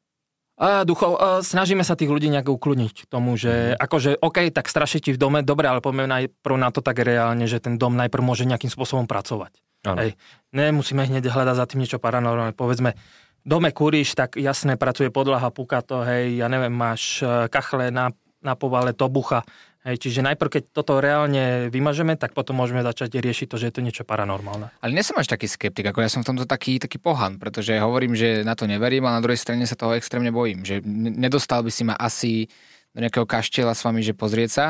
A 0.61 0.83
duchov, 0.85 1.17
a 1.17 1.41
snažíme 1.41 1.81
sa 1.81 1.97
tých 1.97 2.11
ľudí 2.11 2.29
nejak 2.29 2.51
ukludniť 2.51 2.93
k 2.93 3.09
tomu, 3.09 3.33
že 3.33 3.73
akože 3.79 4.21
OK, 4.21 4.51
tak 4.53 4.67
strašiť 4.69 5.15
v 5.15 5.17
dome, 5.17 5.39
dobre, 5.41 5.71
ale 5.71 5.81
poďme 5.81 6.05
najprv 6.05 6.55
na 6.59 6.69
to 6.69 6.83
tak 6.85 7.01
reálne, 7.01 7.47
že 7.49 7.63
ten 7.63 7.79
dom 7.81 7.97
najprv 7.97 8.21
môže 8.21 8.43
nejakým 8.45 8.69
spôsobom 8.69 9.07
pracovať. 9.09 9.55
Áno. 9.85 9.99
Hej. 10.01 10.13
Nemusíme 10.53 11.07
hneď 11.07 11.31
hľadať 11.31 11.55
za 11.57 11.65
tým 11.65 11.81
niečo 11.81 11.97
paranormálne. 11.97 12.53
Povedzme, 12.53 12.93
dome 13.41 13.73
kúriš, 13.73 14.13
tak 14.13 14.37
jasné, 14.37 14.77
pracuje 14.77 15.09
podlaha, 15.09 15.49
puka 15.49 15.81
to, 15.81 16.05
hej, 16.05 16.37
ja 16.37 16.47
neviem, 16.51 16.73
máš 16.73 17.25
e, 17.25 17.49
kachle 17.49 17.89
na, 17.89 18.13
na 18.45 18.53
povale, 18.53 18.93
to 18.93 19.09
bucha. 19.09 19.41
Hej, 19.81 19.97
čiže 19.97 20.21
najprv, 20.21 20.61
keď 20.61 20.63
toto 20.77 21.01
reálne 21.01 21.73
vymažeme, 21.73 22.13
tak 22.13 22.37
potom 22.37 22.53
môžeme 22.53 22.85
začať 22.85 23.17
riešiť 23.17 23.49
to, 23.49 23.57
že 23.57 23.73
je 23.73 23.73
to 23.73 23.81
niečo 23.81 24.05
paranormálne. 24.05 24.69
Ale 24.77 24.93
nie 24.93 25.01
som 25.01 25.17
až 25.17 25.33
taký 25.33 25.49
skeptik, 25.49 25.89
ako 25.89 26.05
ja 26.05 26.09
som 26.13 26.21
v 26.21 26.29
tomto 26.29 26.45
taký, 26.45 26.77
taký 26.77 27.01
pohan, 27.01 27.41
pretože 27.41 27.73
hovorím, 27.81 28.13
že 28.13 28.45
na 28.45 28.53
to 28.53 28.69
neverím, 28.69 29.09
ale 29.09 29.17
na 29.17 29.25
druhej 29.25 29.41
strane 29.41 29.65
sa 29.65 29.73
toho 29.73 29.97
extrémne 29.97 30.29
bojím, 30.29 30.61
že 30.61 30.85
nedostal 30.85 31.65
by 31.65 31.71
si 31.73 31.81
ma 31.81 31.97
asi 31.97 32.45
do 32.93 33.01
nejakého 33.01 33.25
kaštieľa 33.25 33.73
s 33.73 33.81
vami, 33.81 34.05
že 34.05 34.13
pozrieť 34.13 34.49
sa. 34.53 34.65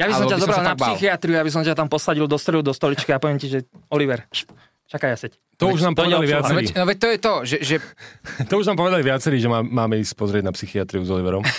Ja 0.00 0.08
by 0.08 0.12
som 0.16 0.26
ťa 0.32 0.36
by 0.36 0.42
zobral 0.48 0.64
na 0.64 0.76
psychiatriu, 0.80 1.34
ja 1.36 1.44
by 1.44 1.52
som 1.52 1.60
ťa 1.60 1.76
tam 1.76 1.88
posadil 1.92 2.24
do 2.24 2.40
stredu, 2.40 2.64
do 2.64 2.72
stoličky 2.72 3.12
a 3.12 3.20
poviem 3.20 3.36
ti, 3.36 3.52
že 3.52 3.68
Oliver, 3.92 4.24
čakaj 4.88 5.08
ja 5.12 5.18
seď. 5.20 5.32
To 5.60 5.76
už 5.76 5.84
nám 5.84 5.92
povedali. 5.92 6.24
No 6.24 6.32
viacerí. 6.40 6.56
veď, 6.56 6.68
no 6.72 6.84
veď 6.88 6.96
to 6.96 7.08
je 7.08 7.18
to, 7.20 7.34
že, 7.44 7.56
že 7.60 7.74
To 8.50 8.54
už 8.56 8.66
nám 8.72 8.80
povedali 8.80 9.04
viacerí, 9.04 9.36
že 9.36 9.52
má, 9.52 9.60
máme 9.60 10.00
ísť 10.00 10.16
pozrieť 10.16 10.48
na 10.48 10.56
psychiatriu 10.56 11.04
s 11.04 11.12
Oliverom. 11.12 11.44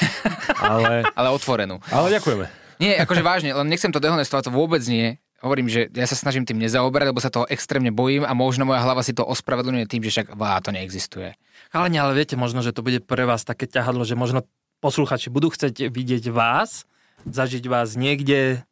Ale, 0.61 1.01
ale 1.17 1.27
otvorenú. 1.33 1.81
ale 1.89 2.13
ďakujeme. 2.13 2.45
Nie, 2.77 3.01
akože 3.01 3.25
vážne, 3.25 3.49
len 3.49 3.65
nechcem 3.65 3.89
to 3.89 3.97
dehonestovať, 3.97 4.49
to 4.49 4.53
vôbec 4.53 4.81
nie. 4.85 5.17
Hovorím, 5.41 5.65
že 5.65 5.89
ja 5.89 6.05
sa 6.05 6.13
snažím 6.13 6.45
tým 6.45 6.61
nezaoberať, 6.61 7.09
lebo 7.09 7.17
sa 7.17 7.33
toho 7.33 7.49
extrémne 7.49 7.89
bojím 7.89 8.21
a 8.21 8.37
možno 8.37 8.69
moja 8.69 8.77
hlava 8.85 9.01
si 9.01 9.17
to 9.17 9.25
ospravedlňuje 9.25 9.89
tým, 9.89 10.05
že 10.05 10.13
však 10.13 10.37
vá, 10.37 10.61
to 10.61 10.69
neexistuje. 10.69 11.33
Chalani, 11.73 11.97
ale 11.97 12.13
viete, 12.13 12.37
možno, 12.37 12.61
že 12.61 12.77
to 12.77 12.85
bude 12.85 13.01
pre 13.09 13.25
vás 13.25 13.41
také 13.41 13.65
ťahadlo, 13.65 14.05
že 14.05 14.13
možno 14.13 14.45
posluchači 14.85 15.33
budú 15.33 15.49
chcieť 15.49 15.89
vidieť 15.89 16.29
vás, 16.29 16.85
zažiť 17.27 17.63
vás 17.69 17.93
niekde 17.99 18.63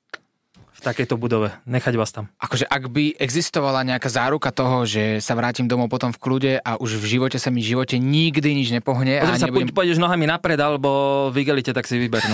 v 0.79 0.81
takejto 0.87 1.19
budove. 1.19 1.51
Nechať 1.67 1.93
vás 1.99 2.15
tam. 2.15 2.31
Akože 2.39 2.63
ak 2.63 2.87
by 2.87 3.19
existovala 3.19 3.83
nejaká 3.83 4.07
záruka 4.07 4.47
toho, 4.47 4.87
že 4.87 5.19
sa 5.19 5.35
vrátim 5.35 5.67
domov 5.67 5.91
potom 5.91 6.15
v 6.15 6.19
kľude 6.23 6.53
a 6.63 6.79
už 6.79 7.03
v 7.03 7.19
živote 7.19 7.35
sa 7.35 7.51
mi 7.51 7.59
v 7.59 7.75
živote 7.75 7.99
nikdy 7.99 8.55
nič 8.55 8.71
nepohne 8.71 9.19
Potom 9.19 9.35
a 9.35 9.39
sa 9.39 9.51
nebudem... 9.51 9.67
budem... 9.67 9.75
pôjdeš 9.75 9.99
nohami 9.99 10.23
napred, 10.23 10.55
alebo 10.55 10.89
v 11.35 11.43
igelite, 11.43 11.75
tak 11.75 11.83
si 11.83 11.99
vybernú. 11.99 12.31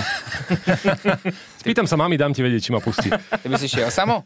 Spýtam 1.65 1.89
sa 1.89 1.97
mami, 1.97 2.21
dám 2.21 2.37
ti 2.37 2.45
vedieť, 2.45 2.69
či 2.69 2.71
ma 2.71 2.77
pustí. 2.77 3.09
Ty 3.09 3.47
by 3.49 3.57
si 3.57 3.65
šiel 3.65 3.89
samo? 3.89 4.21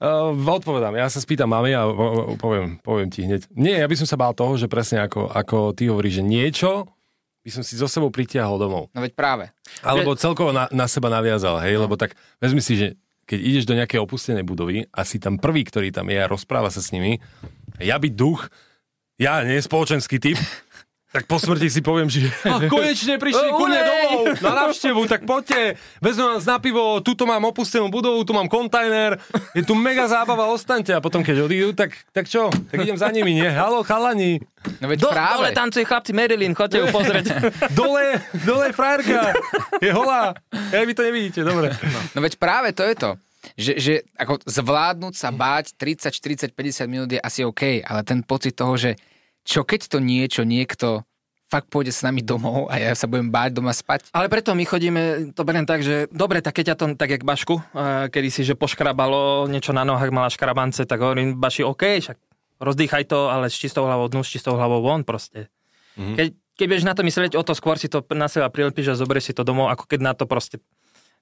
Uh, 0.00 0.32
odpovedám, 0.32 0.96
ja 0.96 1.06
sa 1.12 1.20
spýtam 1.20 1.46
mami 1.52 1.76
a 1.76 1.84
po- 1.84 1.96
po- 1.96 2.36
poviem, 2.40 2.80
poviem 2.80 3.08
ti 3.12 3.28
hneď. 3.28 3.46
Nie, 3.52 3.84
ja 3.84 3.86
by 3.86 3.96
som 4.00 4.08
sa 4.08 4.16
bál 4.16 4.32
toho, 4.32 4.56
že 4.56 4.72
presne 4.72 5.04
ako, 5.04 5.28
ako 5.28 5.76
ty 5.76 5.92
hovoríš, 5.92 6.18
že 6.18 6.24
niečo 6.24 6.70
by 7.44 7.50
som 7.52 7.60
si 7.60 7.76
zo 7.76 7.84
sebou 7.84 8.08
pritiahol 8.08 8.56
domov. 8.56 8.88
No 8.96 9.04
veď 9.04 9.12
práve. 9.12 9.52
Alebo 9.84 10.16
celkovo 10.16 10.50
na, 10.50 10.64
na 10.72 10.88
seba 10.88 11.12
naviazal, 11.12 11.60
hej, 11.60 11.76
lebo 11.76 11.94
tak 12.00 12.16
vezmi 12.40 12.64
si, 12.64 12.80
že 12.80 12.88
keď 13.28 13.38
ideš 13.40 13.64
do 13.68 13.76
nejakej 13.76 14.00
opustenej 14.00 14.44
budovy 14.44 14.88
a 14.88 15.04
si 15.04 15.20
tam 15.20 15.36
prvý, 15.36 15.64
ktorý 15.68 15.92
tam 15.92 16.08
je 16.08 16.18
a 16.20 16.28
rozpráva 16.28 16.72
sa 16.72 16.80
s 16.80 16.92
nimi, 16.92 17.20
ja 17.80 18.00
byť 18.00 18.12
duch, 18.16 18.48
ja 19.20 19.44
nie 19.44 19.60
spoločenský 19.60 20.16
typ, 20.16 20.40
tak 21.14 21.30
po 21.30 21.38
smrti 21.38 21.70
si 21.70 21.78
poviem, 21.78 22.10
že 22.10 22.26
a 22.42 22.66
konečne 22.66 23.22
prišli 23.22 23.48
ku 23.58 23.70
mne 23.70 23.80
domov 23.86 24.22
na 24.42 24.52
návštevu, 24.66 25.06
tak 25.06 25.22
poďte, 25.22 25.78
vezmem 26.02 26.34
vás 26.34 26.42
na 26.42 26.58
pivo, 26.58 26.98
tuto 27.06 27.22
mám 27.22 27.46
opustenú 27.46 27.86
budovu, 27.86 28.26
tu 28.26 28.34
mám 28.34 28.50
kontajner, 28.50 29.22
je 29.54 29.62
tu 29.62 29.78
mega 29.78 30.10
zábava, 30.10 30.50
ostaňte 30.50 30.90
a 30.90 30.98
potom 30.98 31.22
keď 31.22 31.46
odídu, 31.46 31.70
tak, 31.70 31.94
tak 32.10 32.26
čo, 32.26 32.50
tak 32.50 32.82
idem 32.82 32.98
za 32.98 33.14
nimi, 33.14 33.38
nie? 33.38 33.46
Halo, 33.46 33.86
chalani, 33.86 34.42
No 34.80 34.88
veď 34.88 34.98
Do, 35.06 35.12
práve. 35.12 35.44
dole 35.44 35.50
tancuje 35.52 35.84
chlapci 35.84 36.16
Marilyn, 36.16 36.56
chodte 36.56 36.80
ju 36.80 36.88
pozrieť. 36.88 37.36
dole, 37.78 38.16
dole 38.48 38.72
je 38.72 38.74
frajerka, 38.74 39.36
je 39.78 39.90
holá, 39.92 40.32
ja 40.50 40.80
vy 40.82 40.94
to 40.96 41.04
nevidíte, 41.04 41.44
dobre. 41.44 41.70
No 42.16 42.24
veď 42.24 42.40
práve 42.40 42.72
to 42.72 42.82
je 42.82 42.96
to. 42.96 43.10
Že, 43.60 43.72
že 43.76 43.94
ako 44.16 44.40
zvládnuť 44.48 45.14
sa 45.14 45.28
báť 45.28 45.76
30, 45.76 46.10
40, 46.10 46.56
50 46.56 46.88
minút 46.88 47.12
je 47.12 47.20
asi 47.20 47.44
OK, 47.44 47.84
ale 47.84 48.00
ten 48.00 48.24
pocit 48.24 48.56
toho, 48.56 48.72
že 48.74 48.96
čo 49.44 49.62
keď 49.62 49.80
to 49.92 49.98
niečo, 50.00 50.42
niekto 50.42 51.04
fakt 51.52 51.70
pôjde 51.70 51.92
s 51.94 52.02
nami 52.02 52.24
domov 52.24 52.66
a 52.66 52.80
ja 52.82 52.90
sa 52.98 53.06
budem 53.06 53.30
báť 53.30 53.54
doma 53.54 53.70
spať. 53.70 54.10
Ale 54.10 54.26
preto 54.26 54.56
my 54.56 54.64
chodíme, 54.66 55.30
to 55.36 55.46
beriem 55.46 55.68
tak, 55.68 55.86
že 55.86 56.10
dobre, 56.10 56.42
tak 56.42 56.58
keď 56.58 56.74
ťa 56.74 56.76
to 56.80 56.84
tak 56.98 57.14
jak 57.14 57.22
Bašku, 57.22 57.54
eh, 57.60 58.10
kedy 58.10 58.28
si, 58.32 58.42
že 58.42 58.58
poškrabalo 58.58 59.46
niečo 59.46 59.70
na 59.70 59.86
nohách, 59.86 60.10
mala 60.10 60.32
škrabance, 60.32 60.82
tak 60.82 60.98
hovorím 60.98 61.38
Baši, 61.38 61.62
OK, 61.62 62.02
však 62.02 62.18
rozdýchaj 62.58 63.06
to, 63.06 63.30
ale 63.30 63.52
s 63.52 63.56
čistou 63.60 63.86
hlavou 63.86 64.08
dnu, 64.10 64.24
s 64.24 64.32
čistou 64.32 64.56
hlavou 64.58 64.82
von 64.82 65.06
proste. 65.06 65.52
Mm-hmm. 65.94 66.16
Keď, 66.18 66.26
keď 66.58 66.66
budeš 66.66 66.86
na 66.88 66.94
to 66.96 67.02
myslieť, 67.06 67.32
o 67.38 67.42
to 67.46 67.54
skôr 67.54 67.78
si 67.78 67.86
to 67.86 68.02
na 68.10 68.26
seba 68.26 68.50
prilepíš 68.50 68.90
a 68.90 68.98
zoberieš 68.98 69.30
si 69.30 69.34
to 69.36 69.46
domov, 69.46 69.70
ako 69.70 69.86
keď 69.86 70.00
na 70.02 70.12
to 70.16 70.26
proste 70.26 70.58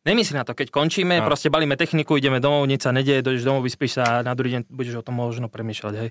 Nemyslí 0.03 0.35
na 0.35 0.43
to, 0.43 0.59
keď 0.59 0.75
končíme, 0.75 1.15
A. 1.15 1.23
proste 1.23 1.47
balíme 1.47 1.79
techniku, 1.79 2.19
ideme 2.19 2.43
domov, 2.43 2.67
nič 2.67 2.83
sa 2.83 2.91
nedieje, 2.91 3.23
dojdeš 3.23 3.47
domov, 3.47 3.63
vyspíš 3.63 4.03
sa 4.03 4.19
a 4.19 4.27
na 4.27 4.35
druhý 4.35 4.59
deň 4.59 4.63
budeš 4.67 4.99
o 4.99 5.07
tom 5.07 5.15
možno 5.15 5.47
premýšľať, 5.47 5.95
hej. 5.95 6.11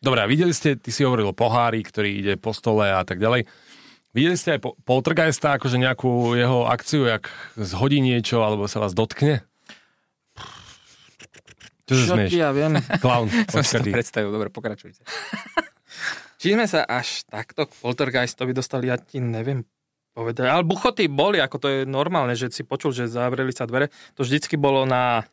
Dobre, 0.00 0.20
a 0.22 0.26
videli 0.28 0.52
ste, 0.52 0.76
ty 0.76 0.92
si 0.92 1.02
hovoril 1.02 1.32
o 1.32 1.36
pohári, 1.36 1.80
ktorý 1.80 2.10
ide 2.20 2.34
po 2.36 2.52
stole 2.52 2.92
a 2.92 3.00
tak 3.02 3.16
ďalej. 3.16 3.48
Videli 4.16 4.36
ste 4.36 4.56
aj 4.56 4.60
po, 4.64 4.70
Poltergeista, 4.84 5.60
akože 5.60 5.76
nejakú 5.76 6.32
jeho 6.36 6.64
akciu, 6.64 7.04
jak 7.04 7.28
zhodí 7.56 8.00
niečo, 8.00 8.40
alebo 8.40 8.64
sa 8.64 8.80
vás 8.80 8.96
dotkne? 8.96 9.44
Čo 11.86 11.94
sa 12.02 12.16
smieš? 12.18 12.30
ja 12.34 12.50
viem. 12.50 12.80
Klaun. 12.98 13.28
Som 13.52 13.62
si 13.62 13.78
to 13.78 13.86
predstavil, 13.92 14.32
dobre, 14.32 14.48
pokračujte. 14.50 15.04
Či 16.36 16.52
sme 16.52 16.66
sa 16.68 16.84
až 16.84 17.24
takto 17.28 17.68
k 17.68 17.72
poltergeistovi 17.78 18.52
dostali, 18.52 18.90
ja 18.90 18.98
ti 18.98 19.22
neviem 19.22 19.64
povedať. 20.16 20.48
Ale 20.48 20.64
buchoty 20.64 21.12
boli, 21.12 21.36
ako 21.38 21.56
to 21.60 21.68
je 21.68 21.80
normálne, 21.84 22.32
že 22.32 22.48
si 22.48 22.64
počul, 22.64 22.96
že 22.96 23.08
zavreli 23.12 23.52
sa 23.52 23.68
dvere. 23.68 23.92
To 24.16 24.24
vždycky 24.24 24.56
bolo 24.56 24.88
na 24.88 25.28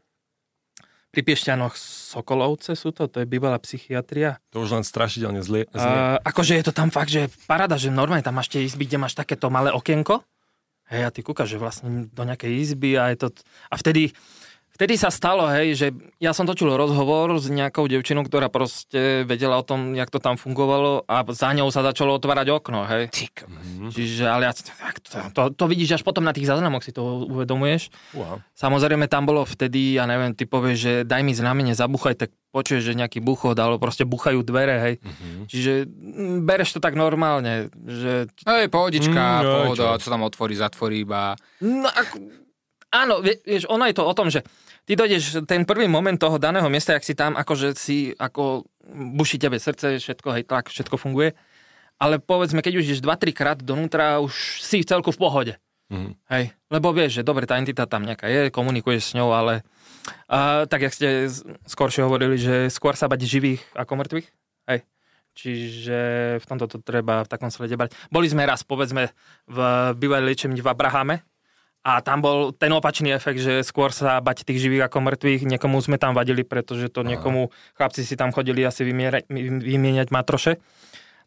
pri 1.13 1.21
Piešťanoch 1.21 1.77
Sokolovce 1.77 2.73
sú 2.73 2.89
to, 2.89 3.05
to 3.05 3.21
je 3.21 3.29
bývalá 3.29 3.61
psychiatria. 3.61 4.41
To 4.49 4.65
už 4.65 4.81
len 4.81 4.85
strašidelne 4.85 5.45
zlie. 5.45 5.69
znie. 5.69 5.77
Uh, 5.77 6.17
akože 6.25 6.57
je 6.57 6.65
to 6.65 6.73
tam 6.73 6.89
fakt, 6.89 7.13
že 7.13 7.29
parada, 7.45 7.77
že 7.77 7.93
normálne 7.93 8.25
tam 8.25 8.33
máš 8.33 8.49
tie 8.49 8.65
izby, 8.65 8.89
kde 8.89 8.97
máš 8.97 9.13
takéto 9.13 9.53
malé 9.53 9.69
okienko. 9.69 10.25
Hej, 10.89 11.01
a 11.05 11.09
ty 11.13 11.21
kúkaš, 11.21 11.53
že 11.53 11.61
vlastne 11.61 12.09
do 12.09 12.23
nejakej 12.25 12.51
izby 12.57 12.97
a 12.97 13.13
je 13.13 13.17
to... 13.21 13.27
A 13.69 13.77
vtedy, 13.77 14.09
vtedy 14.73 14.97
sa 14.97 15.07
stalo, 15.07 15.45
hej, 15.47 15.73
že 15.73 15.87
ja 16.17 16.33
som 16.33 16.43
točil 16.43 16.67
rozhovor 16.67 17.37
s 17.37 17.47
nejakou 17.47 17.85
devčinou, 17.85 18.21
ktorá 18.21 18.49
proste 18.49 19.21
vedela 19.23 19.55
o 19.55 19.63
tom, 19.63 19.93
jak 19.93 20.09
to 20.09 20.17
tam 20.17 20.33
fungovalo 20.33 21.05
a 21.05 21.21
za 21.29 21.49
ňou 21.49 21.69
sa 21.69 21.81
začalo 21.81 22.17
otvárať 22.17 22.49
okno, 22.49 22.83
hej. 22.85 23.07
Ty 23.07 23.25
kokos. 23.29 23.93
Čiže, 23.93 24.25
ale 24.25 24.49
ja, 24.49 24.53
tak 24.53 24.97
to, 24.99 25.17
to, 25.29 25.41
to 25.53 25.65
vidíš 25.67 25.97
až 25.97 26.03
potom 26.03 26.23
na 26.23 26.33
tých 26.33 26.45
záznamoch, 26.45 26.81
si 26.81 26.89
to 26.89 27.25
uvedomuješ. 27.25 27.93
Uha. 28.13 28.41
Samozrejme 28.53 29.05
tam 29.05 29.23
bolo 29.23 29.43
vtedy, 29.43 29.95
ja 29.95 30.03
neviem, 30.03 30.33
ty 30.33 30.43
povieš, 30.43 30.77
že 30.77 30.93
daj 31.03 31.21
mi 31.21 31.31
znamenie, 31.31 31.71
zabuchaj, 31.71 32.17
tak 32.17 32.29
počuješ, 32.49 32.85
že 32.85 32.93
nejaký 32.93 33.17
buchod, 33.17 33.57
alebo 33.57 33.77
proste 33.77 34.05
buchajú 34.05 34.41
dvere, 34.41 34.75
hej. 34.79 34.95
Mhm. 35.01 35.49
Čiže 35.49 35.73
mm, 35.85 36.37
bereš 36.43 36.75
to 36.75 36.79
tak 36.79 36.93
normálne, 36.93 37.69
že... 37.73 38.29
Hej, 38.43 38.69
pohodička, 38.69 39.21
Mm, 39.33 39.45
pohoda, 39.69 39.97
čo? 39.97 40.01
co 40.01 40.07
tam 40.09 40.21
otvorí, 40.23 40.53
zatvorí 40.53 41.01
iba. 41.01 41.33
No, 41.59 41.89
ako, 41.89 42.42
áno, 42.93 43.25
vie- 43.25 43.41
vieš, 43.41 43.65
ono 43.65 43.89
je 43.89 43.97
to 43.97 44.05
o 44.05 44.13
tom, 44.13 44.29
že 44.29 44.45
ty 44.85 44.93
dojdeš 44.93 45.49
ten 45.49 45.65
prvý 45.65 45.89
moment 45.89 46.15
toho 46.15 46.37
daného 46.37 46.69
miesta, 46.69 46.93
ak 46.93 47.03
si 47.03 47.17
tam, 47.17 47.33
akože 47.33 47.73
si, 47.73 48.13
ako 48.13 48.69
buší 49.17 49.41
tebe 49.41 49.57
srdce, 49.57 49.97
všetko, 49.97 50.27
hej, 50.37 50.43
tlak, 50.45 50.69
všetko 50.69 50.95
funguje. 51.01 51.33
Ale 51.97 52.21
povedzme, 52.21 52.61
keď 52.61 52.79
už 52.79 52.85
ideš 52.85 53.01
2-3 53.01 53.33
krát 53.33 53.57
donútra, 53.57 54.21
už 54.21 54.61
si 54.61 54.85
celku 54.85 55.09
v 55.09 55.19
pohode. 55.19 55.53
Mhm. 55.91 56.11
Hej, 56.31 56.45
lebo 56.73 56.89
vieš, 56.95 57.21
že 57.21 57.27
dobre, 57.27 57.45
tá 57.45 57.59
entita 57.59 57.85
tam 57.85 58.07
nejaká 58.07 58.25
je, 58.29 58.53
komunikuješ 58.53 59.13
s 59.13 59.15
ňou, 59.19 59.29
ale 59.35 59.61
uh, 60.31 60.65
tak, 60.65 60.89
jak 60.89 60.93
ste 60.95 61.29
skôršie 61.69 62.01
hovorili, 62.01 62.39
že 62.39 62.71
skôr 62.73 62.97
sa 62.97 63.09
bať 63.09 63.25
živých 63.27 63.61
ako 63.77 64.01
mŕtvych. 64.01 64.27
Hej. 64.73 64.79
Čiže 65.33 65.99
v 66.41 66.45
tomto 66.45 66.69
to 66.69 66.77
treba 66.77 67.25
v 67.25 67.29
takom 67.29 67.49
slede 67.49 67.73
brať. 67.73 67.97
Boli 68.13 68.29
sme 68.29 68.45
raz, 68.45 68.61
povedzme, 68.61 69.09
v 69.49 69.57
bývalej 69.97 70.29
liečebni 70.29 70.61
v 70.61 70.69
Abrahame 70.69 71.25
a 71.83 71.99
tam 71.99 72.23
bol 72.23 72.55
ten 72.55 72.71
opačný 72.71 73.11
efekt, 73.11 73.43
že 73.43 73.59
skôr 73.59 73.91
sa 73.91 74.23
bať 74.23 74.47
tých 74.47 74.63
živých 74.63 74.87
ako 74.87 75.03
mŕtvych. 75.03 75.43
Niekomu 75.43 75.83
sme 75.83 75.99
tam 75.99 76.15
vadili, 76.15 76.47
pretože 76.47 76.87
to 76.87 77.03
niekomu, 77.03 77.51
chlapci 77.75 78.07
si 78.07 78.15
tam 78.15 78.31
chodili 78.31 78.63
asi 78.63 78.87
vymierať, 78.87 79.27
vymieňať 79.59 80.07
matroše. 80.07 80.63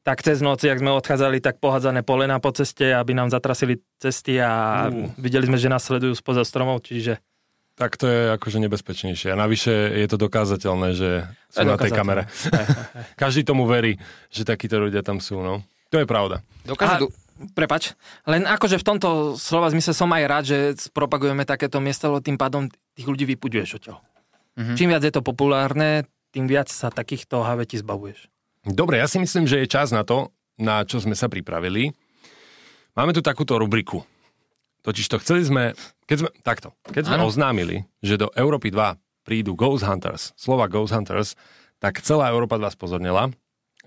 Tak 0.01 0.25
cez 0.25 0.41
noc, 0.41 0.65
jak 0.65 0.81
sme 0.81 0.97
odchádzali, 0.97 1.45
tak 1.45 1.61
pohádzané 1.61 2.01
polena 2.07 2.41
po 2.41 2.57
ceste, 2.57 2.95
aby 2.95 3.13
nám 3.13 3.29
zatrasili 3.29 3.85
cesty 4.01 4.41
a 4.41 4.87
Uh. 4.89 5.13
videli 5.21 5.45
sme, 5.45 5.61
že 5.61 5.69
nás 5.69 5.85
sledujú 5.85 6.17
spoza 6.17 6.41
stromov, 6.47 6.81
čiže 6.89 7.21
Tak 7.77 8.01
to 8.01 8.09
je 8.09 8.33
akože 8.41 8.57
nebezpečnejšie. 8.57 9.35
A 9.35 9.37
navyše 9.37 9.69
je 9.69 10.07
to 10.09 10.17
dokázateľné, 10.17 10.97
že 10.97 11.29
sú 11.53 11.69
na 11.69 11.77
tej 11.77 11.93
kamere. 11.93 12.25
Každý 13.21 13.45
tomu 13.45 13.69
verí, 13.69 14.01
že 14.33 14.49
takíto 14.49 14.81
ľudia 14.81 15.05
tam 15.05 15.21
sú, 15.21 15.45
no. 15.45 15.61
To 15.93 16.01
je 16.01 16.09
pravda. 16.09 16.41
Dokáže... 16.65 17.05
A- 17.05 17.26
Prepač, 17.53 17.93
len 18.25 18.49
akože 18.49 18.81
v 18.81 18.87
tomto 18.87 19.09
slova 19.37 19.69
zmysle 19.69 19.93
som 19.93 20.09
aj 20.09 20.25
rád, 20.25 20.45
že 20.49 20.59
propagujeme 20.97 21.45
takéto 21.45 21.85
miesto, 21.85 22.09
lebo 22.09 22.25
tým 22.25 22.41
pádom 22.41 22.73
tých 22.97 23.05
ľudí 23.05 23.29
vypuďuješ 23.37 23.71
odtiaľ. 23.77 24.01
Mhm. 24.57 24.75
Čím 24.81 24.89
viac 24.89 25.05
je 25.05 25.13
to 25.13 25.21
populárne, 25.21 26.09
tým 26.33 26.49
viac 26.49 26.73
sa 26.73 26.89
takýchto 26.89 27.45
havetí 27.45 27.77
zbavuješ. 27.77 28.33
Dobre, 28.65 28.99
ja 28.99 29.07
si 29.07 29.21
myslím, 29.21 29.45
že 29.45 29.63
je 29.63 29.69
čas 29.69 29.93
na 29.93 30.03
to, 30.03 30.33
na 30.57 30.83
čo 30.83 30.99
sme 30.99 31.13
sa 31.13 31.29
pripravili. 31.29 31.93
Máme 32.97 33.13
tu 33.13 33.21
takúto 33.21 33.61
rubriku. 33.61 34.03
Totiž 34.81 35.07
to 35.13 35.21
chceli 35.21 35.45
sme, 35.45 35.77
keď 36.09 36.17
sme, 36.25 36.31
takto, 36.41 36.73
keď 36.89 37.13
sme 37.13 37.17
Áno. 37.21 37.29
oznámili, 37.29 37.85
že 38.01 38.17
do 38.17 38.33
Európy 38.33 38.73
2 38.73 38.97
prídu 39.27 39.53
Ghost 39.53 39.85
Hunters, 39.85 40.33
slova 40.39 40.71
Ghost 40.71 40.95
Hunters, 40.95 41.37
tak 41.83 42.01
celá 42.01 42.33
Európa 42.33 42.57
vás 42.57 42.79
pozornila 42.79 43.29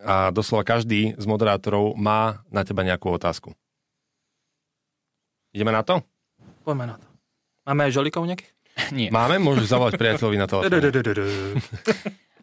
a 0.03 0.31
doslova 0.31 0.63
každý 0.63 1.15
z 1.19 1.25
moderátorov 1.27 1.95
má 1.99 2.43
na 2.49 2.63
teba 2.63 2.83
nejakú 2.87 3.11
otázku. 3.11 3.51
Ideme 5.51 5.73
na 5.73 5.81
to? 5.81 5.99
Poďme 6.63 6.93
na 6.93 6.95
to. 7.01 7.07
Máme 7.65 7.89
aj 7.89 7.91
žolikov 7.95 8.23
nejakých? 8.25 8.51
Nie. 8.97 9.09
Máme? 9.11 9.41
Môžeš 9.41 9.69
zavolať 9.69 9.99
priateľovi 9.99 10.37
na 10.39 10.47
telefón. 10.51 10.71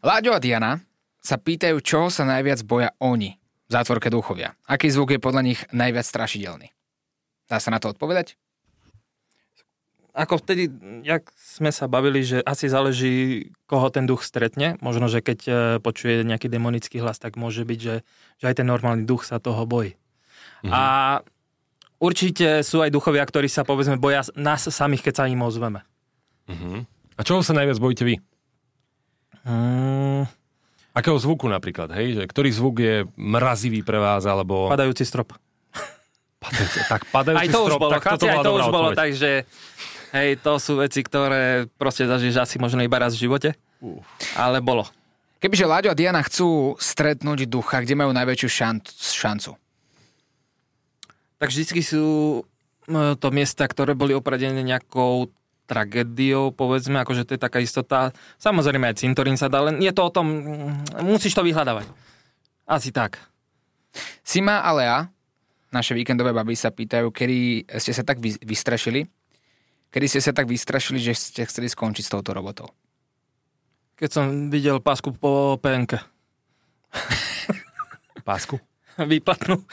Láďo 0.04 0.30
a 0.36 0.40
Diana 0.42 0.72
sa 1.18 1.40
pýtajú, 1.40 1.82
čoho 1.82 2.06
sa 2.12 2.22
najviac 2.22 2.62
boja 2.62 2.94
oni 3.02 3.34
v 3.66 3.70
zátvorke 3.72 4.06
duchovia. 4.06 4.54
Aký 4.70 4.86
zvuk 4.92 5.10
je 5.10 5.18
podľa 5.18 5.42
nich 5.42 5.60
najviac 5.74 6.06
strašidelný? 6.06 6.70
Dá 7.50 7.58
sa 7.58 7.74
na 7.74 7.82
to 7.82 7.90
odpovedať? 7.90 8.38
Ako 10.16 10.40
vtedy, 10.40 10.72
jak 11.04 11.28
sme 11.36 11.68
sa 11.68 11.84
bavili, 11.92 12.24
že 12.24 12.40
asi 12.40 12.72
záleží, 12.72 13.52
koho 13.68 13.92
ten 13.92 14.08
duch 14.08 14.24
stretne. 14.24 14.80
Možno, 14.80 15.12
že 15.12 15.20
keď 15.20 15.38
e, 15.44 15.52
počuje 15.84 16.24
nejaký 16.24 16.48
demonický 16.48 17.04
hlas, 17.04 17.20
tak 17.20 17.36
môže 17.36 17.68
byť, 17.68 17.78
že, 17.78 18.00
že 18.40 18.44
aj 18.48 18.56
ten 18.56 18.64
normálny 18.64 19.04
duch 19.04 19.28
sa 19.28 19.36
toho 19.36 19.68
bojí. 19.68 19.92
Mhm. 20.64 20.72
A 20.72 20.82
určite 22.00 22.64
sú 22.64 22.80
aj 22.80 22.88
duchovia, 22.88 23.28
ktorí 23.28 23.44
sa 23.52 23.68
povedzme 23.68 24.00
boja 24.00 24.24
nás 24.32 24.64
samých, 24.64 25.12
keď 25.12 25.14
sa 25.20 25.28
im 25.28 25.44
ozveme. 25.44 25.84
Mhm. 26.48 26.88
A 27.16 27.20
čoho 27.20 27.44
sa 27.44 27.52
najviac 27.52 27.76
bojíte 27.76 28.08
vy? 28.08 28.16
Mm, 29.44 30.24
Akého 30.96 31.20
zvuku 31.20 31.44
napríklad, 31.44 31.92
hej? 31.92 32.16
Že 32.16 32.22
ktorý 32.24 32.50
zvuk 32.56 32.76
je 32.80 33.04
mrazivý 33.20 33.84
pre 33.84 34.00
vás, 34.00 34.24
alebo... 34.24 34.72
padajúci 34.72 35.04
strop. 35.04 35.36
Padajúci, 36.40 36.80
tak 36.88 37.04
padajúci 37.12 37.42
Aj 37.44 37.48
to 37.52 37.60
už 37.60 37.68
strop, 37.68 37.80
bolo, 37.84 37.92
tak 37.92 38.02
chlapci, 38.04 38.26
aj 38.28 38.38
to 38.40 38.52
už 38.56 38.66
bolo, 38.72 38.88
takže 38.96 39.30
Hej, 40.14 40.38
to 40.42 40.58
sú 40.62 40.78
veci, 40.78 41.02
ktoré 41.02 41.66
proste 41.78 42.06
zažiješ 42.06 42.36
asi 42.38 42.56
možno 42.62 42.82
iba 42.82 43.00
raz 43.00 43.14
v 43.18 43.26
živote. 43.26 43.58
Ale 44.38 44.62
bolo. 44.62 44.86
Kebyže 45.42 45.68
Láďo 45.68 45.92
a 45.92 45.98
Diana 45.98 46.24
chcú 46.24 46.74
stretnúť 46.80 47.44
ducha, 47.44 47.84
kde 47.84 47.98
majú 47.98 48.10
najväčšiu 48.14 48.48
šan- 48.48 48.86
šancu? 48.88 49.52
Tak 51.36 51.52
vždycky 51.52 51.84
sú 51.84 52.40
to 53.20 53.28
miesta, 53.34 53.66
ktoré 53.66 53.92
boli 53.92 54.14
opradené 54.16 54.62
nejakou 54.62 55.28
tragédiou, 55.66 56.54
povedzme, 56.54 57.02
akože 57.02 57.26
to 57.26 57.34
je 57.34 57.42
taká 57.42 57.58
istota. 57.58 58.14
Samozrejme 58.38 58.86
aj 58.86 59.02
cintorín 59.02 59.34
sa 59.34 59.50
dá, 59.50 59.66
len 59.66 59.82
je 59.82 59.90
to 59.90 60.06
o 60.06 60.14
tom, 60.14 60.26
mm, 60.30 61.02
musíš 61.02 61.34
to 61.34 61.42
vyhľadávať. 61.42 61.90
Asi 62.64 62.94
tak. 62.94 63.18
Sima 64.22 64.62
a 64.62 64.70
Lea, 64.78 64.98
naše 65.74 65.92
víkendové 65.98 66.30
baby 66.30 66.54
sa 66.54 66.70
pýtajú, 66.70 67.10
kedy 67.10 67.66
ste 67.82 67.92
sa 67.92 68.06
tak 68.06 68.22
vy- 68.22 68.38
vystrašili, 68.46 69.10
kedy 69.96 70.12
ste 70.12 70.20
sa 70.20 70.36
tak 70.36 70.44
vystrašili, 70.44 71.00
že 71.00 71.16
ste 71.16 71.48
chceli 71.48 71.72
skončiť 71.72 72.04
s 72.04 72.12
touto 72.12 72.36
robotou. 72.36 72.68
Keď 73.96 74.10
som 74.12 74.52
videl 74.52 74.76
pásku 74.76 75.08
po 75.16 75.56
PNK. 75.56 75.96
Pásku? 78.20 78.60
Výplatnú. 79.00 79.64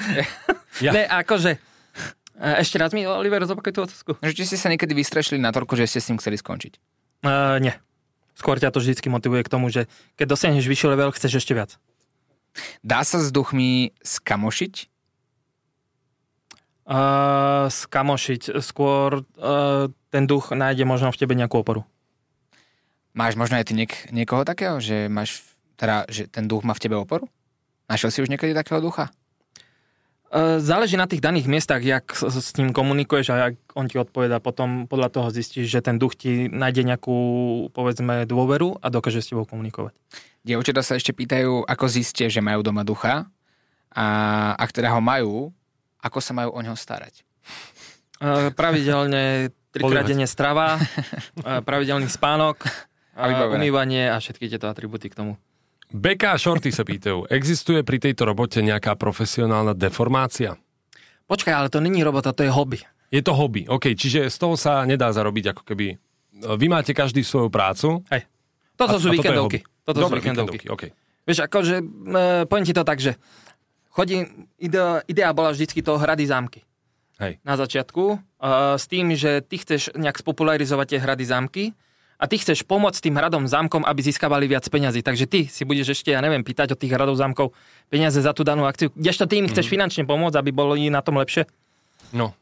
Ja. 0.79 0.95
Ne, 0.95 1.03
akože... 1.11 1.59
e, 2.39 2.49
Ešte 2.63 2.79
raz 2.79 2.95
mi, 2.95 3.03
Oliver, 3.03 3.43
zopakuj 3.43 3.75
tú 3.75 3.83
otázku. 3.83 4.11
Že 4.23 4.31
či 4.31 4.43
ste 4.47 4.57
sa 4.63 4.71
niekedy 4.71 4.95
vystrašili 4.95 5.43
na 5.43 5.51
toľko, 5.51 5.75
že 5.75 5.91
ste 5.91 5.99
s 5.99 6.07
tým 6.07 6.15
chceli 6.23 6.39
skončiť. 6.39 6.79
Uh, 7.27 7.59
nie. 7.59 7.75
Skôr 8.39 8.63
ťa 8.63 8.71
to 8.71 8.79
vždy 8.79 8.95
motivuje 9.11 9.43
k 9.43 9.51
tomu, 9.51 9.67
že 9.67 9.91
keď 10.15 10.39
dosiahneš 10.39 10.71
vyšší 10.71 10.87
level, 10.87 11.11
chceš 11.11 11.43
ešte 11.43 11.51
viac. 11.51 11.75
Dá 12.79 13.03
sa 13.03 13.19
s 13.19 13.27
duchmi 13.27 13.91
skamošiť? 14.07 14.87
Uh, 16.87 17.67
skamošiť. 17.67 18.59
Skôr 18.63 19.19
uh, 19.19 19.91
ten 20.13 20.29
duch 20.29 20.53
nájde 20.53 20.85
možno 20.85 21.09
v 21.09 21.17
tebe 21.17 21.33
nejakú 21.33 21.65
oporu. 21.65 21.81
Máš 23.17 23.33
možno 23.33 23.57
aj 23.57 23.65
ty 23.65 23.73
niek- 23.73 24.13
niekoho 24.13 24.45
takého, 24.45 24.77
že 24.77 25.09
máš, 25.09 25.41
teda, 25.73 26.05
že 26.05 26.29
ten 26.29 26.45
duch 26.45 26.61
má 26.61 26.77
v 26.77 26.83
tebe 26.85 26.93
oporu? 27.01 27.25
Našiel 27.89 28.13
si 28.13 28.21
už 28.21 28.29
niekedy 28.29 28.53
takého 28.53 28.77
ducha? 28.77 29.09
Uh, 30.33 30.57
záleží 30.57 30.97
na 30.97 31.05
tých 31.05 31.21
daných 31.21 31.45
miestach, 31.45 31.77
jak 31.85 32.09
s, 32.09 32.25
s 32.25 32.57
ním 32.57 32.73
komunikuješ 32.73 33.29
a 33.29 33.35
jak 33.37 33.55
on 33.77 33.85
ti 33.85 34.01
odpoveda. 34.01 34.41
Potom 34.41 34.89
podľa 34.89 35.13
toho 35.13 35.27
zistíš, 35.29 35.69
že 35.69 35.85
ten 35.85 36.01
duch 36.01 36.17
ti 36.17 36.49
nájde 36.49 36.89
nejakú, 36.89 37.17
povedzme, 37.69 38.25
dôveru 38.25 38.81
a 38.81 38.89
dokáže 38.89 39.21
s 39.21 39.29
tebou 39.29 39.45
komunikovať. 39.45 39.93
Dievčatá 40.41 40.81
sa 40.81 40.97
ešte 40.97 41.13
pýtajú, 41.13 41.69
ako 41.69 41.85
zistia, 41.85 42.33
že 42.33 42.41
majú 42.41 42.65
doma 42.65 42.81
ducha 42.81 43.29
a 43.93 44.05
ak 44.57 44.73
teda 44.73 44.89
ho 44.89 45.01
majú, 45.05 45.53
ako 46.01 46.17
sa 46.17 46.33
majú 46.33 46.49
o 46.49 46.59
neho 46.65 46.73
starať. 46.73 47.21
Uh, 48.17 48.49
pravidelne 48.57 49.53
trikrát 49.73 50.05
denne 50.05 50.29
strava, 50.29 50.77
pravidelný 51.67 52.05
spánok, 52.07 52.61
A 53.17 53.29
umývanie 53.49 54.09
a 54.09 54.21
všetky 54.21 54.49
tieto 54.49 54.69
atributy 54.69 55.09
k 55.09 55.17
tomu. 55.17 55.33
Beka 55.93 56.33
a 56.33 56.37
Shorty 56.41 56.73
sa 56.73 56.81
pýtajú, 56.81 57.29
existuje 57.29 57.85
pri 57.85 58.01
tejto 58.01 58.25
robote 58.25 58.61
nejaká 58.65 58.97
profesionálna 58.97 59.77
deformácia? 59.77 60.57
Počkaj, 61.29 61.53
ale 61.53 61.67
to 61.69 61.77
není 61.77 62.01
robota, 62.01 62.33
to 62.33 62.41
je 62.41 62.49
hobby. 62.49 62.81
Je 63.13 63.21
to 63.21 63.37
hobby, 63.37 63.69
OK, 63.69 63.93
čiže 63.93 64.25
z 64.25 64.37
toho 64.41 64.57
sa 64.57 64.81
nedá 64.89 65.13
zarobiť 65.13 65.53
ako 65.53 65.61
keby... 65.61 65.85
Vy 66.33 66.65
máte 66.65 66.97
každý 66.97 67.21
svoju 67.21 67.53
prácu. 67.53 68.01
Hej. 68.09 68.25
Toto 68.73 68.97
a- 68.97 69.01
sú 69.01 69.07
a 69.09 69.13
je 69.13 69.21
víkendovky. 69.21 69.61
Toto 69.85 69.97
sú 70.01 70.03
Dobre, 70.09 70.17
víkendovky. 70.17 70.65
OK. 70.65 70.83
Vieš, 71.23 71.45
akože, 71.45 71.75
e, 71.79 72.23
poviem 72.49 72.65
ti 72.65 72.73
to 72.73 72.83
tak, 72.83 72.97
že 72.97 73.15
chodím, 73.93 74.49
idea, 74.57 75.05
idea 75.05 75.29
bola 75.31 75.53
vždycky 75.53 75.85
toho 75.85 76.01
hrady 76.01 76.25
zámky. 76.25 76.65
Hej. 77.21 77.37
Na 77.45 77.59
začiatku, 77.59 78.03
e, 78.13 78.17
s 78.77 78.85
tým, 78.89 79.13
že 79.13 79.45
ty 79.45 79.61
chceš 79.61 79.93
nejak 79.93 80.17
spopularizovať 80.17 80.97
tie 80.97 80.99
hrady 81.01 81.23
zámky 81.27 81.63
a 82.17 82.25
ty 82.25 82.39
chceš 82.39 82.65
pomôcť 82.65 83.09
tým 83.09 83.15
hradom 83.19 83.45
zámkom, 83.45 83.85
aby 83.85 84.01
získavali 84.01 84.49
viac 84.49 84.65
peňazí. 84.65 85.05
Takže 85.05 85.25
ty 85.29 85.45
si 85.45 85.67
budeš 85.67 85.97
ešte, 85.97 86.13
ja 86.13 86.21
neviem, 86.23 86.41
pýtať 86.41 86.73
od 86.73 86.79
tých 86.79 86.93
hradov 86.93 87.19
zámkov 87.19 87.53
peniaze 87.91 88.17
za 88.17 88.33
tú 88.33 88.41
danú 88.41 88.65
akciu. 88.65 88.89
Kdežto 88.95 89.29
ty 89.29 89.43
im 89.43 89.49
chceš 89.49 89.69
finančne 89.69 90.07
pomôcť, 90.09 90.39
aby 90.41 90.49
boli 90.49 90.89
na 90.89 91.03
tom 91.05 91.21
lepšie? 91.21 91.45
No, 92.13 92.37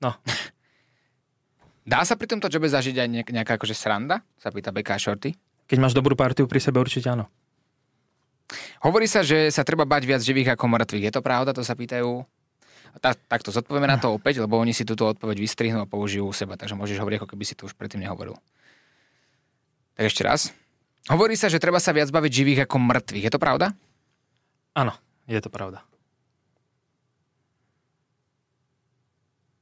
No, 0.00 0.16
Dá 1.90 2.04
sa 2.04 2.16
pri 2.16 2.28
tomto 2.28 2.48
jobe 2.48 2.68
zažiť 2.68 2.96
aj 2.96 3.08
nejak, 3.08 3.28
nejaká 3.34 3.52
akože 3.56 3.76
sranda? 3.76 4.24
Sa 4.40 4.52
pýta 4.52 4.72
a 4.72 4.98
Shorty. 5.00 5.34
keď 5.66 5.78
máš 5.80 5.96
dobrú 5.96 6.14
partiu 6.14 6.46
pri 6.46 6.60
sebe, 6.60 6.80
určite 6.80 7.08
áno. 7.08 7.26
Hovorí 8.84 9.06
sa, 9.06 9.22
že 9.22 9.50
sa 9.50 9.62
treba 9.62 9.86
bať 9.86 10.02
viac 10.06 10.22
živých 10.22 10.54
ako 10.54 10.66
mŕtvych. 10.66 11.04
Je 11.08 11.12
to 11.12 11.22
pravda? 11.22 11.50
To 11.54 11.62
sa 11.62 11.74
pýtajú. 11.74 12.24
Tak, 12.98 13.22
takto 13.30 13.54
zodpovieme 13.54 13.86
na 13.86 14.02
to 14.02 14.10
opäť, 14.10 14.42
lebo 14.42 14.58
oni 14.58 14.74
si 14.74 14.82
túto 14.82 15.06
odpoveď 15.06 15.38
vystrihnú 15.38 15.78
a 15.78 15.86
použijú 15.86 16.26
u 16.26 16.34
seba. 16.34 16.58
Takže 16.58 16.74
môžeš 16.74 16.98
hovoriť, 16.98 17.22
ako 17.22 17.30
keby 17.30 17.44
si 17.46 17.54
to 17.54 17.70
už 17.70 17.78
predtým 17.78 18.02
nehovoril. 18.02 18.34
Tak 19.94 20.10
ešte 20.10 20.26
raz. 20.26 20.50
Hovorí 21.06 21.38
sa, 21.38 21.46
že 21.46 21.62
treba 21.62 21.78
sa 21.78 21.94
viac 21.94 22.10
baviť 22.10 22.32
živých 22.34 22.60
ako 22.66 22.76
mŕtvych. 22.82 23.24
Je 23.30 23.32
to 23.32 23.40
pravda? 23.40 23.72
Áno, 24.74 24.92
je 25.30 25.40
to 25.40 25.48
pravda. 25.48 25.86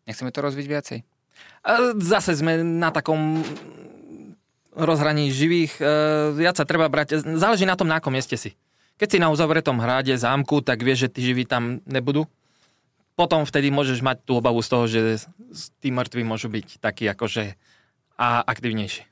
Nechceme 0.09 0.33
to 0.33 0.41
rozviť 0.41 0.67
viacej. 0.67 0.99
A 1.69 1.93
Zase 2.01 2.33
sme 2.33 2.65
na 2.65 2.89
takom 2.89 3.45
rozhraní 4.73 5.29
živých. 5.35 5.77
e, 5.79 5.85
Viac 6.39 6.57
sa 6.57 6.65
treba 6.65 6.89
brať, 6.89 7.21
záleží 7.37 7.67
na 7.67 7.77
tom, 7.77 7.91
na 7.91 8.01
akom 8.01 8.15
mieste 8.15 8.39
si. 8.39 8.55
Keď 8.99 9.09
si 9.11 9.19
na 9.23 9.31
uzavretom 9.31 9.79
hrade, 9.79 10.15
zámku, 10.15 10.63
tak 10.63 10.83
vieš, 10.83 11.07
že 11.07 11.19
tí 11.19 11.21
živí 11.23 11.45
tam 11.47 11.83
nebudú. 11.87 12.27
Potom 13.19 13.43
vtedy 13.43 13.69
môžeš 13.69 13.99
mať 13.99 14.23
tú 14.23 14.39
obavu 14.39 14.63
z 14.63 14.69
toho, 14.71 14.85
že 14.87 15.01
s- 15.19 15.27
tí 15.83 15.91
mŕtvi 15.91 16.23
môžu 16.23 16.47
byť 16.47 16.79
takí 16.79 17.03
akože 17.05 17.59
a 18.15 18.41
aktívnejší. 18.41 19.03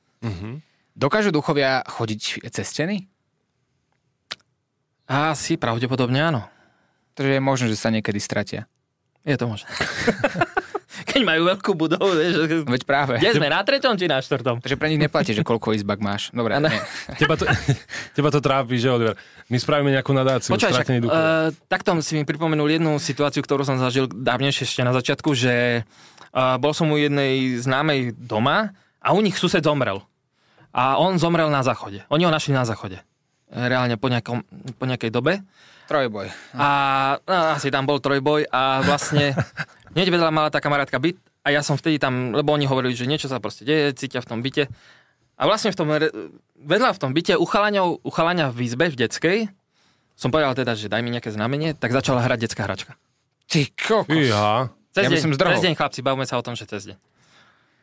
Dokážu 0.94 1.28
duchovia 1.28 1.82
chodiť 1.82 2.46
cez 2.48 2.66
steny? 2.66 3.10
Asi 5.04 5.54
pravdepodobne 5.54 6.18
áno. 6.20 6.42
Takže 7.14 7.34
je 7.34 7.42
možné, 7.42 7.66
že 7.68 7.78
sa 7.78 7.90
niekedy 7.90 8.18
stratia. 8.18 8.70
Je 9.22 9.34
to 9.34 9.46
možné. 9.46 9.66
Keď 11.06 11.22
majú 11.22 11.42
veľkú 11.46 11.72
budovu, 11.78 12.18
vieš, 12.18 12.50
Veď 12.74 12.82
práve. 12.82 13.14
kde 13.22 13.38
sme, 13.38 13.46
na 13.46 13.62
treťom 13.62 13.94
či 13.94 14.10
na 14.10 14.18
štvrtom? 14.18 14.58
Takže 14.58 14.76
pre 14.76 14.90
nich 14.90 14.98
neplatí, 14.98 15.30
že 15.30 15.46
koľko 15.46 15.78
izbak 15.78 16.02
máš. 16.02 16.34
Dobre, 16.34 16.58
nie. 16.58 16.80
teba 17.20 17.38
to, 17.38 17.46
teba 18.12 18.28
to 18.34 18.42
trápi, 18.42 18.74
že 18.76 18.90
Oliver? 18.90 19.14
My 19.46 19.56
spravíme 19.62 19.94
nejakú 19.94 20.10
nadáciu, 20.10 20.50
Počkaj, 20.58 20.72
však, 20.82 20.88
uh, 21.06 21.54
takto 21.70 21.94
si 22.02 22.18
mi 22.18 22.26
pripomenul 22.26 22.66
jednu 22.66 22.98
situáciu, 22.98 23.40
ktorú 23.46 23.62
som 23.62 23.78
zažil 23.78 24.10
dávnejšie 24.10 24.66
ešte 24.66 24.82
na 24.82 24.90
začiatku, 24.90 25.30
že 25.38 25.86
uh, 26.34 26.58
bol 26.58 26.74
som 26.74 26.90
u 26.90 26.98
jednej 26.98 27.54
známej 27.62 28.18
doma 28.18 28.74
a 28.98 29.14
u 29.14 29.22
nich 29.22 29.38
sused 29.38 29.62
zomrel. 29.62 30.02
A 30.74 30.98
on 31.00 31.16
zomrel 31.16 31.48
na 31.48 31.64
záchode. 31.64 32.04
Oni 32.12 32.26
ho 32.26 32.32
našli 32.34 32.52
na 32.52 32.66
záchode. 32.68 33.00
Reálne 33.48 33.96
po, 33.96 34.10
nejakom, 34.10 34.42
po 34.76 34.84
nejakej 34.84 35.08
dobe. 35.14 35.40
Trojboj. 35.86 36.26
A 36.58 36.68
no, 37.22 37.54
asi 37.54 37.70
tam 37.70 37.86
bol 37.86 38.02
trojboj 38.02 38.50
a 38.50 38.82
vlastne 38.82 39.32
hneď 39.96 40.12
vedľa 40.12 40.28
mala 40.30 40.52
tá 40.52 40.60
kamarátka 40.60 41.00
byt 41.00 41.16
a 41.42 41.50
ja 41.50 41.64
som 41.64 41.74
vtedy 41.74 41.96
tam, 41.96 42.36
lebo 42.36 42.52
oni 42.52 42.68
hovorili, 42.68 42.92
že 42.92 43.08
niečo 43.08 43.26
sa 43.26 43.40
proste 43.40 43.64
deje, 43.64 43.96
cítia 43.96 44.20
v 44.20 44.28
tom 44.28 44.44
byte. 44.44 44.68
A 45.36 45.42
vlastne 45.48 45.72
v 45.72 45.76
tom, 45.76 45.88
vedľa 46.56 46.90
v 46.92 47.00
tom 47.00 47.10
byte 47.16 47.36
u 47.36 47.44
chalaňov, 47.44 48.04
u 48.04 48.10
chalaňa 48.12 48.52
v 48.52 48.58
izbe, 48.68 48.92
v 48.92 48.96
detskej, 48.96 49.38
som 50.16 50.32
povedal 50.32 50.56
teda, 50.56 50.72
že 50.72 50.88
daj 50.88 51.00
mi 51.00 51.12
nejaké 51.12 51.28
znamenie, 51.28 51.76
tak 51.76 51.92
začala 51.92 52.24
hrať 52.24 52.48
detská 52.48 52.64
hračka. 52.64 52.96
Ty 53.48 53.68
kokos. 53.72 54.08
Fíha, 54.08 54.72
Cez, 54.96 55.04
Ja 55.04 55.08
by 55.12 55.16
deň, 55.16 55.24
som 55.28 55.32
zdrhol. 55.36 55.52
cez 55.52 55.64
deň, 55.68 55.74
chlapci, 55.76 56.00
bavme 56.00 56.24
sa 56.24 56.40
o 56.40 56.44
tom, 56.44 56.56
že 56.56 56.64
cez 56.64 56.88
deň. 56.88 56.96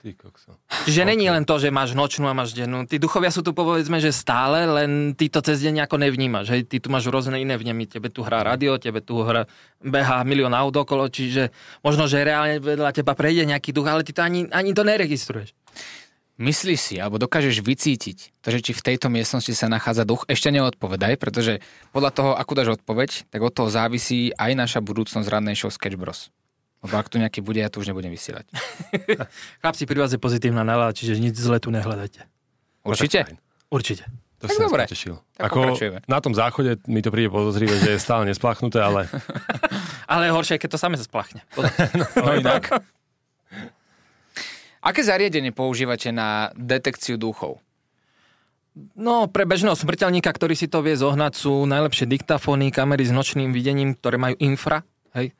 Ty 0.04 0.12
kokso. 0.20 0.60
Čiže 0.84 1.08
není 1.08 1.32
len 1.32 1.48
to, 1.48 1.56
že 1.56 1.72
máš 1.72 1.96
nočnú 1.96 2.28
a 2.28 2.36
máš 2.36 2.52
dennú. 2.52 2.84
Tí 2.84 3.00
duchovia 3.00 3.32
sú 3.32 3.40
tu 3.40 3.56
povedzme, 3.56 4.04
že 4.04 4.12
stále, 4.12 4.68
len 4.68 5.16
ty 5.16 5.32
to 5.32 5.40
cez 5.40 5.64
deň 5.64 5.88
ako 5.88 5.96
nevnímaš. 5.96 6.52
Hej? 6.52 6.68
Ty 6.68 6.84
tu 6.84 6.92
máš 6.92 7.08
rôzne 7.08 7.40
iné 7.40 7.56
vnemy. 7.56 7.88
Tebe 7.88 8.12
tu 8.12 8.20
hrá 8.20 8.44
radio, 8.44 8.76
tebe 8.76 9.00
tu 9.00 9.24
hra, 9.24 9.48
behá 9.80 10.28
milión 10.28 10.52
aut 10.52 10.76
okolo, 10.76 11.08
čiže 11.08 11.56
možno, 11.88 12.12
že 12.12 12.28
reálne 12.28 12.60
vedľa 12.60 12.92
teba 12.92 13.16
prejde 13.16 13.48
nejaký 13.48 13.72
duch, 13.72 13.88
ale 13.88 14.04
ty 14.04 14.12
to 14.12 14.20
ani, 14.20 14.52
ani 14.52 14.76
to 14.76 14.84
neregistruješ. 14.84 15.56
Myslíš 16.36 16.80
si, 16.82 16.96
alebo 17.00 17.22
dokážeš 17.22 17.64
vycítiť 17.64 18.44
to, 18.44 18.48
že 18.52 18.60
či 18.60 18.72
v 18.76 18.84
tejto 18.84 19.08
miestnosti 19.08 19.54
sa 19.56 19.72
nachádza 19.72 20.04
duch, 20.04 20.28
ešte 20.28 20.52
neodpovedaj, 20.52 21.16
pretože 21.16 21.64
podľa 21.96 22.12
toho, 22.12 22.32
akú 22.36 22.58
dáš 22.58 22.76
odpoveď, 22.82 23.32
tak 23.32 23.40
od 23.40 23.54
toho 23.56 23.70
závisí 23.72 24.36
aj 24.36 24.52
naša 24.58 24.80
budúcnosť 24.84 25.30
radnej 25.30 25.56
show 25.56 25.72
Sketch 25.72 25.96
Bros. 25.96 26.34
Lebo 26.84 26.94
ak 26.94 27.08
tu 27.08 27.16
nejaký 27.16 27.40
bude, 27.40 27.64
ja 27.64 27.72
tu 27.72 27.80
už 27.80 27.88
nebudem 27.88 28.12
vysielať. 28.12 28.44
Chlapci, 29.64 29.88
pri 29.88 29.98
vás 29.98 30.12
je 30.12 30.20
pozitívna 30.20 30.68
nálada, 30.68 30.92
čiže 30.92 31.16
nič 31.16 31.40
zle 31.40 31.58
tu 31.58 31.72
nehľadajte. 31.72 32.28
Určite? 32.84 33.40
Určite. 33.72 34.04
To 34.44 34.52
Tak 34.52 34.54
si 34.54 34.60
dobre. 34.60 34.84
potešil. 34.84 35.16
Tak 35.40 35.48
Ako 35.48 35.56
pokračujeme. 35.72 36.00
na 36.04 36.20
tom 36.20 36.36
záchode 36.36 36.76
mi 36.92 37.00
to 37.00 37.16
príde 37.16 37.32
podozrivé, 37.32 37.80
že 37.80 37.96
je 37.96 38.00
stále 38.04 38.28
nespláchnuté, 38.28 38.84
ale 38.84 39.08
Ale 40.12 40.28
horšie, 40.36 40.60
je, 40.60 40.68
keď 40.68 40.70
to 40.76 40.80
same 40.84 41.00
sa 41.00 41.08
splachne. 41.08 41.40
No 42.20 42.36
inak. 42.36 42.84
Aké 44.84 45.00
zariadenie 45.00 45.56
používate 45.56 46.12
na 46.12 46.52
detekciu 46.60 47.16
duchov? 47.16 47.64
No, 49.00 49.32
pre 49.32 49.48
bežného 49.48 49.80
smrteľníka, 49.80 50.28
ktorý 50.28 50.60
si 50.60 50.68
to 50.68 50.84
vie 50.84 50.98
zohnať, 51.00 51.32
sú 51.40 51.64
najlepšie 51.64 52.04
diktafóny, 52.04 52.68
kamery 52.74 53.08
s 53.08 53.16
nočným 53.16 53.56
videním, 53.56 53.96
ktoré 53.96 54.20
majú 54.20 54.36
infra 54.44 54.84
hej. 55.14 55.32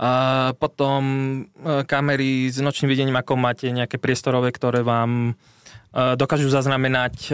A 0.00 0.10
potom 0.58 1.02
e, 1.02 1.40
kamery 1.84 2.50
s 2.50 2.58
nočným 2.58 2.90
videním, 2.90 3.16
ako 3.16 3.38
máte 3.38 3.70
nejaké 3.70 4.00
priestorové, 4.00 4.50
ktoré 4.50 4.82
vám 4.82 5.32
e, 5.32 6.16
dokážu 6.16 6.50
zaznamenať 6.50 7.14
e, 7.28 7.32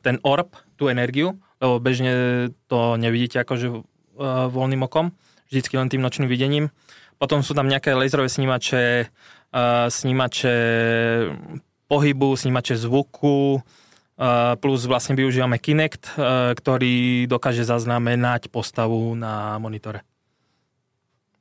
ten 0.00 0.16
orb, 0.24 0.54
tú 0.76 0.88
energiu, 0.88 1.36
lebo 1.60 1.80
bežne 1.80 2.12
to 2.68 3.00
nevidíte 3.00 3.40
akože 3.40 3.80
voľným 4.52 4.84
okom, 4.84 5.12
vždycky 5.48 5.76
len 5.76 5.88
tým 5.92 6.04
nočným 6.04 6.28
videním. 6.28 6.72
Potom 7.16 7.40
sú 7.40 7.56
tam 7.56 7.68
nejaké 7.68 7.96
laserové 7.96 8.28
snímače, 8.28 9.08
snímače 9.88 10.56
pohybu, 11.88 12.36
snímače 12.36 12.76
zvuku, 12.76 13.60
plus 14.60 14.80
vlastne 14.84 15.16
využívame 15.16 15.56
Kinect, 15.60 16.16
ktorý 16.60 17.24
dokáže 17.24 17.64
zaznamenať 17.64 18.52
postavu 18.52 19.16
na 19.16 19.56
monitore. 19.60 20.04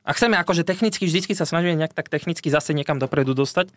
A 0.05 0.13
chceme 0.13 0.37
akože 0.37 0.61
technicky, 0.61 1.09
vždycky 1.09 1.33
sa 1.33 1.49
snažíme 1.49 1.73
nejak 1.81 1.97
tak 1.97 2.13
technicky 2.13 2.53
zase 2.53 2.77
niekam 2.77 3.01
dopredu 3.01 3.33
dostať. 3.33 3.73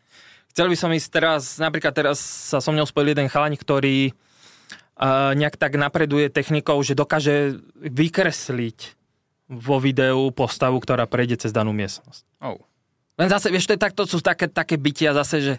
Chcel 0.53 0.69
by 0.69 0.77
som 0.77 0.93
ísť 0.93 1.09
teraz, 1.09 1.57
napríklad 1.57 1.97
teraz 1.97 2.21
sa 2.21 2.61
so 2.61 2.69
mnou 2.69 2.85
spojil 2.85 3.17
jeden 3.17 3.33
chalaň, 3.33 3.57
ktorý 3.57 4.13
uh, 4.13 5.33
nejak 5.33 5.57
tak 5.57 5.81
napreduje 5.81 6.29
technikou, 6.29 6.77
že 6.85 6.93
dokáže 6.93 7.57
vykresliť 7.81 8.99
vo 9.49 9.81
videu 9.81 10.29
postavu, 10.29 10.77
ktorá 10.77 11.09
prejde 11.09 11.41
cez 11.41 11.57
danú 11.57 11.73
miestnosť. 11.73 12.23
Oh. 12.45 12.61
Len 13.17 13.33
zase, 13.33 13.49
vieš, 13.49 13.65
to, 13.65 13.75
je 13.75 13.81
takto, 13.81 14.05
sú 14.05 14.21
také, 14.21 14.47
také 14.53 14.77
bytia 14.77 15.17
zase, 15.17 15.37
že 15.41 15.55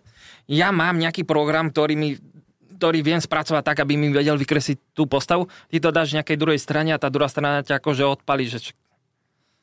ja 0.46 0.70
mám 0.70 1.02
nejaký 1.02 1.26
program, 1.26 1.74
ktorý 1.74 1.98
mi 1.98 2.10
ktorý 2.80 3.04
viem 3.04 3.20
spracovať 3.20 3.60
tak, 3.60 3.84
aby 3.84 4.00
mi 4.00 4.08
vedel 4.08 4.40
vykresliť 4.40 4.96
tú 4.96 5.04
postavu. 5.04 5.52
Ty 5.68 5.84
to 5.84 5.90
dáš 5.92 6.16
nejakej 6.16 6.40
druhej 6.40 6.64
strane 6.64 6.96
a 6.96 7.02
tá 7.02 7.12
druhá 7.12 7.28
strana 7.28 7.60
ťa 7.60 7.76
akože 7.84 8.08
odpalí, 8.08 8.48
že... 8.48 8.72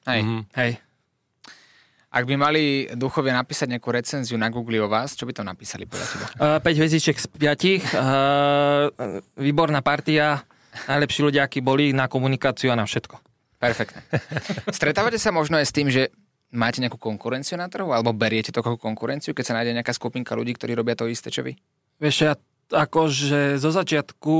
Hej. 0.05 0.21
Mhm. 0.21 0.41
Hej. 0.53 0.86
Ak 2.17 2.25
by 2.25 2.33
mali 2.41 2.89
duchovia 2.97 3.37
napísať 3.37 3.77
nejakú 3.77 3.93
recenziu 3.93 4.41
na 4.41 4.49
Google 4.49 4.81
o 4.81 4.89
vás, 4.89 5.13
čo 5.13 5.29
by 5.29 5.37
tam 5.37 5.53
napísali 5.53 5.85
podľa 5.85 6.07
teba? 6.09 6.27
Uh, 6.41 6.65
5 6.65 6.81
hviezdičiek 6.81 7.13
z 7.21 7.29
5. 7.29 7.93
Uh, 7.93 9.21
výborná 9.37 9.85
partia. 9.85 10.41
Najlepší 10.89 11.21
ľudia, 11.29 11.45
akí 11.45 11.61
boli 11.61 11.93
na 11.93 12.09
komunikáciu 12.09 12.73
a 12.73 12.77
na 12.81 12.89
všetko. 12.89 13.21
Perfektne. 13.61 14.01
Stretávate 14.73 15.21
sa 15.21 15.29
možno 15.29 15.61
aj 15.61 15.69
s 15.69 15.77
tým, 15.77 15.93
že 15.93 16.09
máte 16.57 16.81
nejakú 16.81 16.97
konkurenciu 16.97 17.61
na 17.61 17.69
trhu, 17.69 17.93
alebo 17.93 18.17
beriete 18.17 18.49
to 18.49 18.65
ako 18.65 18.81
konkurenciu, 18.81 19.37
keď 19.37 19.45
sa 19.45 19.57
nájde 19.61 19.77
nejaká 19.77 19.93
skupinka 19.93 20.33
ľudí, 20.33 20.57
ktorí 20.57 20.73
robia 20.73 20.97
to 20.97 21.13
isté, 21.13 21.29
čo 21.29 21.45
vy? 21.45 21.53
Vieš, 22.01 22.17
ja 22.25 22.33
akože 22.73 23.61
zo 23.61 23.71
začiatku 23.73 24.37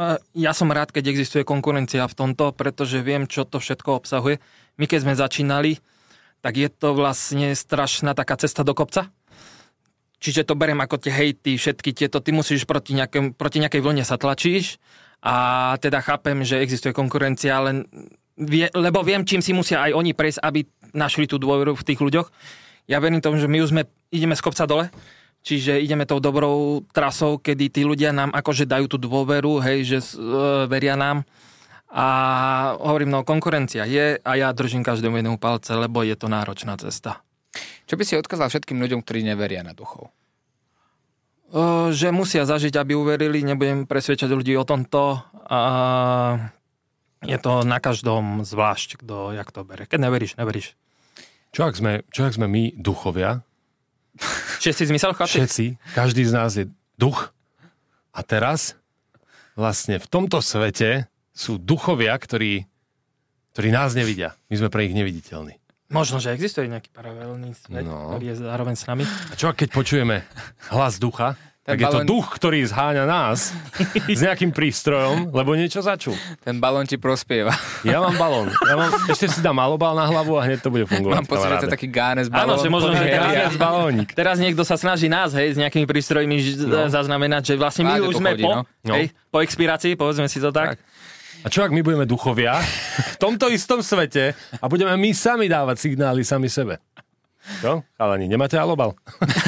eh, 0.00 0.16
ja 0.40 0.52
som 0.56 0.72
rád, 0.72 0.88
keď 0.88 1.12
existuje 1.12 1.44
konkurencia 1.44 2.08
v 2.08 2.16
tomto, 2.16 2.56
pretože 2.56 3.00
viem, 3.04 3.28
čo 3.28 3.44
to 3.44 3.60
všetko 3.60 4.04
obsahuje. 4.04 4.40
My 4.80 4.88
keď 4.88 4.98
sme 5.04 5.14
začínali, 5.16 5.72
tak 6.42 6.58
je 6.58 6.68
to 6.68 6.92
vlastne 6.92 7.54
strašná 7.54 8.12
taká 8.18 8.34
cesta 8.34 8.66
do 8.66 8.74
kopca. 8.74 9.08
Čiže 10.22 10.46
to 10.46 10.58
beriem 10.58 10.78
ako 10.78 11.02
tie 11.02 11.10
hejty, 11.10 11.58
všetky 11.58 11.94
tieto, 11.94 12.22
ty 12.22 12.30
musíš 12.30 12.62
proti, 12.66 12.94
nejakém, 12.94 13.34
proti 13.34 13.58
nejakej 13.58 13.82
vlne 13.82 14.04
sa 14.06 14.18
tlačíš 14.18 14.78
a 15.22 15.74
teda 15.78 16.02
chápem, 16.02 16.42
že 16.42 16.62
existuje 16.62 16.94
konkurencia, 16.94 17.62
len 17.62 17.86
vie, 18.38 18.70
lebo 18.74 19.02
viem, 19.06 19.26
čím 19.26 19.42
si 19.42 19.54
musia 19.54 19.82
aj 19.86 19.94
oni 19.94 20.14
prejsť, 20.14 20.42
aby 20.42 20.66
našli 20.94 21.30
tú 21.30 21.38
dôveru 21.38 21.78
v 21.78 21.86
tých 21.86 22.02
ľuďoch. 22.02 22.28
Ja 22.90 22.98
verím 22.98 23.22
tomu, 23.22 23.38
že 23.38 23.46
my 23.46 23.62
už 23.62 23.70
sme, 23.70 23.82
ideme 24.10 24.34
z 24.34 24.42
kopca 24.42 24.66
dole, 24.66 24.90
čiže 25.42 25.78
ideme 25.78 26.06
tou 26.06 26.18
dobrou 26.18 26.82
trasou, 26.90 27.38
kedy 27.38 27.70
tí 27.70 27.82
ľudia 27.86 28.10
nám 28.10 28.34
akože 28.34 28.66
dajú 28.66 28.86
tú 28.90 28.98
dôveru, 28.98 29.62
hej, 29.62 29.78
že 29.86 29.98
uh, 30.18 30.66
veria 30.66 30.98
nám. 30.98 31.22
A 31.92 32.06
hovorím, 32.80 33.12
no 33.12 33.20
konkurencia 33.20 33.84
je 33.84 34.16
a 34.16 34.32
ja 34.32 34.48
držím 34.56 34.80
každému 34.80 35.20
jednému 35.20 35.36
palce, 35.36 35.76
lebo 35.76 36.00
je 36.00 36.16
to 36.16 36.24
náročná 36.24 36.80
cesta. 36.80 37.20
Čo 37.84 38.00
by 38.00 38.04
si 38.08 38.16
odkázal 38.16 38.48
všetkým 38.48 38.80
ľuďom, 38.80 39.04
ktorí 39.04 39.20
neveria 39.20 39.60
na 39.60 39.76
duchov? 39.76 40.08
O, 41.52 41.92
že 41.92 42.08
musia 42.08 42.48
zažiť, 42.48 42.80
aby 42.80 42.96
uverili, 42.96 43.44
nebudem 43.44 43.84
presvedčať 43.84 44.32
ľudí 44.32 44.56
o 44.56 44.64
tomto. 44.64 45.20
A 45.52 45.60
je 47.20 47.36
to 47.36 47.60
na 47.60 47.76
každom 47.76 48.40
zvlášť, 48.40 49.04
kto 49.04 49.36
jak 49.36 49.52
to 49.52 49.60
bere. 49.60 49.84
Keď 49.84 50.00
neveríš, 50.00 50.32
neveríš. 50.40 50.72
Čo 51.52 51.68
ak 51.68 51.76
sme, 51.76 52.08
čo 52.08 52.24
ak 52.24 52.40
sme 52.40 52.48
my 52.48 52.72
duchovia? 52.80 53.44
Si 54.64 54.72
zmysel 54.72 55.12
chlapi? 55.12 55.44
Všetci, 55.44 55.92
každý 55.92 56.24
z 56.24 56.32
nás 56.32 56.56
je 56.56 56.72
duch. 56.96 57.36
A 58.16 58.24
teraz 58.24 58.80
vlastne 59.52 60.00
v 60.00 60.08
tomto 60.08 60.40
svete 60.40 61.11
sú 61.32 61.56
duchovia, 61.56 62.12
ktorí, 62.12 62.68
ktorí 63.52 63.68
nás 63.68 63.92
nevidia. 63.92 64.36
My 64.46 64.56
sme 64.56 64.68
pre 64.68 64.84
nich 64.84 64.94
neviditeľní. 64.94 65.56
Možno, 65.88 66.16
že 66.16 66.32
existuje 66.32 66.68
nejaký 66.68 66.88
paralelný 66.88 67.52
svet, 67.52 67.84
No. 67.84 68.12
ktorý 68.12 68.32
je 68.32 68.36
zároveň 68.38 68.74
s 68.74 68.84
nami. 68.86 69.04
A 69.04 69.34
čo 69.34 69.46
ak 69.46 69.56
keď 69.58 69.68
počujeme 69.70 70.24
hlas 70.68 70.96
ducha, 70.96 71.36
Ten 71.62 71.76
tak 71.76 71.78
je 71.78 71.86
to 71.86 71.98
balón- 72.00 72.08
duch, 72.08 72.26
ktorý 72.32 72.58
zháňa 72.64 73.04
nás 73.04 73.52
s 74.08 74.18
nejakým 74.18 74.50
prístrojom, 74.50 75.30
lebo 75.30 75.52
niečo 75.52 75.78
začul. 75.78 76.16
Ten 76.40 76.58
balón 76.58 76.88
ti 76.88 76.96
prospieva. 76.96 77.54
Ja 77.84 78.00
mám 78.00 78.16
balón. 78.16 78.48
Ja 78.66 78.74
mám, 78.74 78.90
ešte 79.06 79.28
si 79.28 79.38
dám 79.38 79.54
malobal 79.54 79.94
na 79.94 80.02
hlavu 80.02 80.34
a 80.34 80.42
hneď 80.42 80.58
to 80.58 80.72
bude 80.72 80.88
fungovať. 80.88 81.12
Mám 81.14 81.28
pocit, 81.28 81.46
že 81.46 81.60
to 81.60 81.68
je 81.68 81.76
taký 81.76 81.86
gánes 81.86 82.26
Áno, 82.26 82.56
balón. 82.56 82.58
že 82.58 82.66
možno, 82.66 82.90
že 82.92 83.04
je- 83.06 83.60
balónik. 83.60 84.10
Teraz 84.10 84.40
niekto 84.40 84.64
sa 84.64 84.74
snaží 84.74 85.06
nás, 85.06 85.30
hej, 85.32 85.54
s 85.54 85.60
nejakými 85.60 85.84
prístrojmi 85.84 86.34
No. 86.66 86.88
zaznamenať, 86.88 87.42
že 87.44 87.54
vlastne 87.54 87.86
my 87.86 87.94
Vláde 87.94 88.08
už 88.08 88.14
sme 88.16 88.30
chodí, 88.32 88.42
po, 88.42 88.50
no. 88.50 88.62
No. 88.82 88.94
hej, 88.96 89.04
po 89.28 89.38
expirácii, 89.38 89.92
povedzme 89.94 90.26
si 90.26 90.40
to 90.40 90.50
tak. 90.50 90.74
Tak. 90.74 90.78
A 91.42 91.50
čo 91.50 91.66
ak 91.66 91.74
my 91.74 91.82
budeme 91.82 92.06
duchovia 92.06 92.62
v 93.14 93.16
tomto 93.18 93.50
istom 93.50 93.82
svete 93.82 94.38
a 94.62 94.64
budeme 94.70 94.94
my 94.94 95.10
sami 95.10 95.50
dávať 95.50 95.90
signály 95.90 96.22
sami 96.22 96.46
sebe? 96.46 96.78
Čo? 97.58 97.82
Chalani, 97.98 98.30
nemáte 98.30 98.54
alobal? 98.54 98.94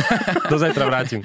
Do 0.50 0.59
zajtra 0.59 0.90
vrátim. 0.90 1.22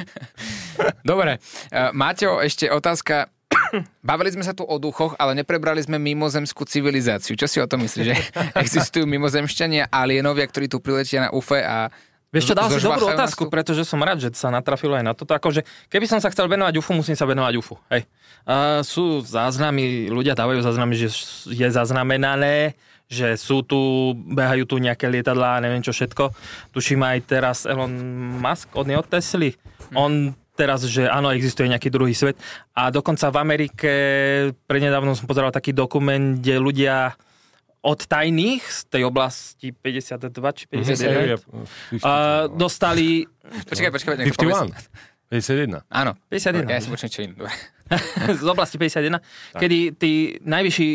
Dobre, 1.02 1.42
uh, 1.74 1.90
Máťo, 1.98 2.38
ešte 2.46 2.70
otázka. 2.70 3.34
Bavili 4.06 4.30
sme 4.30 4.46
sa 4.46 4.54
tu 4.54 4.62
o 4.62 4.78
duchoch, 4.78 5.18
ale 5.18 5.34
neprebrali 5.34 5.82
sme 5.82 5.98
mimozemskú 5.98 6.70
civilizáciu. 6.70 7.34
Čo 7.34 7.50
si 7.50 7.58
o 7.58 7.66
tom 7.66 7.82
myslíš, 7.82 8.06
že 8.06 8.16
existujú 8.64 9.10
mimozemšťania, 9.10 9.90
alienovia, 9.90 10.46
ktorí 10.46 10.70
tu 10.70 10.78
priletia 10.78 11.26
na 11.26 11.30
UFE 11.34 11.66
a 11.66 11.90
Vieš 12.30 12.54
čo, 12.54 12.54
dal 12.54 12.70
si 12.70 12.78
dobrú 12.78 13.10
otázku, 13.10 13.50
pretože 13.50 13.82
som 13.82 13.98
rád, 14.06 14.22
že 14.22 14.30
sa 14.38 14.54
natrafilo 14.54 14.94
aj 14.94 15.02
na 15.02 15.18
toto. 15.18 15.34
Akože, 15.34 15.66
keby 15.90 16.06
som 16.06 16.22
sa 16.22 16.30
chcel 16.30 16.46
venovať 16.46 16.78
UFU, 16.78 16.94
musím 16.94 17.18
sa 17.18 17.26
venovať 17.26 17.58
UFU. 17.58 17.74
Hej. 17.90 18.06
Uh, 18.50 18.82
sú 18.82 19.22
záznamy, 19.22 20.10
ľudia 20.10 20.34
dávajú 20.34 20.66
záznamy, 20.66 20.98
že 20.98 21.14
je 21.54 21.68
zaznamenané, 21.70 22.74
že 23.06 23.38
sú 23.38 23.62
tu, 23.62 23.78
behajú 24.18 24.66
tu 24.66 24.82
nejaké 24.82 25.06
lietadlá, 25.06 25.62
neviem 25.62 25.86
čo 25.86 25.94
všetko. 25.94 26.34
Tuším 26.74 27.06
aj 27.06 27.18
teraz 27.30 27.70
Elon 27.70 27.94
Musk, 28.42 28.74
on 28.74 28.90
je 28.90 28.98
od 28.98 29.06
Tesly. 29.06 29.54
On 29.94 30.34
teraz, 30.58 30.82
že 30.90 31.06
áno, 31.06 31.30
existuje 31.30 31.70
nejaký 31.70 31.94
druhý 31.94 32.18
svet. 32.18 32.42
A 32.74 32.90
dokonca 32.90 33.30
v 33.30 33.38
Amerike, 33.38 33.92
prednedávno 34.66 35.14
som 35.14 35.30
pozeral 35.30 35.54
taký 35.54 35.70
dokument, 35.70 36.38
kde 36.42 36.58
ľudia 36.58 37.14
od 37.80 38.00
tajných 38.02 38.66
z 38.66 38.80
tej 38.92 39.08
oblasti 39.08 39.72
52 39.72 40.58
či 40.58 40.64
51 40.68 41.38
Uh, 42.00 42.52
dostali 42.52 43.24
Počkaj, 43.66 43.90
počkaj, 43.94 44.14
počkaj. 44.20 44.70
51. 45.32 45.32
51. 45.32 45.86
Áno. 45.88 46.12
51. 46.28 46.66
Ja 46.66 46.82
si 46.82 46.90
počujem 46.90 47.12
čo 47.14 47.22
iné. 47.24 47.34
Dobre. 47.38 47.54
Z 48.42 48.46
oblasti 48.46 48.78
51, 48.78 49.22
kedy 49.58 49.78
tí 49.98 50.12
najvyšší 50.46 50.90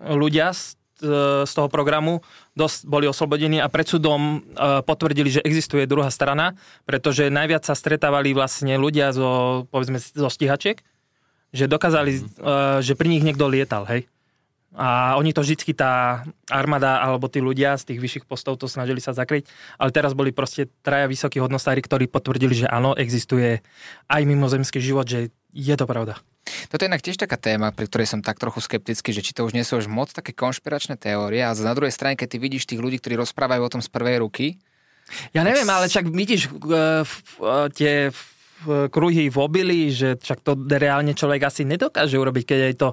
ľudia 0.00 0.52
z, 0.56 0.76
e, 1.02 1.46
z 1.46 1.52
toho 1.52 1.68
programu 1.68 2.24
dosť 2.56 2.88
boli 2.88 3.06
oslobodení 3.06 3.60
a 3.60 3.68
pred 3.68 3.86
súdom 3.86 4.20
e, 4.20 4.82
potvrdili, 4.82 5.40
že 5.40 5.44
existuje 5.44 5.84
druhá 5.86 6.08
strana, 6.10 6.56
pretože 6.88 7.28
najviac 7.28 7.64
sa 7.64 7.76
stretávali 7.76 8.32
vlastne 8.32 8.76
ľudia 8.80 9.12
zo, 9.12 9.64
povedzme, 9.68 10.00
zo 10.00 10.28
stíhačiek, 10.28 10.80
že 11.50 11.64
dokázali, 11.70 12.12
e, 12.16 12.22
že 12.82 12.94
pri 12.96 13.08
nich 13.10 13.24
niekto 13.24 13.46
lietal, 13.46 13.86
hej. 13.86 14.08
A 14.70 15.18
oni 15.18 15.34
to 15.34 15.42
vždycky 15.42 15.74
tá 15.74 16.22
armáda 16.46 17.02
alebo 17.02 17.26
tí 17.26 17.42
ľudia 17.42 17.74
z 17.74 17.90
tých 17.90 17.98
vyšších 17.98 18.24
postov 18.30 18.54
to 18.54 18.70
snažili 18.70 19.02
sa 19.02 19.10
zakryť, 19.10 19.50
ale 19.82 19.90
teraz 19.90 20.14
boli 20.14 20.30
proste 20.30 20.70
traja 20.86 21.10
vysokí 21.10 21.42
hodnostári, 21.42 21.82
ktorí 21.82 22.06
potvrdili, 22.06 22.54
že 22.54 22.70
áno, 22.70 22.94
existuje 22.94 23.66
aj 24.06 24.22
mimozemský 24.22 24.78
život, 24.78 25.10
že 25.10 25.34
je 25.50 25.74
to 25.74 25.90
pravda. 25.90 26.22
Toto 26.72 26.82
je 26.82 26.90
inak 26.90 27.04
tiež 27.04 27.20
taká 27.20 27.36
téma, 27.36 27.70
pri 27.70 27.86
ktorej 27.86 28.08
som 28.08 28.20
tak 28.24 28.40
trochu 28.40 28.64
skeptický, 28.64 29.12
že 29.12 29.22
či 29.22 29.36
to 29.36 29.44
už 29.44 29.52
nie 29.52 29.62
sú 29.62 29.76
už 29.76 29.86
moc 29.86 30.08
také 30.10 30.32
konšpiračné 30.32 30.96
teórie 30.96 31.44
a 31.44 31.52
na 31.52 31.76
druhej 31.76 31.92
strane, 31.92 32.16
keď 32.16 32.28
ty 32.32 32.36
vidíš 32.40 32.64
tých 32.66 32.80
ľudí, 32.80 32.96
ktorí 32.98 33.20
rozprávajú 33.20 33.62
o 33.62 33.72
tom 33.72 33.82
z 33.84 33.92
prvej 33.92 34.24
ruky, 34.24 34.58
Ja 35.34 35.42
neviem, 35.42 35.66
ale 35.66 35.90
čak 35.90 36.06
vidíš 36.06 36.50
uh, 36.50 37.02
tie 37.74 38.14
f- 38.14 38.88
kruhy 38.92 39.26
v 39.32 39.38
obili, 39.40 39.90
že 39.90 40.20
čak 40.20 40.44
to 40.44 40.54
reálne 40.54 41.16
človek 41.16 41.50
asi 41.50 41.66
nedokáže 41.66 42.14
urobiť, 42.14 42.44
keď 42.46 42.58
je 42.70 42.76
to 42.78 42.88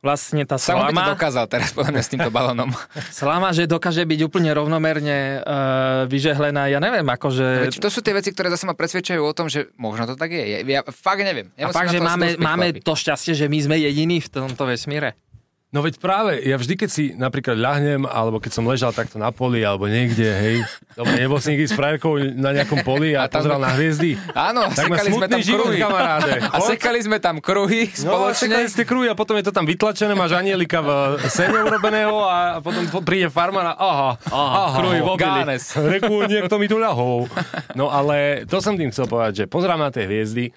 vlastne 0.00 0.48
tá 0.48 0.56
Samo 0.56 0.88
by 0.88 0.92
to 0.92 0.96
slama, 0.96 1.12
dokázal 1.12 1.44
teraz 1.46 1.70
podľa 1.76 1.90
mňa 1.92 2.02
s 2.02 2.10
týmto 2.10 2.30
balónom. 2.32 2.72
slama, 3.20 3.52
že 3.52 3.68
dokáže 3.68 4.02
byť 4.08 4.20
úplne 4.24 4.50
rovnomerne 4.56 5.40
uh, 5.40 6.08
vyžehlená. 6.08 6.72
Ja 6.72 6.80
neviem, 6.80 7.04
akože... 7.04 7.68
Veď 7.68 7.76
to 7.84 7.92
sú 7.92 8.00
tie 8.00 8.16
veci, 8.16 8.32
ktoré 8.32 8.48
zase 8.48 8.64
ma 8.64 8.72
presvedčajú 8.72 9.20
o 9.20 9.32
tom, 9.36 9.52
že 9.52 9.68
možno 9.76 10.08
to 10.08 10.16
tak 10.16 10.32
je. 10.32 10.40
Ja, 10.40 10.58
ja 10.64 10.80
fakt 10.88 11.20
neviem. 11.20 11.52
A 11.54 11.68
Nemusím 11.68 11.76
fakt, 11.76 11.92
že 11.92 12.00
máme, 12.00 12.26
máme 12.40 12.66
to 12.80 12.92
šťastie, 12.96 13.36
že 13.36 13.46
my 13.46 13.58
sme 13.60 13.76
jediní 13.76 14.24
v 14.24 14.28
tomto 14.32 14.64
vesmíre. 14.64 15.16
No 15.70 15.80
veď 15.80 15.96
práve, 15.96 16.34
ja 16.40 16.54
vždy, 16.54 16.74
keď 16.74 16.90
si 16.90 17.04
napríklad 17.12 17.54
ľahnem, 17.54 18.02
alebo 18.02 18.36
keď 18.36 18.52
som 18.52 18.64
ležal 18.64 18.90
takto 18.90 19.16
na 19.16 19.30
poli, 19.30 19.62
alebo 19.62 19.86
niekde, 19.86 20.26
hej, 20.26 20.56
dobre, 20.92 21.14
nebol 21.16 21.38
si 21.38 21.54
niekdy 21.54 21.62
s 21.64 21.72
frajerkou 21.72 22.10
na 22.34 22.50
nejakom 22.50 22.82
poli 22.82 23.14
a, 23.14 23.24
A 23.24 23.24
tam- 23.24 23.38
pozeral 23.40 23.60
na 23.60 23.70
hviezdy. 23.70 24.18
Áno, 24.32 24.66
Tak 24.66 24.90
sekali 24.90 25.08
sme 25.12 25.26
tam 25.26 25.38
život, 25.38 25.70
kruhy. 25.70 25.78
kamaráde. 25.78 26.32
A 26.44 26.58
sekali 26.60 26.98
sme 26.98 27.16
tam 27.16 27.38
kruhy 27.38 27.86
No, 28.02 28.18
spoločne. 28.18 28.50
sekali 28.50 28.66
ste 28.66 28.82
kruhy 28.82 29.06
a 29.06 29.14
potom 29.14 29.34
je 29.34 29.46
to 29.46 29.52
tam 29.52 29.62
vytlačené, 29.62 30.10
máš 30.12 30.34
anielika 30.34 30.82
v 30.82 30.90
sene 31.28 31.54
urobeného 31.56 32.18
a 32.20 32.36
potom 32.58 32.82
po- 32.88 33.00
príde 33.00 33.28
farmár 33.28 33.70
a 33.70 33.74
aha, 33.74 34.10
aha, 34.26 34.64
kruhy 34.74 34.98
v 34.98 35.08
obili. 35.08 35.22
Gánes. 35.46 35.70
Reku, 35.72 36.26
niekto 36.26 36.54
mi 36.56 36.66
tu 36.66 36.76
ľahol. 36.76 37.30
No 37.72 37.86
ale 37.88 38.42
to 38.42 38.58
som 38.58 38.74
tým 38.74 38.90
chcel 38.90 39.06
povedať, 39.06 39.32
že 39.36 39.44
pozerám 39.46 39.78
na 39.78 39.88
tie 39.88 40.02
hviezdy, 40.02 40.50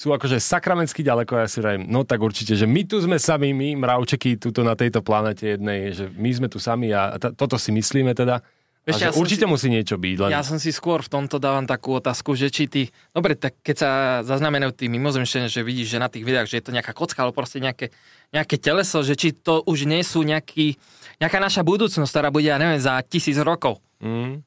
sú 0.00 0.16
akože 0.16 0.40
sakramentsky 0.40 1.04
ďaleko 1.04 1.36
ja 1.36 1.44
si 1.44 1.60
vrajím, 1.60 1.84
no 1.84 2.08
tak 2.08 2.24
určite, 2.24 2.56
že 2.56 2.64
my 2.64 2.88
tu 2.88 2.96
sme 3.04 3.20
sami, 3.20 3.52
my 3.52 3.76
mravčeky 3.76 4.40
tuto 4.40 4.64
na 4.64 4.72
tejto 4.72 5.04
planete 5.04 5.60
jednej, 5.60 5.92
že 5.92 6.08
my 6.08 6.30
sme 6.32 6.48
tu 6.48 6.56
sami 6.56 6.88
a 6.88 7.20
t- 7.20 7.36
toto 7.36 7.60
si 7.60 7.68
myslíme 7.68 8.16
teda. 8.16 8.40
Vieš, 8.88 8.96
ja 8.96 9.12
určite 9.12 9.44
si- 9.44 9.52
musí 9.52 9.68
niečo 9.68 10.00
byť. 10.00 10.16
Len... 10.24 10.32
Ja 10.32 10.40
som 10.40 10.56
si 10.56 10.72
skôr 10.72 11.04
v 11.04 11.12
tomto 11.12 11.36
dávam 11.36 11.68
takú 11.68 11.92
otázku, 11.92 12.32
že 12.32 12.48
či 12.48 12.64
ty... 12.64 12.88
Dobre, 13.12 13.36
tak 13.36 13.60
keď 13.60 13.76
sa 13.76 13.90
zaznamenajú 14.24 14.72
tí 14.72 14.88
mimozemšťania, 14.88 15.52
že 15.52 15.60
vidíš, 15.60 15.92
že 15.92 15.98
na 16.00 16.08
tých 16.08 16.24
videách, 16.24 16.48
že 16.48 16.64
je 16.64 16.64
to 16.64 16.72
nejaká 16.72 16.96
kocka, 16.96 17.20
alebo 17.20 17.36
proste 17.36 17.60
nejaké, 17.60 17.92
nejaké 18.32 18.56
teleso, 18.56 19.04
že 19.04 19.12
či 19.20 19.36
to 19.36 19.60
už 19.68 19.84
nie 19.84 20.00
sú 20.00 20.24
nejaký, 20.24 20.80
nejaká 21.20 21.36
naša 21.36 21.60
budúcnosť, 21.60 22.08
ktorá 22.08 22.32
bude, 22.32 22.48
ja 22.48 22.56
neviem, 22.56 22.80
za 22.80 22.96
tisíc 23.04 23.36
rokov. 23.36 23.84
Mm. 24.00 24.40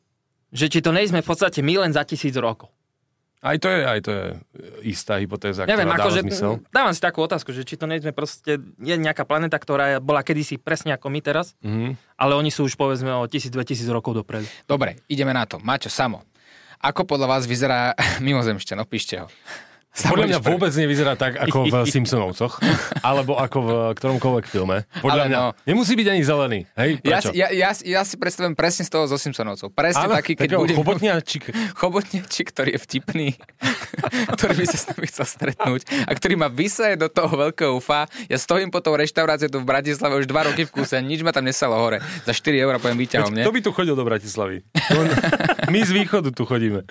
Že 0.49 0.65
či 0.65 0.79
to 0.81 0.89
nejsme 0.89 1.21
v 1.21 1.29
podstate 1.29 1.61
my 1.61 1.85
len 1.85 1.93
za 1.93 2.01
tisíc 2.01 2.33
rokov. 2.33 2.73
Aj 3.43 3.57
to 3.57 3.67
je, 3.67 3.79
aj 3.83 3.99
to 3.99 4.09
je 4.09 4.25
istá 4.85 5.19
hypotéza, 5.19 5.63
Neviem, 5.63 5.83
ktorá 5.83 5.99
dáva 5.99 6.07
akože 6.07 6.21
zmysel. 6.23 6.51
dávam 6.65 6.89
si 6.89 6.99
takú 6.99 7.19
otázku, 7.19 7.51
že 7.51 7.61
či 7.61 7.75
to 7.75 7.83
nejsme 7.83 8.09
proste, 8.09 8.55
je 8.79 8.95
nejaká 8.95 9.21
planeta, 9.21 9.55
ktorá 9.55 9.99
bola 9.99 10.21
kedysi 10.21 10.55
presne 10.55 10.91
ako 10.91 11.07
my 11.07 11.19
teraz, 11.19 11.51
Mhm. 11.59 11.99
ale 12.15 12.33
oni 12.33 12.47
sú 12.47 12.63
už 12.63 12.73
povedzme 12.73 13.11
o 13.11 13.27
1000-2000 13.27 13.51
rokov 13.89 14.15
dopredu. 14.15 14.47
Dobre, 14.63 15.03
ideme 15.05 15.29
na 15.29 15.43
to. 15.43 15.59
Maťo, 15.59 15.91
samo. 15.91 16.23
Ako 16.79 17.03
podľa 17.03 17.27
vás 17.29 17.43
vyzerá 17.43 17.91
mimozemšťan? 18.23 18.79
Opíšte 18.79 19.19
ho. 19.19 19.27
Podľa 19.93 20.25
mňa 20.25 20.39
vôbec 20.41 20.73
nevyzerá 20.73 21.13
tak, 21.13 21.37
ako 21.37 21.69
v 21.69 21.75
Simpsonovcoch, 21.93 22.57
alebo 23.05 23.37
ako 23.37 23.57
v 23.61 23.69
ktoromkoľvek 23.93 24.45
filme. 24.49 24.89
Podľa 25.05 25.13
Ale 25.13 25.29
mňa 25.29 25.37
no. 25.37 25.49
nemusí 25.69 25.93
byť 25.93 26.07
ani 26.09 26.21
zelený. 26.25 26.59
Hej, 26.73 26.89
Ja, 27.05 27.21
prečo? 27.21 27.29
si- 27.29 27.37
ja, 27.37 27.47
ja, 27.53 27.69
ja 27.77 28.01
si 28.01 28.15
predstavujem 28.17 28.57
presne 28.57 28.83
z 28.83 28.89
toho 28.89 29.05
zo 29.05 29.21
Simpsonovcov. 29.21 29.69
Presne 29.69 30.09
Áno, 30.09 30.17
taký, 30.17 30.33
keď 30.33 30.57
bude 30.57 30.73
chobotniačik. 30.73 31.53
chobotničik, 31.81 32.49
ktorý 32.49 32.73
je 32.73 32.79
vtipný, 32.81 33.27
ktorý 34.35 34.53
by 34.59 34.65
sa 34.65 34.77
s 34.81 34.85
nami 34.89 35.05
chcel 35.05 35.25
stretnúť 35.29 35.81
a 36.09 36.11
ktorý 36.17 36.41
ma 36.41 36.49
vysaje 36.49 36.97
do 36.97 37.05
toho 37.05 37.29
veľkého 37.29 37.77
ufa. 37.77 38.09
Ja 38.25 38.41
stojím 38.41 38.73
po 38.73 38.81
tou 38.81 38.97
reštauráciu 38.97 39.45
tu 39.45 39.61
v 39.61 39.69
Bratislave 39.69 40.17
už 40.17 40.25
dva 40.25 40.49
roky 40.49 40.65
v 40.65 40.73
kúse, 40.73 40.97
nič 41.05 41.21
ma 41.21 41.29
tam 41.29 41.45
nesalo 41.45 41.77
hore. 41.77 42.01
Za 42.25 42.33
4 42.33 42.49
eur 42.57 42.73
poviem 42.81 42.97
výťahom, 42.97 43.29
nie? 43.29 43.45
Kto 43.45 43.53
by 43.53 43.61
tu 43.61 43.69
chodil 43.69 43.93
do 43.93 44.01
Bratislavy? 44.01 44.65
My 45.69 45.79
z 45.85 45.91
východu 45.93 46.33
tu 46.33 46.49
chodíme. 46.49 46.81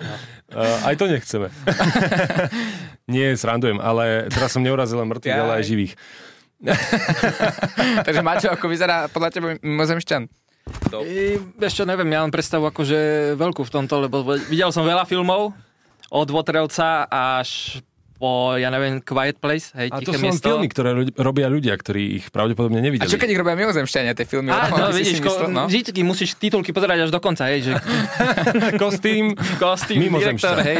Uh, 0.53 0.87
aj 0.87 0.95
to 0.95 1.05
nechceme. 1.05 1.51
Nie, 3.11 3.35
srandujem, 3.35 3.83
ale 3.83 4.31
teraz 4.31 4.55
som 4.55 4.63
neurazil 4.63 4.95
len 5.03 5.11
mŕtvych, 5.11 5.35
ale 5.35 5.53
aj 5.59 5.63
živých. 5.67 5.93
Takže 8.07 8.21
Maťo, 8.23 8.55
ako 8.55 8.65
vyzerá 8.71 9.11
podľa 9.11 9.29
teba 9.35 9.47
mimozemšťan? 9.59 10.23
I, 11.03 11.35
vieš 11.59 11.73
čo, 11.75 11.83
neviem, 11.83 12.07
ja 12.07 12.23
mám 12.23 12.31
predstavu 12.31 12.71
akože 12.71 13.33
veľkú 13.35 13.67
v 13.67 13.71
tomto, 13.71 14.07
lebo 14.07 14.23
videl 14.47 14.71
som 14.71 14.87
veľa 14.87 15.03
filmov 15.03 15.51
od 16.07 16.27
Votrelca 16.31 17.03
až 17.11 17.83
po, 18.15 18.55
ja 18.55 18.71
neviem, 18.71 19.03
Quiet 19.03 19.43
Place, 19.43 19.75
hej, 19.75 19.91
A 19.91 19.99
to 19.99 20.15
sú 20.15 20.23
miesto. 20.23 20.47
filmy, 20.47 20.71
ktoré 20.71 20.95
ľudia, 20.95 21.11
robia 21.19 21.51
ľudia, 21.51 21.75
ktorí 21.75 22.23
ich 22.23 22.31
pravdepodobne 22.31 22.79
A 22.79 22.83
nevideli. 22.87 23.11
čo 23.11 23.19
keď 23.19 23.35
ich 23.35 23.39
robia 23.43 23.59
mimozemšťania, 23.59 24.15
tie 24.15 24.23
filmy? 24.23 24.47
Á, 24.47 24.71
no, 24.71 24.95
vidíš, 24.95 25.19
myslel, 25.19 25.51
no? 25.51 25.67
vždycky 25.67 25.99
musíš 26.07 26.39
titulky 26.39 26.71
pozerať 26.71 27.03
až 27.03 27.11
do 27.11 27.19
konca, 27.19 27.51
hej, 27.51 27.67
že 27.67 27.71
Kostým, 28.83 29.35
kostým, 29.59 30.07
Mimozemšťan. 30.07 30.39
direktor, 30.39 30.57
hej. 30.63 30.79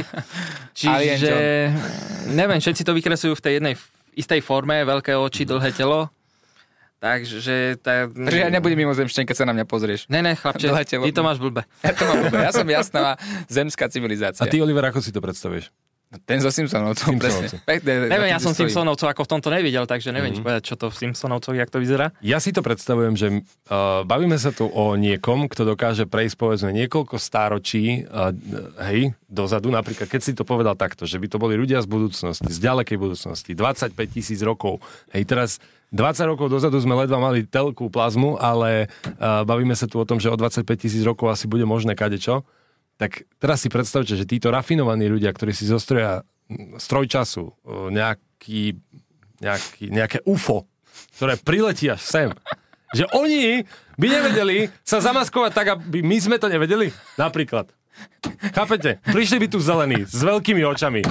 Čiže, 0.73 1.37
neviem, 2.39 2.59
všetci 2.59 2.81
to 2.81 2.91
vykresujú 2.97 3.33
v 3.37 3.43
tej 3.43 3.53
jednej 3.61 3.73
istej 4.17 4.41
forme, 4.41 4.81
veľké 4.85 5.13
oči, 5.17 5.45
dlhé 5.45 5.73
telo. 5.73 6.09
Takže, 7.03 7.83
tá, 7.83 8.07
Takže 8.07 8.47
ja 8.47 8.47
nebudem 8.47 8.79
mimozemšťan, 8.79 9.27
keď 9.27 9.35
sa 9.35 9.43
na 9.43 9.51
mňa 9.51 9.65
pozrieš. 9.67 10.07
Ne, 10.07 10.23
ne, 10.23 10.39
chlapče, 10.39 10.71
ty 10.87 11.11
to 11.11 11.19
máš 11.19 11.35
blbe. 11.35 11.67
Ja 11.83 11.91
to 11.91 12.07
mám 12.07 12.31
blbé. 12.31 12.37
Ja 12.47 12.51
som 12.55 12.63
jasná 12.63 13.19
zemská 13.51 13.85
a 13.85 13.91
civilizácia. 13.91 14.47
ty, 14.47 14.63
Oliver, 14.63 14.87
ako 14.87 15.03
si 15.03 15.11
to 15.11 15.19
predstavuješ? 15.19 15.67
Ten 16.23 16.39
zo 16.39 16.53
Simpsonovcov, 16.53 17.09
Simpsonovci. 17.17 17.57
presne. 17.57 17.65
Pekne, 17.65 17.91
Neviem, 18.09 18.29
ja 18.29 18.37
som 18.37 18.53
stojí. 18.53 18.69
Simpsonovcov 18.69 19.07
ako 19.09 19.21
v 19.25 19.29
tomto 19.33 19.49
nevidel, 19.49 19.83
takže 19.89 20.13
neviem 20.13 20.33
mm-hmm. 20.33 20.45
povedať, 20.45 20.61
čo 20.69 20.75
to 20.77 20.93
v 20.93 20.95
Simpsonovcoch, 20.95 21.57
jak 21.57 21.69
to 21.73 21.81
vyzerá. 21.81 22.13
Ja 22.21 22.37
si 22.37 22.53
to 22.53 22.61
predstavujem, 22.61 23.17
že 23.17 23.27
uh, 23.41 24.05
bavíme 24.05 24.37
sa 24.37 24.53
tu 24.53 24.69
o 24.69 24.93
niekom, 24.93 25.49
kto 25.49 25.73
dokáže 25.73 26.05
prejsť 26.05 26.35
povedzme 26.37 26.71
niekoľko 26.73 27.17
stáročí 27.17 28.05
uh, 28.05 28.29
hej, 28.85 29.17
dozadu, 29.25 29.73
napríklad 29.73 30.05
keď 30.05 30.21
si 30.21 30.31
to 30.37 30.45
povedal 30.45 30.77
takto, 30.77 31.09
že 31.09 31.17
by 31.17 31.25
to 31.25 31.41
boli 31.41 31.57
ľudia 31.57 31.81
z 31.81 31.87
budúcnosti, 31.89 32.49
z 32.49 32.59
ďalekej 32.61 32.97
budúcnosti, 33.01 33.51
25 33.57 33.97
tisíc 34.13 34.39
rokov. 34.45 34.79
Hej, 35.09 35.25
teraz 35.25 35.49
20 35.93 36.29
rokov 36.33 36.49
dozadu 36.49 36.81
sme 36.81 36.97
ledva 36.97 37.21
mali 37.21 37.45
telkú 37.45 37.89
plazmu, 37.89 38.41
ale 38.41 38.89
uh, 39.17 39.45
bavíme 39.45 39.77
sa 39.77 39.85
tu 39.85 40.01
o 40.01 40.05
tom, 40.05 40.17
že 40.17 40.29
o 40.29 40.37
25 40.37 40.65
tisíc 40.77 41.05
rokov 41.05 41.29
asi 41.29 41.45
bude 41.45 41.65
možné 41.69 41.93
kadečo. 41.93 42.45
Tak 42.97 43.25
teraz 43.41 43.65
si 43.65 43.69
predstavte, 43.73 44.13
že 44.13 44.23
títo 44.23 44.53
rafinovaní 44.53 45.09
ľudia, 45.09 45.33
ktorí 45.33 45.51
si 45.51 45.65
zostroja 45.65 46.21
mm, 46.47 46.77
stroj 46.77 47.09
času, 47.09 47.51
uh, 47.65 47.89
nejaký, 47.89 48.77
nejaký, 49.41 49.83
nejaké 49.89 50.17
UFO, 50.23 50.69
ktoré 51.17 51.35
priletí 51.41 51.89
až 51.89 52.01
sem. 52.01 52.29
Že 52.93 53.09
oni 53.09 53.65
by 53.97 54.05
nevedeli 54.05 54.69
sa 54.85 55.01
zamaskovať 55.01 55.51
tak, 55.57 55.67
aby 55.73 56.05
my 56.05 56.13
sme 56.21 56.37
to 56.37 56.45
nevedeli. 56.45 56.93
Napríklad. 57.17 57.73
Chápete? 58.53 59.01
Prišli 59.01 59.41
by 59.41 59.47
tu 59.49 59.57
zelení, 59.57 60.05
s 60.05 60.21
veľkými 60.21 60.61
očami. 60.61 61.01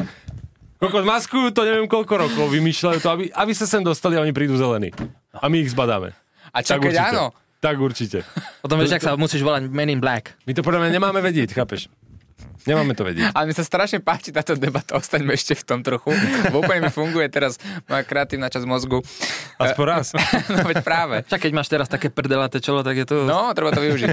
Koľko 0.79 1.03
maskujú 1.03 1.51
to 1.51 1.67
neviem 1.67 1.91
koľko 1.91 2.15
rokov, 2.27 2.47
vymýšľajú 2.55 2.99
to, 3.03 3.09
aby, 3.11 3.25
aby 3.35 3.53
sa 3.55 3.67
sem 3.67 3.83
dostali 3.83 4.15
a 4.15 4.23
oni 4.23 4.31
prídu 4.31 4.55
zelení. 4.59 4.95
A 5.35 5.51
my 5.51 5.63
ich 5.63 5.75
zbadáme. 5.75 6.15
A 6.51 6.59
čo 6.63 6.79
Tak 6.79 6.87
keď 6.87 6.95
určite. 6.95 7.11
áno? 7.19 7.25
Tak 7.63 7.79
určite. 7.79 8.27
Potom 8.67 8.83
vieš, 8.83 8.99
ak 8.99 9.07
sa 9.07 9.15
musíš 9.15 9.47
volať 9.47 9.71
Men 9.71 9.95
in 9.95 10.03
Black. 10.03 10.35
My 10.51 10.53
to 10.53 10.67
podľa 10.67 10.83
mňa 10.83 10.91
nemáme 10.99 11.23
vedieť, 11.23 11.55
chápeš? 11.55 11.87
Nemáme 12.63 12.95
to 12.95 13.03
vedieť. 13.03 13.31
Ale 13.39 13.51
mi 13.51 13.55
sa 13.55 13.63
strašne 13.67 13.99
páči 13.99 14.31
táto 14.31 14.55
debata, 14.55 14.95
ostaňme 14.95 15.35
ešte 15.35 15.55
v 15.59 15.63
tom 15.67 15.81
trochu. 15.83 16.15
Úplne 16.51 16.87
mi 16.87 16.91
funguje 16.91 17.27
teraz 17.31 17.59
moja 17.91 18.03
kreatívna 18.07 18.51
časť 18.51 18.67
mozgu. 18.67 19.03
Aspoň 19.59 19.85
raz. 19.87 20.11
No 20.53 20.67
veď 20.67 20.83
práve. 20.83 21.17
Však 21.27 21.49
keď 21.49 21.53
máš 21.55 21.69
teraz 21.71 21.87
také 21.87 22.11
prdelaté 22.11 22.59
čelo, 22.59 22.83
tak 22.83 22.99
je 22.99 23.07
to... 23.07 23.27
No, 23.27 23.51
treba 23.55 23.71
to 23.71 23.83
využiť. 23.83 24.11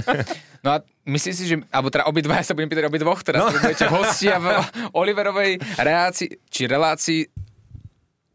No 0.65 0.77
a 0.77 0.85
myslíš 1.09 1.35
si, 1.35 1.45
že, 1.49 1.55
alebo 1.73 1.89
teda 1.89 2.05
obidva, 2.05 2.37
ja 2.37 2.45
sa 2.45 2.53
budem 2.53 2.69
pýtať 2.69 2.85
obidvoch, 2.85 3.19
teraz 3.25 3.49
no. 3.49 3.53
budete 3.53 3.85
hostia 3.89 4.37
v 4.37 4.47
Oliverovej 4.93 5.57
reácii, 5.77 6.29
či 6.47 6.69
relácii 6.69 7.21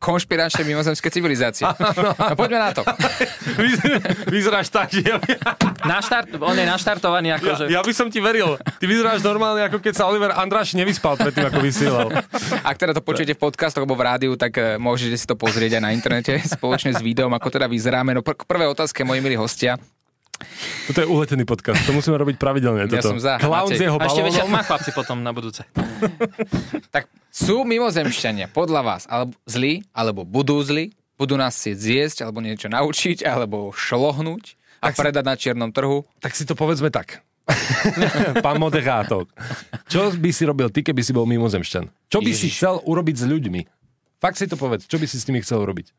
konšpiračnej 0.05 0.69
mimozemskej 0.69 1.09
civilizácie. 1.09 1.65
No 2.15 2.37
poďme 2.37 2.59
na 2.61 2.71
to. 2.77 2.83
Vyz- 3.61 3.81
Vyzeráš 4.29 4.69
tak, 4.69 4.93
že 4.93 5.01
ja, 5.05 5.17
Naštart, 5.91 6.37
on 6.41 6.57
je 6.57 6.67
naštartovaný 6.67 7.33
ja, 7.33 7.37
akože... 7.41 7.65
ja 7.73 7.81
by 7.81 7.93
som 7.97 8.09
ti 8.13 8.21
veril. 8.21 8.57
Ty 8.61 8.85
vyzeráš 8.85 9.21
normálne, 9.25 9.65
ako 9.65 9.81
keď 9.81 9.93
sa 9.97 10.05
Oliver 10.09 10.33
Andráš 10.37 10.77
nevyspal 10.77 11.17
predtým, 11.17 11.49
ako 11.49 11.61
vysielal. 11.65 12.09
Ak 12.65 12.77
teda 12.77 12.93
to 12.93 13.01
počujete 13.05 13.37
v 13.37 13.41
podcastoch 13.41 13.85
alebo 13.85 13.97
v 13.97 14.05
rádiu, 14.05 14.33
tak 14.37 14.53
eh, 14.57 14.77
môžete 14.77 15.17
si 15.17 15.27
to 15.29 15.37
pozrieť 15.39 15.79
aj 15.79 15.83
na 15.83 15.91
internete 15.95 16.37
spoločne 16.45 16.93
s 16.93 17.01
videom, 17.01 17.33
ako 17.33 17.49
teda 17.49 17.67
vyzeráme. 17.71 18.13
No 18.13 18.21
pr- 18.21 18.37
prvé 18.45 18.69
otázke, 18.69 19.05
moji 19.07 19.21
milí 19.25 19.37
hostia. 19.39 19.77
Toto 20.85 20.99
je 20.99 21.07
uletený 21.07 21.45
podcast, 21.45 21.80
to 21.82 21.93
musíme 21.93 22.14
robiť 22.14 22.37
pravidelne. 22.37 22.85
Ja 22.85 22.91
Toto. 22.91 23.14
som 23.14 23.18
za. 23.18 23.39
Clown 23.39 23.68
s 23.68 23.78
jeho 23.78 23.97
A 23.97 24.05
ešte 24.05 24.20
balónom. 24.20 24.47
tma 24.47 24.61
chlapci 24.62 24.91
potom 24.91 25.16
na 25.18 25.30
budúce. 25.30 25.62
Tak 26.91 27.07
sú 27.28 27.62
mimozemšťania 27.62 28.47
podľa 28.49 28.80
vás 28.85 29.03
alebo 29.07 29.35
zlí, 29.45 29.82
alebo 29.91 30.22
budú 30.22 30.61
zlí? 30.61 30.93
Budú 31.14 31.35
nás 31.35 31.55
chcieť 31.55 31.76
zjesť, 31.76 32.18
alebo 32.20 32.39
niečo 32.39 32.66
naučiť, 32.66 33.22
alebo 33.22 33.70
šlohnúť 33.70 34.59
a 34.80 34.91
Ak 34.91 34.95
si- 34.95 35.01
predať 35.01 35.24
na 35.24 35.35
čiernom 35.35 35.70
trhu? 35.70 36.03
Tak 36.18 36.35
si 36.35 36.43
to 36.43 36.53
povedzme 36.53 36.91
tak. 36.91 37.22
Pán 38.45 38.57
moderátor. 38.57 39.28
Čo 39.87 40.11
by 40.11 40.30
si 40.30 40.43
robil 40.43 40.68
ty, 40.68 40.80
keby 40.80 41.01
si 41.01 41.12
bol 41.12 41.24
mimozemšťan? 41.24 42.09
Čo 42.09 42.18
by 42.18 42.30
si 42.30 42.49
Ježiš. 42.49 42.57
chcel 42.57 42.74
urobiť 42.82 43.16
s 43.16 43.24
ľuďmi? 43.24 43.61
Fakt 44.16 44.41
si 44.41 44.47
to 44.47 44.57
povedz. 44.57 44.85
Čo 44.85 44.97
by 44.97 45.07
si 45.07 45.16
s 45.16 45.26
nimi 45.28 45.39
chcel 45.39 45.61
urobiť? 45.61 45.93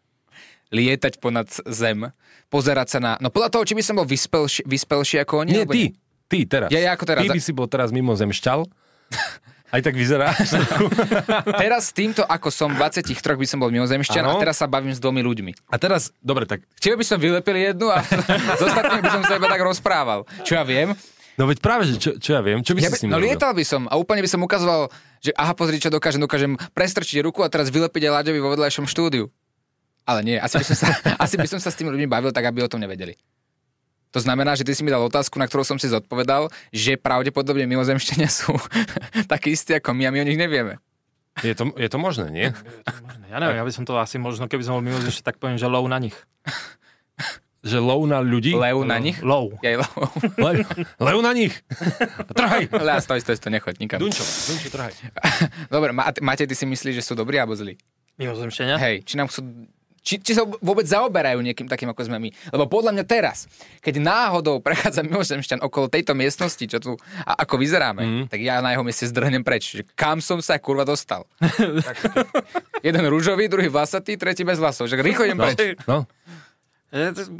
Lietať 0.74 1.22
ponad 1.22 1.49
zem, 1.70 2.09
pozerať 2.49 2.97
sa 2.97 2.99
na... 3.01 3.11
No 3.22 3.30
podľa 3.30 3.53
toho, 3.53 3.63
či 3.66 3.78
by 3.78 3.84
som 3.86 3.95
bol 4.01 4.07
vyspelší, 4.07 4.66
vyspelší 4.66 5.22
ako 5.22 5.45
oni? 5.45 5.51
Nie, 5.61 5.66
ty. 5.70 5.93
Ty 6.26 6.39
teraz. 6.49 6.70
Ja- 6.74 6.82
ja 6.82 6.91
ako 6.97 7.05
teraz. 7.05 7.22
Ty 7.22 7.38
by 7.38 7.41
si 7.41 7.51
bol 7.53 7.70
teraz 7.70 7.93
mimozemšťal. 7.93 8.66
Aj 9.76 9.82
tak 9.82 9.97
vyzeráš. 9.97 10.55
Teraz 11.66 11.91
týmto, 11.91 12.24
ako 12.24 12.47
som 12.47 12.72
23 12.72 13.11
by 13.11 13.43
som 13.49 13.57
bol 13.59 13.68
mimozemšťan 13.74 14.24
a 14.24 14.38
teraz 14.39 14.61
sa 14.61 14.70
bavím 14.72 14.93
s 14.93 15.01
dvomi 15.03 15.20
ľuďmi. 15.20 15.51
A 15.68 15.76
teraz, 15.76 16.16
dobre, 16.24 16.47
tak 16.47 16.63
Čiže 16.80 16.95
by 16.95 17.03
som 17.03 17.18
vylepil 17.20 17.57
jednu 17.59 17.91
a 17.91 17.99
s 18.59 18.61
ostatnými 18.61 19.03
by 19.03 19.11
som 19.11 19.24
sa 19.28 19.36
iba 19.36 19.49
tak 19.51 19.59
rozprával. 19.66 20.24
Čo 20.47 20.61
ja 20.61 20.63
viem? 20.63 20.95
No 21.36 21.43
veď 21.49 21.59
práve, 21.59 21.91
že 21.91 21.99
čo, 21.99 22.16
čo 22.16 22.39
ja 22.39 22.41
viem, 22.45 22.63
čo 22.63 22.72
by 22.72 22.80
Ja 22.80 22.88
si 22.88 22.93
by, 22.93 22.95
s 22.95 23.01
nimi 23.03 23.11
no 23.11 23.20
robil? 23.20 23.36
lietal 23.36 23.51
by 23.51 23.66
som 23.68 23.82
a 23.91 23.99
úplne 23.99 24.24
by 24.24 24.30
som 24.32 24.39
ukazoval, 24.39 24.88
že 25.20 25.36
aha, 25.36 25.51
pozri, 25.51 25.82
čo 25.84 25.91
dokážem, 25.91 26.24
dokážem 26.24 26.55
prestrčiť 26.72 27.20
ruku 27.28 27.43
a 27.43 27.51
teraz 27.51 27.68
vylepiť 27.68 28.07
aj 28.07 28.11
Láďovi 28.22 28.39
vo 28.39 28.55
vedľajšom 28.55 28.88
štúdiu. 28.88 29.28
Ale 30.06 30.22
nie, 30.22 30.38
asi 30.38 30.62
by, 30.62 30.66
som 30.66 30.78
sa, 30.78 30.88
asi 31.26 31.36
by 31.36 31.47
som 31.49 31.60
sa 31.60 31.74
s 31.74 31.78
tými 31.78 31.89
ľuďmi 31.89 32.06
bavil 32.06 32.30
tak, 32.30 32.45
aby 32.45 32.62
o 32.62 32.70
tom 32.70 32.82
nevedeli. 32.82 33.18
To 34.14 34.24
znamená, 34.24 34.56
že 34.56 34.64
ty 34.64 34.72
si 34.72 34.80
mi 34.80 34.93
dal 34.93 35.03
otázku, 35.03 35.36
na 35.36 35.43
ktorú 35.43 35.68
som 35.68 35.76
si 35.76 35.91
zodpovedal, 35.91 36.47
že 36.72 36.95
pravdepodobne 36.95 37.68
mimozemšťania 37.68 38.32
sú 38.32 38.56
takí 39.34 39.51
istí 39.51 39.76
ako 39.76 39.91
my 39.91 40.08
a 40.08 40.14
my 40.14 40.20
o 40.24 40.28
nich 40.30 40.39
nevieme. 40.39 40.80
Je 41.43 41.51
to, 41.51 41.68
je 41.76 41.89
to 41.91 41.99
možné, 41.99 42.32
nie? 42.32 42.47
Ja 43.28 43.43
neviem, 43.43 43.60
ja 43.60 43.68
by 43.68 43.74
som 43.76 43.84
to 43.84 43.99
asi 43.99 44.16
možno, 44.16 44.47
keby 44.47 44.64
som 44.64 44.80
bol 44.80 44.86
mimo, 44.88 45.03
že 45.03 45.20
tak 45.20 45.36
poviem, 45.36 45.60
že 45.60 45.68
low 45.68 45.84
na 45.84 45.99
nich. 45.99 46.16
Že 47.66 47.82
low 47.82 48.06
na 48.06 48.22
ľudí? 48.22 48.53
Leu 48.53 48.86
na 48.86 49.01
nich? 49.01 49.18
Low. 49.26 49.51
Ja 49.66 49.82
leu. 49.82 50.06
Le, 50.38 50.64
lev 51.01 51.18
na 51.26 51.34
nich! 51.34 51.66
Trhaj! 52.30 52.70
Le, 52.70 52.93
stoj, 53.01 53.20
stoj, 53.26 53.36
stoj, 53.41 53.51
nechoď 53.51 53.82
nikam. 53.82 53.97
Dunčo, 53.97 54.22
Dunčo, 54.22 54.70
trhaj. 54.70 54.93
Dobre, 55.74 55.89
Ma- 55.89 56.14
Matej, 56.22 56.45
ty 56.45 56.53
si 56.53 56.70
myslíš, 56.70 57.01
že 57.01 57.03
sú 57.03 57.18
dobrí 57.18 57.41
alebo 57.41 57.58
zlí? 57.58 57.74
Mimozemšťania? 58.22 58.78
Hej, 58.78 58.95
či 59.10 59.18
nám 59.18 59.34
chcú... 59.34 59.41
Či, 60.06 60.22
či 60.22 60.38
sa 60.38 60.45
vôbec 60.45 60.86
zaoberajú 60.86 61.41
niekým 61.41 61.66
takým, 61.66 61.89
ako 61.89 62.06
sme 62.06 62.22
my. 62.22 62.30
Lebo 62.53 62.70
podľa 62.70 62.93
mňa 62.93 63.06
teraz, 63.10 63.49
keď 63.82 64.06
náhodou 64.06 64.62
prechádza 64.62 65.01
mimozemšťan 65.01 65.66
okolo 65.66 65.89
tejto 65.89 66.14
miestnosti, 66.14 66.62
čo 66.62 66.78
tu, 66.78 66.93
a 67.26 67.41
ako 67.41 67.58
vyzeráme, 67.58 68.03
mm. 68.06 68.26
tak 68.30 68.38
ja 68.38 68.62
na 68.62 68.78
jeho 68.78 68.86
mieste 68.86 69.10
zdrhnem 69.10 69.41
preč. 69.41 69.82
Že 69.82 69.84
kam 69.97 70.22
som 70.22 70.45
sa 70.45 70.62
kurva 70.62 70.86
dostal? 70.86 71.26
Jeden 72.86 73.01
rúžový, 73.10 73.49
druhý 73.49 73.66
vlasatý, 73.66 74.14
tretí 74.14 74.45
bez 74.45 74.62
vlasov. 74.62 74.86
Že 74.86 75.01
rýchlo 75.01 75.26
idem 75.26 75.41
preč. 75.41 75.58
No, 75.89 76.06
to- 76.93 77.34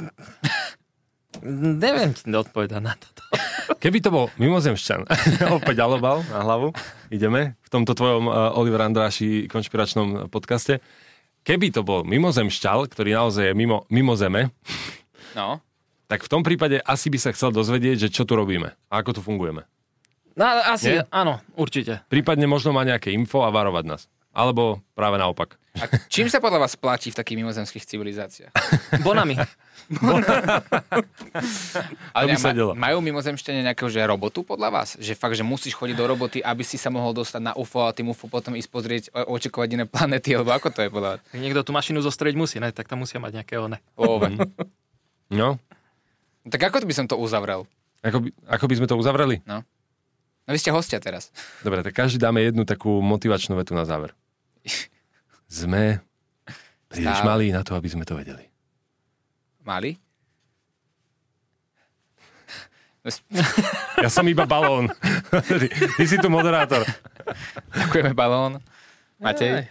Neviem 1.46 2.16
ti 2.16 2.32
odpovedať 2.32 2.80
na 2.80 2.96
toto. 2.96 3.22
keby 3.76 3.98
to 4.00 4.08
bol 4.08 4.26
mimozemšťan, 4.40 5.04
opäť 5.58 5.76
alobal 5.84 6.24
na 6.32 6.40
hlavu, 6.40 6.72
ideme 7.12 7.60
v 7.60 7.68
tomto 7.68 7.92
tvojom 7.92 8.24
uh, 8.30 8.56
Oliver 8.56 8.88
Andráši 8.88 9.50
konšpiračnom 9.50 10.32
podcaste. 10.32 10.80
Keby 11.46 11.70
to 11.70 11.86
bol 11.86 12.02
mimozemšťal, 12.02 12.90
ktorý 12.90 13.14
naozaj 13.14 13.44
je 13.48 13.54
mimo, 13.54 13.86
mimo 13.86 14.18
zeme, 14.18 14.50
No. 15.38 15.62
tak 16.10 16.26
v 16.26 16.32
tom 16.32 16.42
prípade 16.42 16.82
asi 16.82 17.06
by 17.06 17.18
sa 17.22 17.30
chcel 17.30 17.54
dozvedieť, 17.54 18.08
že 18.08 18.12
čo 18.12 18.26
tu 18.26 18.34
robíme 18.34 18.74
a 18.90 18.94
ako 18.98 19.14
tu 19.14 19.20
fungujeme. 19.22 19.62
No, 20.34 20.42
asi, 20.66 20.98
Nie? 20.98 21.06
áno, 21.08 21.38
určite. 21.54 22.02
Prípadne 22.10 22.44
možno 22.44 22.74
má 22.74 22.82
nejaké 22.82 23.14
info 23.14 23.46
a 23.46 23.54
varovať 23.54 23.84
nás. 23.86 24.02
Alebo 24.36 24.84
práve 24.92 25.16
naopak. 25.16 25.56
A 25.76 25.84
čím 26.06 26.26
sa 26.26 26.38
podľa 26.38 26.60
vás 26.60 26.74
platí 26.74 27.08
v 27.08 27.16
takých 27.16 27.36
mimozemských 27.36 27.84
civilizáciách? 27.84 28.52
Bonami. 29.06 29.36
Ale 32.10 32.24
To 32.24 32.26
by 32.26 32.32
ne- 32.32 32.40
sa 32.40 32.50
delo. 32.50 32.72
majú 32.72 32.98
mimozemšťania 32.98 33.62
nejakého 33.66 33.86
že 33.86 34.00
robotu 34.02 34.40
podľa 34.40 34.68
vás? 34.72 34.88
Že 34.96 35.12
fakt, 35.14 35.34
že 35.34 35.42
musíš 35.42 35.74
chodiť 35.74 35.94
do 35.94 36.06
roboty, 36.06 36.38
aby 36.40 36.62
si 36.62 36.74
sa 36.74 36.88
mohol 36.88 37.12
dostať 37.12 37.42
na 37.42 37.52
UFO 37.54 37.84
a 37.84 37.92
tým 37.92 38.08
UFO 38.08 38.26
potom 38.26 38.52
ísť 38.52 38.68
pozrieť, 38.68 39.02
očakovať 39.12 39.68
iné 39.70 39.84
planety, 39.84 40.32
alebo 40.32 40.50
ako 40.50 40.68
to 40.70 40.80
je 40.80 40.88
podľa 40.88 41.08
vás? 41.12 41.20
Niekto 41.30 41.60
tú 41.60 41.70
mašinu 41.70 42.00
zostrieť 42.00 42.34
musí, 42.34 42.56
ne? 42.56 42.70
tak 42.70 42.86
tam 42.86 43.04
musia 43.04 43.18
mať 43.18 43.32
nejaké 43.36 43.54
one. 43.56 43.78
Ove. 43.94 44.32
No, 45.28 45.60
Tak 46.44 46.60
ako 46.64 46.82
by 46.82 46.94
som 46.94 47.06
to 47.06 47.14
uzavrel? 47.14 47.68
ako 48.00 48.22
by, 48.22 48.28
ako 48.48 48.64
by 48.64 48.74
sme 48.74 48.86
to 48.86 48.96
uzavreli? 48.96 49.36
No 49.44 49.60
vy 50.46 50.56
ste 50.56 50.70
hostia 50.70 50.96
teraz. 50.96 51.34
Dobre, 51.60 51.82
tak 51.82 51.90
každý 51.92 52.16
dáme 52.16 52.38
jednu 52.38 52.62
takú 52.62 53.02
motivačnú 53.02 53.54
vetu 53.54 53.74
na 53.74 53.82
záver. 53.82 54.14
Sme 55.46 56.02
príliš 56.90 57.18
Stále. 57.22 57.28
malí 57.28 57.46
na 57.54 57.62
to, 57.62 57.78
aby 57.78 57.88
sme 57.90 58.02
to 58.02 58.18
vedeli. 58.18 58.46
Mali? 59.62 59.98
Ja 64.02 64.10
som 64.10 64.26
iba 64.26 64.42
balón. 64.50 64.90
ty, 65.62 65.70
ty 65.70 66.04
si 66.10 66.18
tu 66.18 66.26
moderátor. 66.26 66.82
Ďakujeme, 67.70 68.10
balón. 68.18 68.58
Matej? 69.22 69.70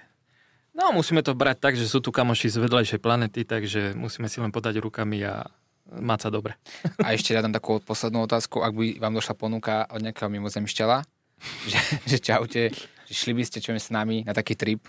No, 0.75 0.91
musíme 0.95 1.23
to 1.23 1.35
brať 1.35 1.57
tak, 1.59 1.73
že 1.75 1.87
sú 1.87 1.99
tu 1.99 2.11
kamoši 2.11 2.51
z 2.51 2.59
vedľajšej 2.59 2.99
planety, 2.99 3.47
takže 3.47 3.95
musíme 3.95 4.27
si 4.31 4.39
len 4.39 4.51
podať 4.51 4.79
rukami 4.83 5.23
a 5.23 5.47
mať 5.87 6.19
sa 6.27 6.29
dobre. 6.31 6.55
A 6.99 7.15
ešte 7.15 7.31
ja 7.31 7.43
dám 7.43 7.55
takú 7.55 7.79
poslednú 7.79 8.27
otázku, 8.27 8.59
ak 8.59 8.73
by 8.75 8.87
vám 8.99 9.15
došla 9.15 9.35
ponuka 9.35 9.87
od 9.91 10.03
nejakého 10.03 10.27
mimozemšťala, 10.31 11.03
že, 11.71 11.79
že 12.07 12.17
čaute, 12.19 12.71
šli 13.09 13.33
by 13.33 13.43
ste 13.45 13.57
čo 13.59 13.71
s 13.71 13.89
nami 13.89 14.25
na 14.25 14.33
taký 14.33 14.57
trip 14.57 14.85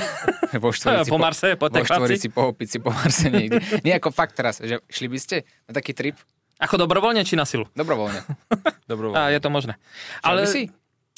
vo 0.62 0.70
štvorici, 0.72 1.10
Po 1.10 1.18
Marse, 1.20 1.54
po 1.54 1.68
vo 1.68 1.74
Texasi. 1.74 1.96
štvorici, 2.00 2.26
po 2.28 2.42
opici, 2.48 2.76
po 2.80 2.90
Marse 2.90 3.28
niekde. 3.28 3.60
Nie 3.84 3.96
ako 3.96 4.10
fakt 4.10 4.36
teraz, 4.36 4.60
že 4.60 4.80
šli 4.86 5.06
by 5.08 5.18
ste 5.20 5.36
na 5.68 5.72
taký 5.76 5.92
trip 5.92 6.16
Ako 6.60 6.76
dobrovoľne 6.76 7.24
či 7.24 7.36
na 7.36 7.44
silu? 7.44 7.68
dobrovoľne. 7.72 8.20
Dobro. 8.90 9.12
A 9.12 9.30
je 9.30 9.40
to 9.40 9.48
možné. 9.48 9.76
Ale... 10.20 10.44
Ale 10.44 10.48
by 10.48 10.48
si? 10.48 10.62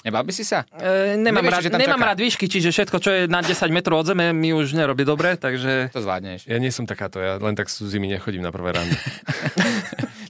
Nebal 0.03 0.27
by 0.27 0.35
si 0.35 0.43
sa? 0.43 0.67
e, 0.75 1.15
nemám, 1.15 1.47
Nevieš, 1.47 1.71
rád, 1.71 1.79
nemám 1.79 2.03
čaká. 2.03 2.11
rád 2.11 2.19
výšky, 2.19 2.45
čiže 2.51 2.75
všetko, 2.75 2.97
čo 2.99 3.11
je 3.15 3.21
na 3.31 3.39
10 3.39 3.71
metrov 3.71 4.03
od 4.03 4.11
zeme, 4.11 4.35
mi 4.35 4.51
už 4.51 4.75
nerobí 4.75 5.07
dobre, 5.07 5.39
takže... 5.39 5.95
To 5.95 6.03
zvládneš. 6.03 6.51
Ja 6.51 6.59
nie 6.59 6.75
som 6.75 6.91
takáto, 6.91 7.23
ja 7.23 7.39
len 7.39 7.55
tak 7.55 7.71
sú 7.71 7.87
zimy 7.87 8.11
nechodím 8.11 8.43
na 8.43 8.51
prvé 8.51 8.75
ráno. 8.75 8.91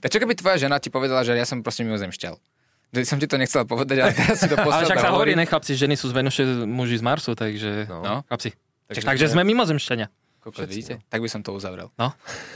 Tak 0.03 0.11
čo 0.11 0.19
keby 0.19 0.35
tvoja 0.35 0.67
žena 0.67 0.83
ti 0.83 0.91
povedala, 0.91 1.23
že 1.23 1.31
ja 1.31 1.47
som 1.47 1.63
proste 1.63 1.87
mimozemšťal? 1.87 2.35
Že 2.93 3.09
som 3.09 3.17
ti 3.17 3.25
to 3.25 3.41
nechcel 3.41 3.65
povedať, 3.65 3.97
ale 4.05 4.13
teraz 4.13 4.37
si 4.37 4.45
to 4.45 4.53
poslal. 4.53 4.85
Ale 4.85 4.85
však 4.85 5.01
sa 5.01 5.09
hovorí, 5.09 5.33
ne 5.33 5.49
chlapci, 5.49 5.73
ženy 5.73 5.97
sú 5.97 6.13
z 6.13 6.13
Venuše, 6.13 6.45
muži 6.69 7.01
z 7.01 7.03
Marsu, 7.03 7.33
takže... 7.33 7.89
No. 7.89 8.05
No. 8.05 8.15
Chlapci. 8.29 8.53
Takže 8.53 9.01
Takže, 9.01 9.07
takže 9.09 9.25
sme 9.33 9.41
mimozemšťania. 9.49 10.07
Kokos, 10.43 10.67
vidíte? 10.67 10.99
Tak 11.07 11.23
by 11.23 11.29
som 11.31 11.39
to 11.39 11.55
uzavrel. 11.55 11.89
No. 11.95 12.11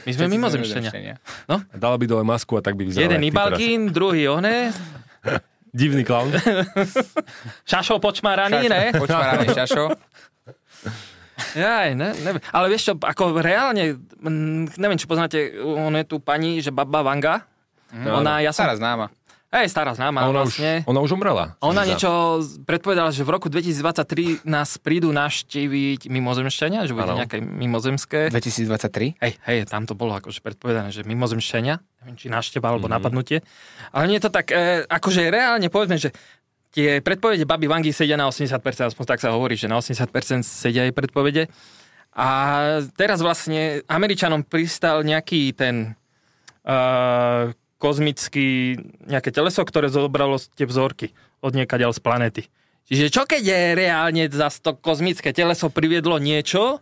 My 0.05 0.11
sme 0.11 0.27
mimozemšťania. 0.27 1.17
A 1.49 1.75
dala 1.79 1.95
by 1.95 2.05
dole 2.05 2.21
masku 2.21 2.53
a 2.53 2.61
tak 2.61 2.77
by 2.77 2.85
vyzerala. 2.85 3.09
Jeden 3.09 3.23
Ibalgín, 3.25 3.89
druhý 3.89 4.27
one. 4.27 4.69
Divný 5.77 6.03
klaun. 6.03 6.35
šašo 7.71 7.97
počmáraný, 8.03 8.67
ne? 8.67 8.91
Počmáraný 9.03 9.55
šašo. 9.55 9.95
Jaj, 11.53 11.93
ne, 11.93 12.11
neviem. 12.25 12.41
Ale 12.49 12.65
vieš 12.67 12.91
čo, 12.91 12.93
ako 12.97 13.39
reálne, 13.39 13.95
mm, 13.95 14.73
neviem, 14.75 14.97
či 14.97 15.05
poznáte, 15.05 15.53
ono 15.61 15.95
je 16.01 16.05
tu 16.09 16.17
pani, 16.17 16.59
že 16.65 16.73
Baba 16.73 17.05
Vanga. 17.05 17.45
Ona, 17.93 18.43
ja 18.43 18.51
som... 18.51 18.67
Známa. 18.67 19.07
Hej, 19.47 19.71
stará 19.71 19.91
A 19.91 19.97
známa, 19.97 20.27
ona, 20.27 20.43
vlastne. 20.43 20.83
už, 20.83 20.91
ona 20.91 20.99
už 20.99 21.11
umrela. 21.15 21.55
Ona 21.63 21.87
niečo 21.87 22.11
predpovedala, 22.67 23.15
že 23.15 23.23
v 23.23 23.31
roku 23.31 23.47
2023 23.47 24.43
nás 24.43 24.75
prídu 24.75 25.15
navštíviť 25.15 26.11
mimozemšťania, 26.11 26.83
že 26.83 26.91
bude 26.91 27.07
nejaké 27.15 27.39
mimozemské. 27.39 28.27
2023? 28.27 29.15
Hej, 29.15 29.33
hej, 29.39 29.57
tam 29.63 29.87
to 29.87 29.95
bolo 29.95 30.19
akože 30.19 30.43
predpovedané, 30.43 30.91
že 30.91 31.07
mimozemšťania, 31.07 31.79
neviem, 32.03 32.15
či 32.15 32.27
návšteva 32.27 32.67
Mhm. 32.67 32.71
alebo 32.75 32.87
napadnutie. 32.91 33.39
Ale 33.95 34.11
nie 34.11 34.19
je 34.19 34.27
to 34.27 34.31
tak, 34.31 34.51
e, 34.51 34.83
akože 34.83 35.31
reálne 35.31 35.71
povedzme, 35.71 35.95
že 35.95 36.11
tie 36.69 36.99
predpovede 36.99 37.47
Baby 37.47 37.71
Vangy 37.71 37.95
sedia 37.95 38.19
na 38.19 38.27
80%, 38.27 38.59
aspoň 38.85 39.05
tak 39.07 39.23
sa 39.23 39.31
hovorí, 39.31 39.55
že 39.55 39.65
na 39.65 39.79
80% 39.79 40.43
sedia 40.43 40.83
jej 40.83 40.91
predpovede. 40.91 41.47
A 42.11 42.27
teraz 42.93 43.23
vlastne 43.23 43.79
Američanom 43.87 44.43
pristal 44.43 45.07
nejaký 45.07 45.55
ten 45.55 45.95
uh, 46.65 47.47
kozmický, 47.77 48.77
nejaké 49.05 49.29
teleso, 49.29 49.61
ktoré 49.61 49.89
zobralo 49.89 50.41
tie 50.57 50.65
vzorky 50.65 51.13
od 51.41 51.53
niekaďal 51.53 51.93
z 51.93 52.01
planety. 52.01 52.43
Čiže 52.87 53.11
čo 53.11 53.23
keď 53.27 53.43
je 53.43 53.59
reálne 53.75 54.23
za 54.31 54.47
to 54.49 54.73
kozmické 54.79 55.35
teleso 55.35 55.67
priviedlo 55.69 56.17
niečo, 56.17 56.81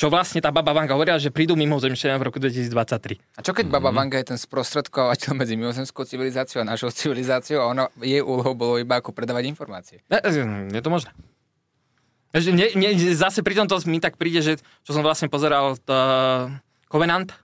čo 0.00 0.08
vlastne 0.08 0.40
tá 0.40 0.48
Baba 0.48 0.72
Vanga 0.72 0.96
hovorila, 0.96 1.20
že 1.20 1.28
prídu 1.28 1.58
mimozemšťania 1.60 2.16
v 2.16 2.24
roku 2.24 2.40
2023. 2.40 3.20
A 3.36 3.40
čo 3.44 3.52
keď 3.52 3.68
Baba 3.68 3.92
Vanga 3.92 4.16
je 4.16 4.32
ten 4.32 4.40
sprostredkovateľ 4.40 5.36
medzi 5.36 5.60
mimozemskou 5.60 6.08
civilizáciou 6.08 6.64
a 6.64 6.64
našou 6.64 6.88
civilizáciou 6.88 7.60
a 7.60 7.68
ona, 7.68 7.84
jej 8.00 8.24
úlohou 8.24 8.56
bolo 8.56 8.80
iba 8.80 8.96
ako 8.96 9.12
predávať 9.12 9.52
informácie? 9.52 10.00
Ne, 10.08 10.24
je 10.72 10.80
to 10.80 10.88
možné. 10.88 11.12
Že 12.32 12.54
Nie, 12.54 12.72
nie, 12.78 12.94
zase 13.12 13.42
pri 13.42 13.58
tomto 13.58 13.76
mi 13.90 13.98
tak 13.98 14.16
príde, 14.16 14.40
že 14.40 14.52
čo 14.86 14.94
som 14.94 15.02
vlastne 15.02 15.26
pozeral 15.26 15.76
to 15.82 15.96
Covenant 16.86 17.34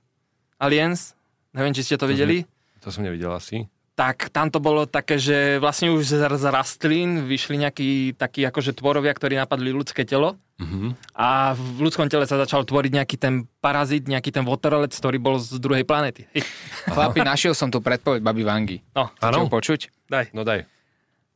Aliens, 0.57 1.13
neviem, 1.53 1.75
či 1.75 1.85
ste 1.85 2.01
to 2.01 2.09
videli, 2.09 2.49
To 2.87 2.95
som 2.95 3.03
nevidel 3.03 3.35
asi. 3.35 3.67
tak 3.97 4.29
tam 4.29 4.53
to 4.53 4.61
bolo 4.61 4.85
také, 4.85 5.17
že 5.17 5.57
vlastne 5.57 5.89
už 5.89 6.05
z, 6.05 6.21
rastlín 6.47 7.25
vyšli 7.25 7.57
nejakí 7.59 7.89
takí 8.13 8.45
akože 8.45 8.77
tvorovia, 8.77 9.09
ktorí 9.11 9.35
napadli 9.35 9.73
ľudské 9.73 10.05
telo 10.05 10.37
Mhm. 10.57 10.97
a 11.13 11.53
v 11.53 11.85
ľudskom 11.85 12.07
tele 12.07 12.25
sa 12.25 12.37
začal 12.37 12.65
tvoriť 12.65 12.93
nejaký 12.93 13.17
ten 13.17 13.45
parazit, 13.59 14.05
nejaký 14.05 14.33
ten 14.33 14.45
votorelec, 14.45 14.93
ktorý 14.93 15.17
bol 15.17 15.37
z 15.37 15.57
druhej 15.57 15.85
planety. 15.85 16.29
Chlapi, 16.93 17.21
našiel 17.21 17.53
som 17.53 17.69
tu 17.69 17.81
predpoveď 17.81 18.21
Baby 18.21 18.45
Vangy. 18.45 18.79
No, 18.93 19.09
Áno. 19.19 19.49
počuť? 19.49 19.89
daj. 20.09 20.29
No 20.33 20.45
daj. 20.45 20.69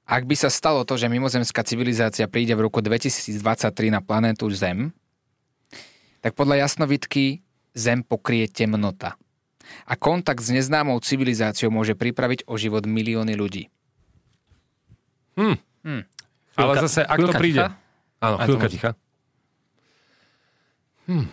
Ak 0.04 0.28
by 0.28 0.36
sa 0.36 0.52
stalo 0.52 0.84
to, 0.84 0.96
že 0.96 1.06
mimozemská 1.06 1.64
civilizácia 1.64 2.28
príde 2.28 2.52
v 2.52 2.68
roku 2.68 2.84
2023 2.84 3.40
na 3.88 4.04
planétu 4.04 4.44
Zem, 4.52 4.92
tak 6.20 6.36
podľa 6.36 6.60
jasnovitky 6.60 7.40
Zem 7.72 8.04
pokrie 8.04 8.44
temnota. 8.46 9.16
A 9.84 9.94
kontakt 9.94 10.40
s 10.40 10.50
neznámou 10.50 10.98
civilizáciou 10.98 11.70
môže 11.70 11.94
pripraviť 11.94 12.46
o 12.46 12.54
život 12.56 12.84
milióny 12.84 13.34
ľudí. 13.34 13.68
Ale 15.36 16.04
Chvíľka- 16.54 16.82
zase, 16.84 17.00
ak 17.02 17.18
to 17.18 17.32
príde... 17.32 17.60
ticha? 17.62 17.68
Áno, 18.20 18.36
chvíľka 18.38 18.68
ticha. 18.68 18.90
Hm. 21.08 21.26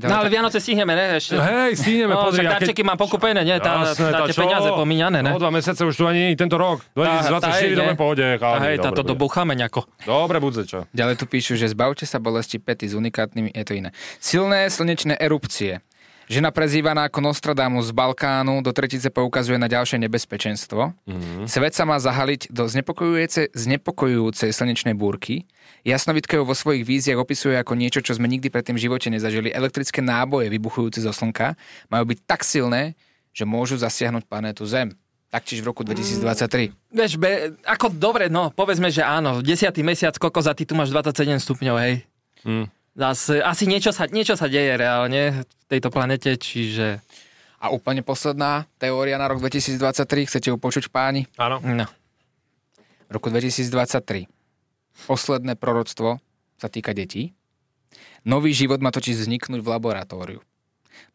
No 0.00 0.16
ale 0.16 0.30
Vianoce 0.30 0.62
stihneme, 0.62 0.94
ne? 0.94 1.18
Ešte. 1.18 1.34
Hej, 1.34 1.76
stihneme, 1.76 2.14
No, 2.14 2.30
pozri. 2.30 2.40
však 2.40 2.46
keď- 2.46 2.54
darčeky 2.62 2.82
mám 2.86 2.96
pokupené, 2.96 3.42
nie? 3.42 3.58
Tá, 3.58 3.84
Jasné, 3.84 4.06
tá, 4.08 4.22
tá 4.22 4.32
peniaze 4.32 4.70
pomíňané, 4.70 5.18
ne? 5.20 5.30
O 5.34 5.42
dva 5.42 5.50
mesiace 5.50 5.82
už 5.82 5.92
tu 5.92 6.06
ani 6.06 6.32
tento 6.34 6.54
rok. 6.56 6.86
2024 6.94 7.58
ide. 7.60 7.74
ideme 7.74 7.94
pohode. 7.94 8.22
Hej, 8.22 8.38
dobre 8.38 8.78
táto 8.80 9.02
bude. 9.02 9.10
dobúchame 9.12 9.52
nejako. 9.52 9.90
Dobre, 10.06 10.38
budze 10.38 10.62
čo. 10.64 10.86
Ďalej 10.94 11.18
tu 11.18 11.26
píšu, 11.26 11.58
že 11.58 11.66
zbavte 11.66 12.06
sa 12.06 12.16
bolesti 12.16 12.56
pety 12.56 12.86
s 12.86 12.94
unikátnymi, 12.94 13.50
je 13.50 13.64
to 13.66 13.74
iné. 13.74 13.90
Silné 14.16 14.70
slnečné 14.70 15.18
erupcie. 15.18 15.82
Žena 16.30 16.54
prezývaná 16.54 17.10
ako 17.10 17.26
Nostradamus 17.26 17.90
z 17.90 17.96
Balkánu 17.98 18.62
do 18.62 18.70
tretice 18.70 19.10
poukazuje 19.10 19.58
na 19.58 19.66
ďalšie 19.66 19.98
nebezpečenstvo. 19.98 20.94
Mm-hmm. 21.02 21.50
Svet 21.50 21.74
sa 21.74 21.82
má 21.82 21.98
zahaliť 21.98 22.54
do 22.54 22.70
znepokojujúce, 22.70 23.50
znepokojujúcej 23.50 24.54
slnečnej 24.54 24.94
búrky. 24.94 25.50
Jasnovitke 25.82 26.38
ju 26.38 26.46
vo 26.46 26.54
svojich 26.54 26.86
víziách 26.86 27.18
opisuje 27.18 27.58
ako 27.58 27.74
niečo, 27.74 27.98
čo 27.98 28.14
sme 28.14 28.30
nikdy 28.30 28.46
predtým 28.46 28.78
v 28.78 28.86
živote 28.86 29.10
nezažili. 29.10 29.50
Elektrické 29.50 29.98
náboje 29.98 30.54
vybuchujúce 30.54 31.02
zo 31.02 31.10
slnka 31.10 31.58
majú 31.90 32.14
byť 32.14 32.18
tak 32.22 32.46
silné, 32.46 32.94
že 33.34 33.42
môžu 33.42 33.74
zasiahnuť 33.82 34.22
planétu 34.30 34.62
Zem. 34.70 34.94
Taktiež 35.34 35.66
v 35.66 35.74
roku 35.74 35.82
2023. 35.82 36.94
Vieš, 36.94 37.18
be, 37.18 37.58
ako 37.66 37.90
dobre, 37.90 38.30
no, 38.30 38.54
povedzme, 38.54 38.86
že 38.94 39.02
áno, 39.02 39.42
10. 39.42 39.74
mesiac 39.82 40.14
kokos 40.14 40.46
a 40.46 40.54
ty 40.54 40.62
tu 40.62 40.78
máš 40.78 40.94
27 40.94 41.42
stupňov, 41.42 41.74
hej. 41.82 42.06
Hm. 42.46 42.70
Zas, 42.98 43.30
asi 43.30 43.64
niečo 43.70 43.94
sa, 43.94 44.10
niečo 44.10 44.34
sa 44.34 44.50
deje 44.50 44.74
reálne 44.74 45.46
v 45.46 45.64
tejto 45.70 45.94
planete, 45.94 46.34
čiže... 46.34 46.98
A 47.60 47.68
úplne 47.68 48.00
posledná 48.00 48.64
teória 48.80 49.20
na 49.20 49.28
rok 49.28 49.36
2023, 49.44 50.32
chcete 50.32 50.48
ju 50.48 50.56
počuť 50.56 50.88
páni? 50.88 51.28
Áno. 51.36 51.60
No. 51.60 51.84
V 53.06 53.10
roku 53.12 53.28
2023. 53.28 54.24
Posledné 55.04 55.60
proroctvo 55.60 56.24
sa 56.56 56.68
týka 56.72 56.96
detí. 56.96 57.36
Nový 58.24 58.56
život 58.56 58.80
má 58.80 58.88
totiž 58.88 59.12
vzniknúť 59.12 59.60
v 59.60 59.68
laboratóriu. 59.76 60.40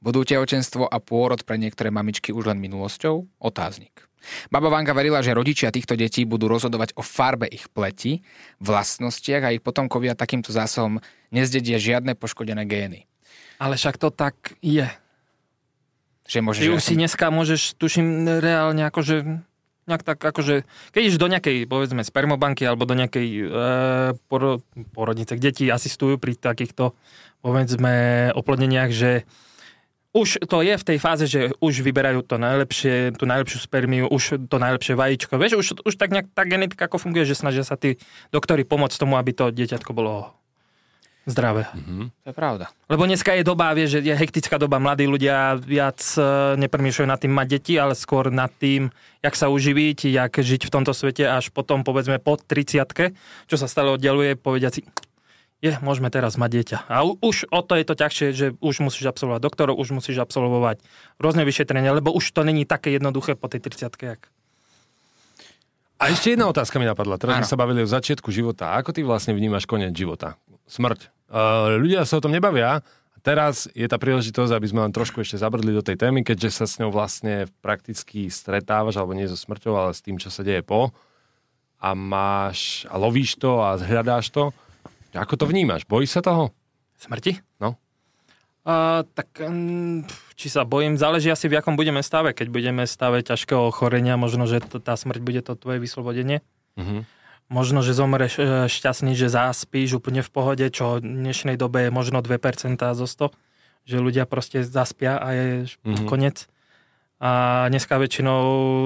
Budú 0.02 0.22
tehotenstvo 0.22 0.86
a 0.86 0.98
pôrod 1.02 1.42
pre 1.42 1.58
niektoré 1.58 1.90
mamičky 1.90 2.30
už 2.30 2.54
len 2.54 2.62
minulosťou? 2.62 3.26
Otáznik. 3.42 4.06
Baba 4.50 4.70
Vanka 4.70 4.92
verila, 4.92 5.22
že 5.22 5.36
rodičia 5.36 5.74
týchto 5.74 5.96
detí 5.96 6.26
budú 6.26 6.50
rozhodovať 6.50 6.94
o 6.98 7.04
farbe 7.06 7.50
ich 7.50 7.70
pleti, 7.72 8.22
vlastnostiach 8.64 9.44
a 9.46 9.54
ich 9.54 9.62
potomkovia 9.64 10.18
takýmto 10.18 10.52
zásahom 10.54 11.02
nezdedia 11.34 11.78
žiadne 11.82 12.16
poškodené 12.16 12.64
gény. 12.66 13.08
Ale 13.60 13.80
však 13.80 13.96
to 13.98 14.12
tak 14.12 14.36
je. 14.60 14.88
Že 16.26 16.40
môže, 16.42 16.60
Ty 16.66 16.70
už 16.74 16.82
ja 16.82 16.84
si 16.84 16.94
som- 16.96 17.00
dneska 17.00 17.26
môžeš, 17.30 17.62
tuším, 17.78 18.08
reálne 18.42 18.84
akože 18.90 19.46
nejak 19.86 20.02
tak 20.02 20.18
akože, 20.18 20.66
keď 20.92 21.02
ideš 21.06 21.22
do 21.22 21.30
nejakej, 21.30 21.70
povedzme, 21.70 22.02
spermobanky 22.02 22.66
alebo 22.66 22.90
do 22.90 22.98
nejakej 22.98 23.28
e, 23.30 23.46
poro, 24.26 24.66
porodnice, 24.98 25.38
kde 25.38 25.50
ti 25.54 25.66
asistujú 25.70 26.18
pri 26.18 26.34
takýchto, 26.34 26.98
povedzme, 27.46 28.34
oplodneniach, 28.34 28.90
že 28.90 29.30
už 30.16 30.48
to 30.48 30.64
je 30.64 30.80
v 30.80 30.88
tej 30.88 30.98
fáze, 30.98 31.28
že 31.28 31.52
už 31.60 31.84
vyberajú 31.84 32.24
to 32.24 32.40
najlepšie, 32.40 33.20
tú 33.20 33.28
najlepšiu 33.28 33.60
spermiu, 33.60 34.08
už 34.08 34.48
to 34.48 34.56
najlepšie 34.56 34.96
vajíčko. 34.96 35.36
Vieš, 35.36 35.60
už, 35.60 35.68
už 35.84 35.94
tak 36.00 36.16
nejak 36.16 36.32
tá 36.32 36.48
genetika 36.48 36.88
ako 36.88 37.04
funguje, 37.04 37.28
že 37.28 37.36
snažia 37.36 37.68
sa 37.68 37.76
tí 37.76 38.00
doktori 38.32 38.64
pomôcť 38.64 38.96
tomu, 38.96 39.20
aby 39.20 39.36
to 39.36 39.52
dieťatko 39.52 39.92
bolo 39.92 40.32
zdravé. 41.26 41.66
To 42.24 42.28
je 42.32 42.36
pravda. 42.38 42.70
Lebo 42.86 43.10
dneska 43.10 43.34
je 43.34 43.42
doba, 43.42 43.74
vieš, 43.74 43.98
že 43.98 44.06
je 44.06 44.14
hektická 44.14 44.62
doba, 44.62 44.78
mladí 44.78 45.10
ľudia 45.10 45.58
viac 45.58 45.98
e, 46.16 46.22
nepremýšľajú 46.62 47.08
nad 47.10 47.18
tým 47.18 47.34
mať 47.34 47.48
deti, 47.50 47.74
ale 47.82 47.98
skôr 47.98 48.30
nad 48.30 48.54
tým, 48.62 48.94
jak 49.26 49.34
sa 49.34 49.50
uživiť, 49.50 50.06
jak 50.06 50.32
žiť 50.32 50.70
v 50.70 50.74
tomto 50.74 50.94
svete 50.94 51.26
až 51.26 51.50
potom, 51.50 51.82
povedzme, 51.82 52.22
po 52.22 52.38
30 52.38 53.18
čo 53.50 53.56
sa 53.58 53.66
stále 53.66 53.90
oddeluje, 53.98 54.38
povedia 54.38 54.70
si, 54.70 54.86
je, 55.66 55.72
môžeme 55.82 56.14
teraz 56.14 56.38
mať 56.38 56.50
dieťa. 56.62 56.78
A 56.86 57.02
už 57.02 57.50
o 57.50 57.66
to 57.66 57.74
je 57.74 57.86
to 57.90 57.96
ťažšie, 57.98 58.28
že 58.38 58.46
už 58.62 58.86
musíš 58.86 59.10
absolvovať 59.10 59.42
doktorov, 59.42 59.82
už 59.82 59.98
musíš 59.98 60.22
absolvovať 60.22 60.86
rôzne 61.18 61.42
vyšetrenia, 61.42 61.98
lebo 61.98 62.14
už 62.14 62.30
to 62.30 62.46
není 62.46 62.70
také 62.70 62.94
jednoduché 62.94 63.34
po 63.34 63.50
tej 63.50 63.66
30 63.66 63.90
jak. 63.98 64.22
A 65.96 66.12
ešte 66.12 66.36
jedna 66.36 66.52
otázka 66.52 66.76
mi 66.78 66.86
napadla. 66.86 67.16
Teraz 67.16 67.42
sme 67.42 67.52
sa 67.56 67.58
bavili 67.58 67.82
o 67.82 67.88
začiatku 67.88 68.28
života. 68.30 68.76
Ako 68.78 68.92
ty 68.92 69.02
vlastne 69.02 69.32
vnímaš 69.32 69.64
koniec 69.64 69.96
života? 69.96 70.36
Smrť. 70.68 71.08
Uh, 71.32 71.80
ľudia 71.80 72.04
sa 72.04 72.20
o 72.20 72.24
tom 72.24 72.36
nebavia. 72.36 72.84
Teraz 73.26 73.66
je 73.74 73.88
tá 73.90 73.98
príležitosť, 73.98 74.54
aby 74.54 74.68
sme 74.70 74.86
len 74.86 74.94
trošku 74.94 75.24
ešte 75.24 75.42
zabrdli 75.42 75.74
do 75.74 75.82
tej 75.82 75.98
témy, 75.98 76.22
keďže 76.22 76.62
sa 76.62 76.66
s 76.70 76.78
ňou 76.78 76.94
vlastne 76.94 77.50
prakticky 77.64 78.30
stretávaš, 78.30 79.02
alebo 79.02 79.18
nie 79.18 79.26
so 79.26 79.34
smrťou, 79.34 79.74
ale 79.74 79.98
s 79.98 80.06
tým, 80.06 80.22
čo 80.22 80.30
sa 80.30 80.46
deje 80.46 80.62
po. 80.62 80.94
A 81.82 81.98
máš, 81.98 82.86
a 82.86 83.02
lovíš 83.02 83.42
to 83.42 83.66
a 83.66 83.82
hľadáš 83.82 84.30
to. 84.30 84.54
Ako 85.16 85.40
to 85.40 85.46
vnímaš? 85.48 85.88
Bojíš 85.88 86.20
sa 86.20 86.22
toho? 86.22 86.52
Smrti? 87.00 87.40
No. 87.58 87.80
Uh, 88.66 89.06
tak 89.14 89.30
um, 89.46 90.02
či 90.34 90.50
sa 90.50 90.66
bojím, 90.66 90.98
záleží 90.98 91.30
asi 91.30 91.46
v 91.46 91.62
akom 91.62 91.78
budeme 91.78 92.02
stave. 92.02 92.34
Keď 92.34 92.50
budeme 92.50 92.84
stave 92.90 93.22
ťažkého 93.22 93.70
ochorenia, 93.70 94.18
možno, 94.18 94.50
že 94.50 94.60
to, 94.60 94.82
tá 94.82 94.98
smrť 94.98 95.22
bude 95.22 95.42
to 95.46 95.54
tvoje 95.54 95.78
vyslobodenie. 95.80 96.42
Mhm. 96.76 97.06
Možno, 97.46 97.86
že 97.86 97.94
zomreš 97.94 98.42
e, 98.42 98.66
šťastný, 98.66 99.14
že 99.14 99.30
zaspíš 99.30 100.02
úplne 100.02 100.26
v 100.26 100.34
pohode, 100.34 100.66
čo 100.74 100.98
v 100.98 101.06
dnešnej 101.06 101.62
dobe 101.62 101.86
je 101.86 101.92
možno 101.94 102.26
2% 102.26 102.82
zo 102.98 103.06
100. 103.06 103.38
Že 103.86 103.98
ľudia 104.02 104.26
proste 104.26 104.66
zaspia 104.66 105.22
a 105.22 105.28
je 105.30 105.46
Mhm. 105.46 105.70
mm-hmm. 105.86 106.08
koniec. 106.10 106.50
A 107.22 107.30
dneska 107.70 108.02
väčšinou 108.02 108.42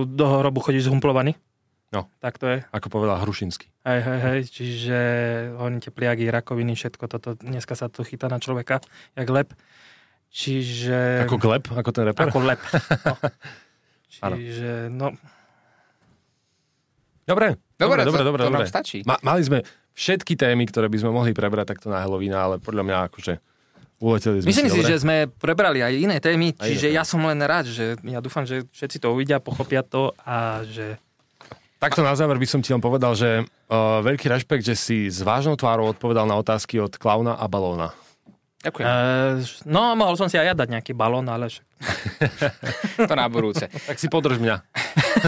do 0.06 0.26
hrobu 0.44 0.60
chodíš 0.60 0.92
zhumplovaný. 0.92 1.40
No. 1.90 2.06
Tak 2.22 2.38
to 2.38 2.46
je. 2.46 2.58
Ako 2.70 2.88
povedal 2.94 3.18
Hrušinsky. 3.18 3.66
Hej, 3.82 4.00
hej, 4.06 4.20
hej. 4.22 4.40
Čiže 4.46 5.00
oni 5.58 5.82
tie 5.82 5.90
pliagy, 5.90 6.30
rakoviny, 6.30 6.78
všetko 6.78 7.06
toto, 7.10 7.34
dneska 7.42 7.74
sa 7.74 7.90
to 7.90 8.06
chytá 8.06 8.30
na 8.30 8.38
človeka, 8.38 8.78
jak 9.18 9.30
lep. 9.30 9.50
Čiže... 10.30 11.26
Ako 11.26 11.42
Gleb, 11.42 11.66
ako 11.74 11.90
ten 11.90 12.06
reper? 12.06 12.30
Ako 12.30 12.46
lep. 12.46 12.62
No. 12.62 13.14
Čiže, 14.38 14.94
no, 14.94 15.18
Dobre, 17.30 17.62
dobre, 17.78 18.02
Dobre, 18.02 18.06
dobre, 18.06 18.22
to- 18.22 18.26
dobre. 18.26 18.42
to 18.42 18.48
dobre. 18.50 18.60
nám 18.66 18.70
stačí. 18.74 18.98
Ma, 19.06 19.22
mali 19.22 19.46
sme 19.46 19.62
všetky 19.94 20.34
témy, 20.34 20.66
ktoré 20.66 20.90
by 20.90 20.98
sme 20.98 21.14
mohli 21.14 21.30
prebrať 21.30 21.78
takto 21.78 21.94
na 21.94 22.02
Halloween, 22.02 22.34
ale 22.34 22.58
podľa 22.58 22.82
mňa 22.82 22.98
akože 23.06 23.34
uleteli 24.02 24.42
sme 24.42 24.50
Myslím 24.50 24.70
si, 24.74 24.82
si, 24.82 24.90
že 24.90 24.98
sme 25.06 25.30
prebrali 25.30 25.86
aj 25.86 25.94
iné 25.94 26.18
témy, 26.18 26.58
Aj 26.58 26.66
čiže 26.66 26.90
iné 26.90 26.98
ja 26.98 27.04
som 27.06 27.22
len 27.22 27.38
rád, 27.46 27.70
že 27.70 28.02
ja 28.02 28.18
dúfam, 28.18 28.50
že 28.50 28.66
všetci 28.74 28.98
to 28.98 29.14
uvidia, 29.14 29.38
pochopia 29.38 29.86
to 29.86 30.10
a 30.26 30.66
že... 30.66 30.98
Takto 31.80 32.04
na 32.04 32.12
záver 32.12 32.36
by 32.36 32.48
som 32.48 32.60
ti 32.60 32.76
len 32.76 32.84
povedal, 32.84 33.16
že 33.16 33.48
uh, 33.48 34.04
veľký 34.04 34.28
rešpekt, 34.28 34.68
že 34.68 34.76
si 34.76 35.08
s 35.08 35.24
vážnou 35.24 35.56
tvárou 35.56 35.88
odpovedal 35.96 36.28
na 36.28 36.36
otázky 36.36 36.76
od 36.76 37.00
klauna 37.00 37.40
a 37.40 37.48
balóna. 37.48 37.96
Ďakujem. 38.60 38.84
E, 38.84 38.94
no, 39.72 39.96
mohol 39.96 40.20
som 40.20 40.28
si 40.28 40.36
aj 40.36 40.52
ja 40.52 40.56
dať 40.56 40.68
nejaký 40.76 40.92
balón, 40.92 41.32
ale 41.32 41.48
však... 41.48 41.64
To 43.08 43.16
na 43.16 43.32
budúce. 43.32 43.72
Tak 43.72 43.96
si 43.96 44.12
podrž 44.12 44.44
mňa. 44.44 44.56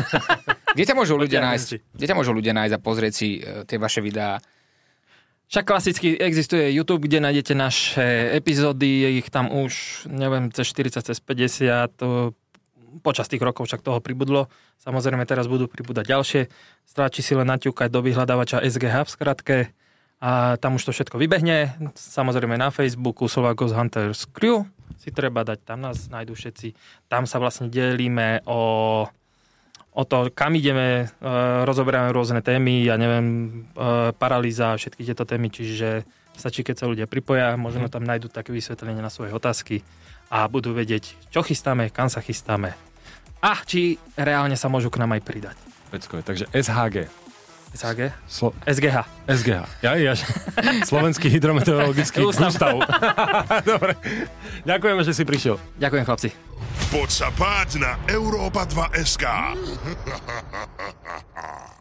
Kde 0.76 0.84
ťa 0.84 0.95
môžu 0.95 1.16
ľudia 1.16 1.39
nájsť? 1.39 1.95
Kde 1.95 2.06
ťa 2.12 2.18
môžu 2.20 2.36
ľudia 2.36 2.52
nájsť 2.52 2.74
a 2.76 2.84
pozrieť 2.84 3.14
si 3.16 3.39
e, 3.39 3.64
tie 3.64 3.80
vaše 3.80 4.04
videá? 4.04 4.43
Však 5.52 5.68
klasicky 5.68 6.16
existuje 6.16 6.72
YouTube, 6.72 7.12
kde 7.12 7.28
nájdete 7.28 7.52
naše 7.56 8.08
epizódy, 8.39 9.04
je 9.04 9.10
ich 9.20 9.28
tam 9.28 9.52
už, 9.52 10.04
neviem, 10.08 10.47
cez 10.47 10.64
40, 10.72 11.04
cez 11.04 11.20
50, 11.20 11.91
to, 11.99 12.32
počas 13.00 13.32
tých 13.32 13.39
rokov 13.39 13.72
však 13.72 13.80
toho 13.80 14.04
pribudlo. 14.04 14.52
Samozrejme 14.84 15.24
teraz 15.24 15.48
budú 15.48 15.72
pribúdať 15.72 16.12
ďalšie. 16.12 16.42
Stačí 16.84 17.24
si 17.24 17.32
len 17.32 17.48
naťukať 17.48 17.88
do 17.88 18.04
vyhľadávača 18.04 18.60
SGH 18.68 19.08
v 19.08 19.14
skratke 19.16 19.58
a 20.22 20.60
tam 20.62 20.78
už 20.78 20.86
to 20.86 20.92
všetko 20.94 21.18
vybehne. 21.18 21.74
Samozrejme 21.98 22.54
na 22.54 22.70
Facebooku 22.70 23.26
Slovak 23.26 23.58
Ghost 23.58 23.74
Hunters 23.74 24.30
Crew 24.30 24.68
si 25.02 25.10
treba 25.10 25.42
dať, 25.42 25.66
tam 25.66 25.82
nás 25.82 26.06
nájdú 26.14 26.38
všetci. 26.38 26.78
Tam 27.10 27.26
sa 27.26 27.42
vlastne 27.42 27.74
delíme 27.74 28.46
o, 28.46 28.62
o 29.98 30.04
to, 30.06 30.30
kam 30.30 30.54
ideme, 30.54 31.10
e, 31.10 31.34
rozoberáme 31.66 32.14
rôzne 32.14 32.46
témy, 32.46 32.86
ja 32.86 33.02
neviem, 33.02 33.26
e, 33.74 34.14
paralýza, 34.14 34.78
všetky 34.78 35.02
tieto 35.02 35.26
témy, 35.26 35.50
čiže 35.50 36.06
stačí, 36.38 36.62
keď 36.62 36.76
sa 36.78 36.86
ľudia 36.86 37.10
pripoja, 37.10 37.58
možno 37.58 37.89
tam 37.89 38.06
nájdú 38.06 38.30
také 38.30 38.54
vysvetlenie 38.54 39.02
na 39.02 39.10
svoje 39.10 39.34
otázky 39.34 39.82
a 40.32 40.48
budú 40.48 40.72
vedieť, 40.72 41.20
čo 41.28 41.44
chystáme, 41.44 41.92
kam 41.92 42.08
sa 42.08 42.24
chystáme 42.24 42.72
a 43.42 43.58
či 43.66 43.98
reálne 44.16 44.56
sa 44.56 44.70
môžu 44.70 44.94
k 44.94 45.02
nám 45.02 45.18
aj 45.18 45.22
pridať. 45.26 45.58
Peckové. 45.90 46.22
Takže 46.24 46.46
SHG. 46.54 47.10
SAG? 47.72 48.12
Slo- 48.28 48.52
SGH. 48.68 49.08
SGH. 49.32 49.64
Ja, 49.80 49.96
ja. 49.96 50.12
Slovenský 50.92 51.32
hydrometeorologický 51.32 52.20
Ústav. 52.28 52.52
ústav. 52.52 52.76
Dobre. 53.72 53.96
Ďakujeme, 54.68 55.02
že 55.08 55.16
si 55.16 55.24
prišiel. 55.24 55.56
Ďakujem 55.80 56.04
chlapci. 56.04 56.30
Poď 56.92 57.10
sa 57.10 57.32
páť 57.32 57.80
na 57.80 57.96
Európa 58.12 58.68
2 58.68 58.92
SK. 59.08 59.24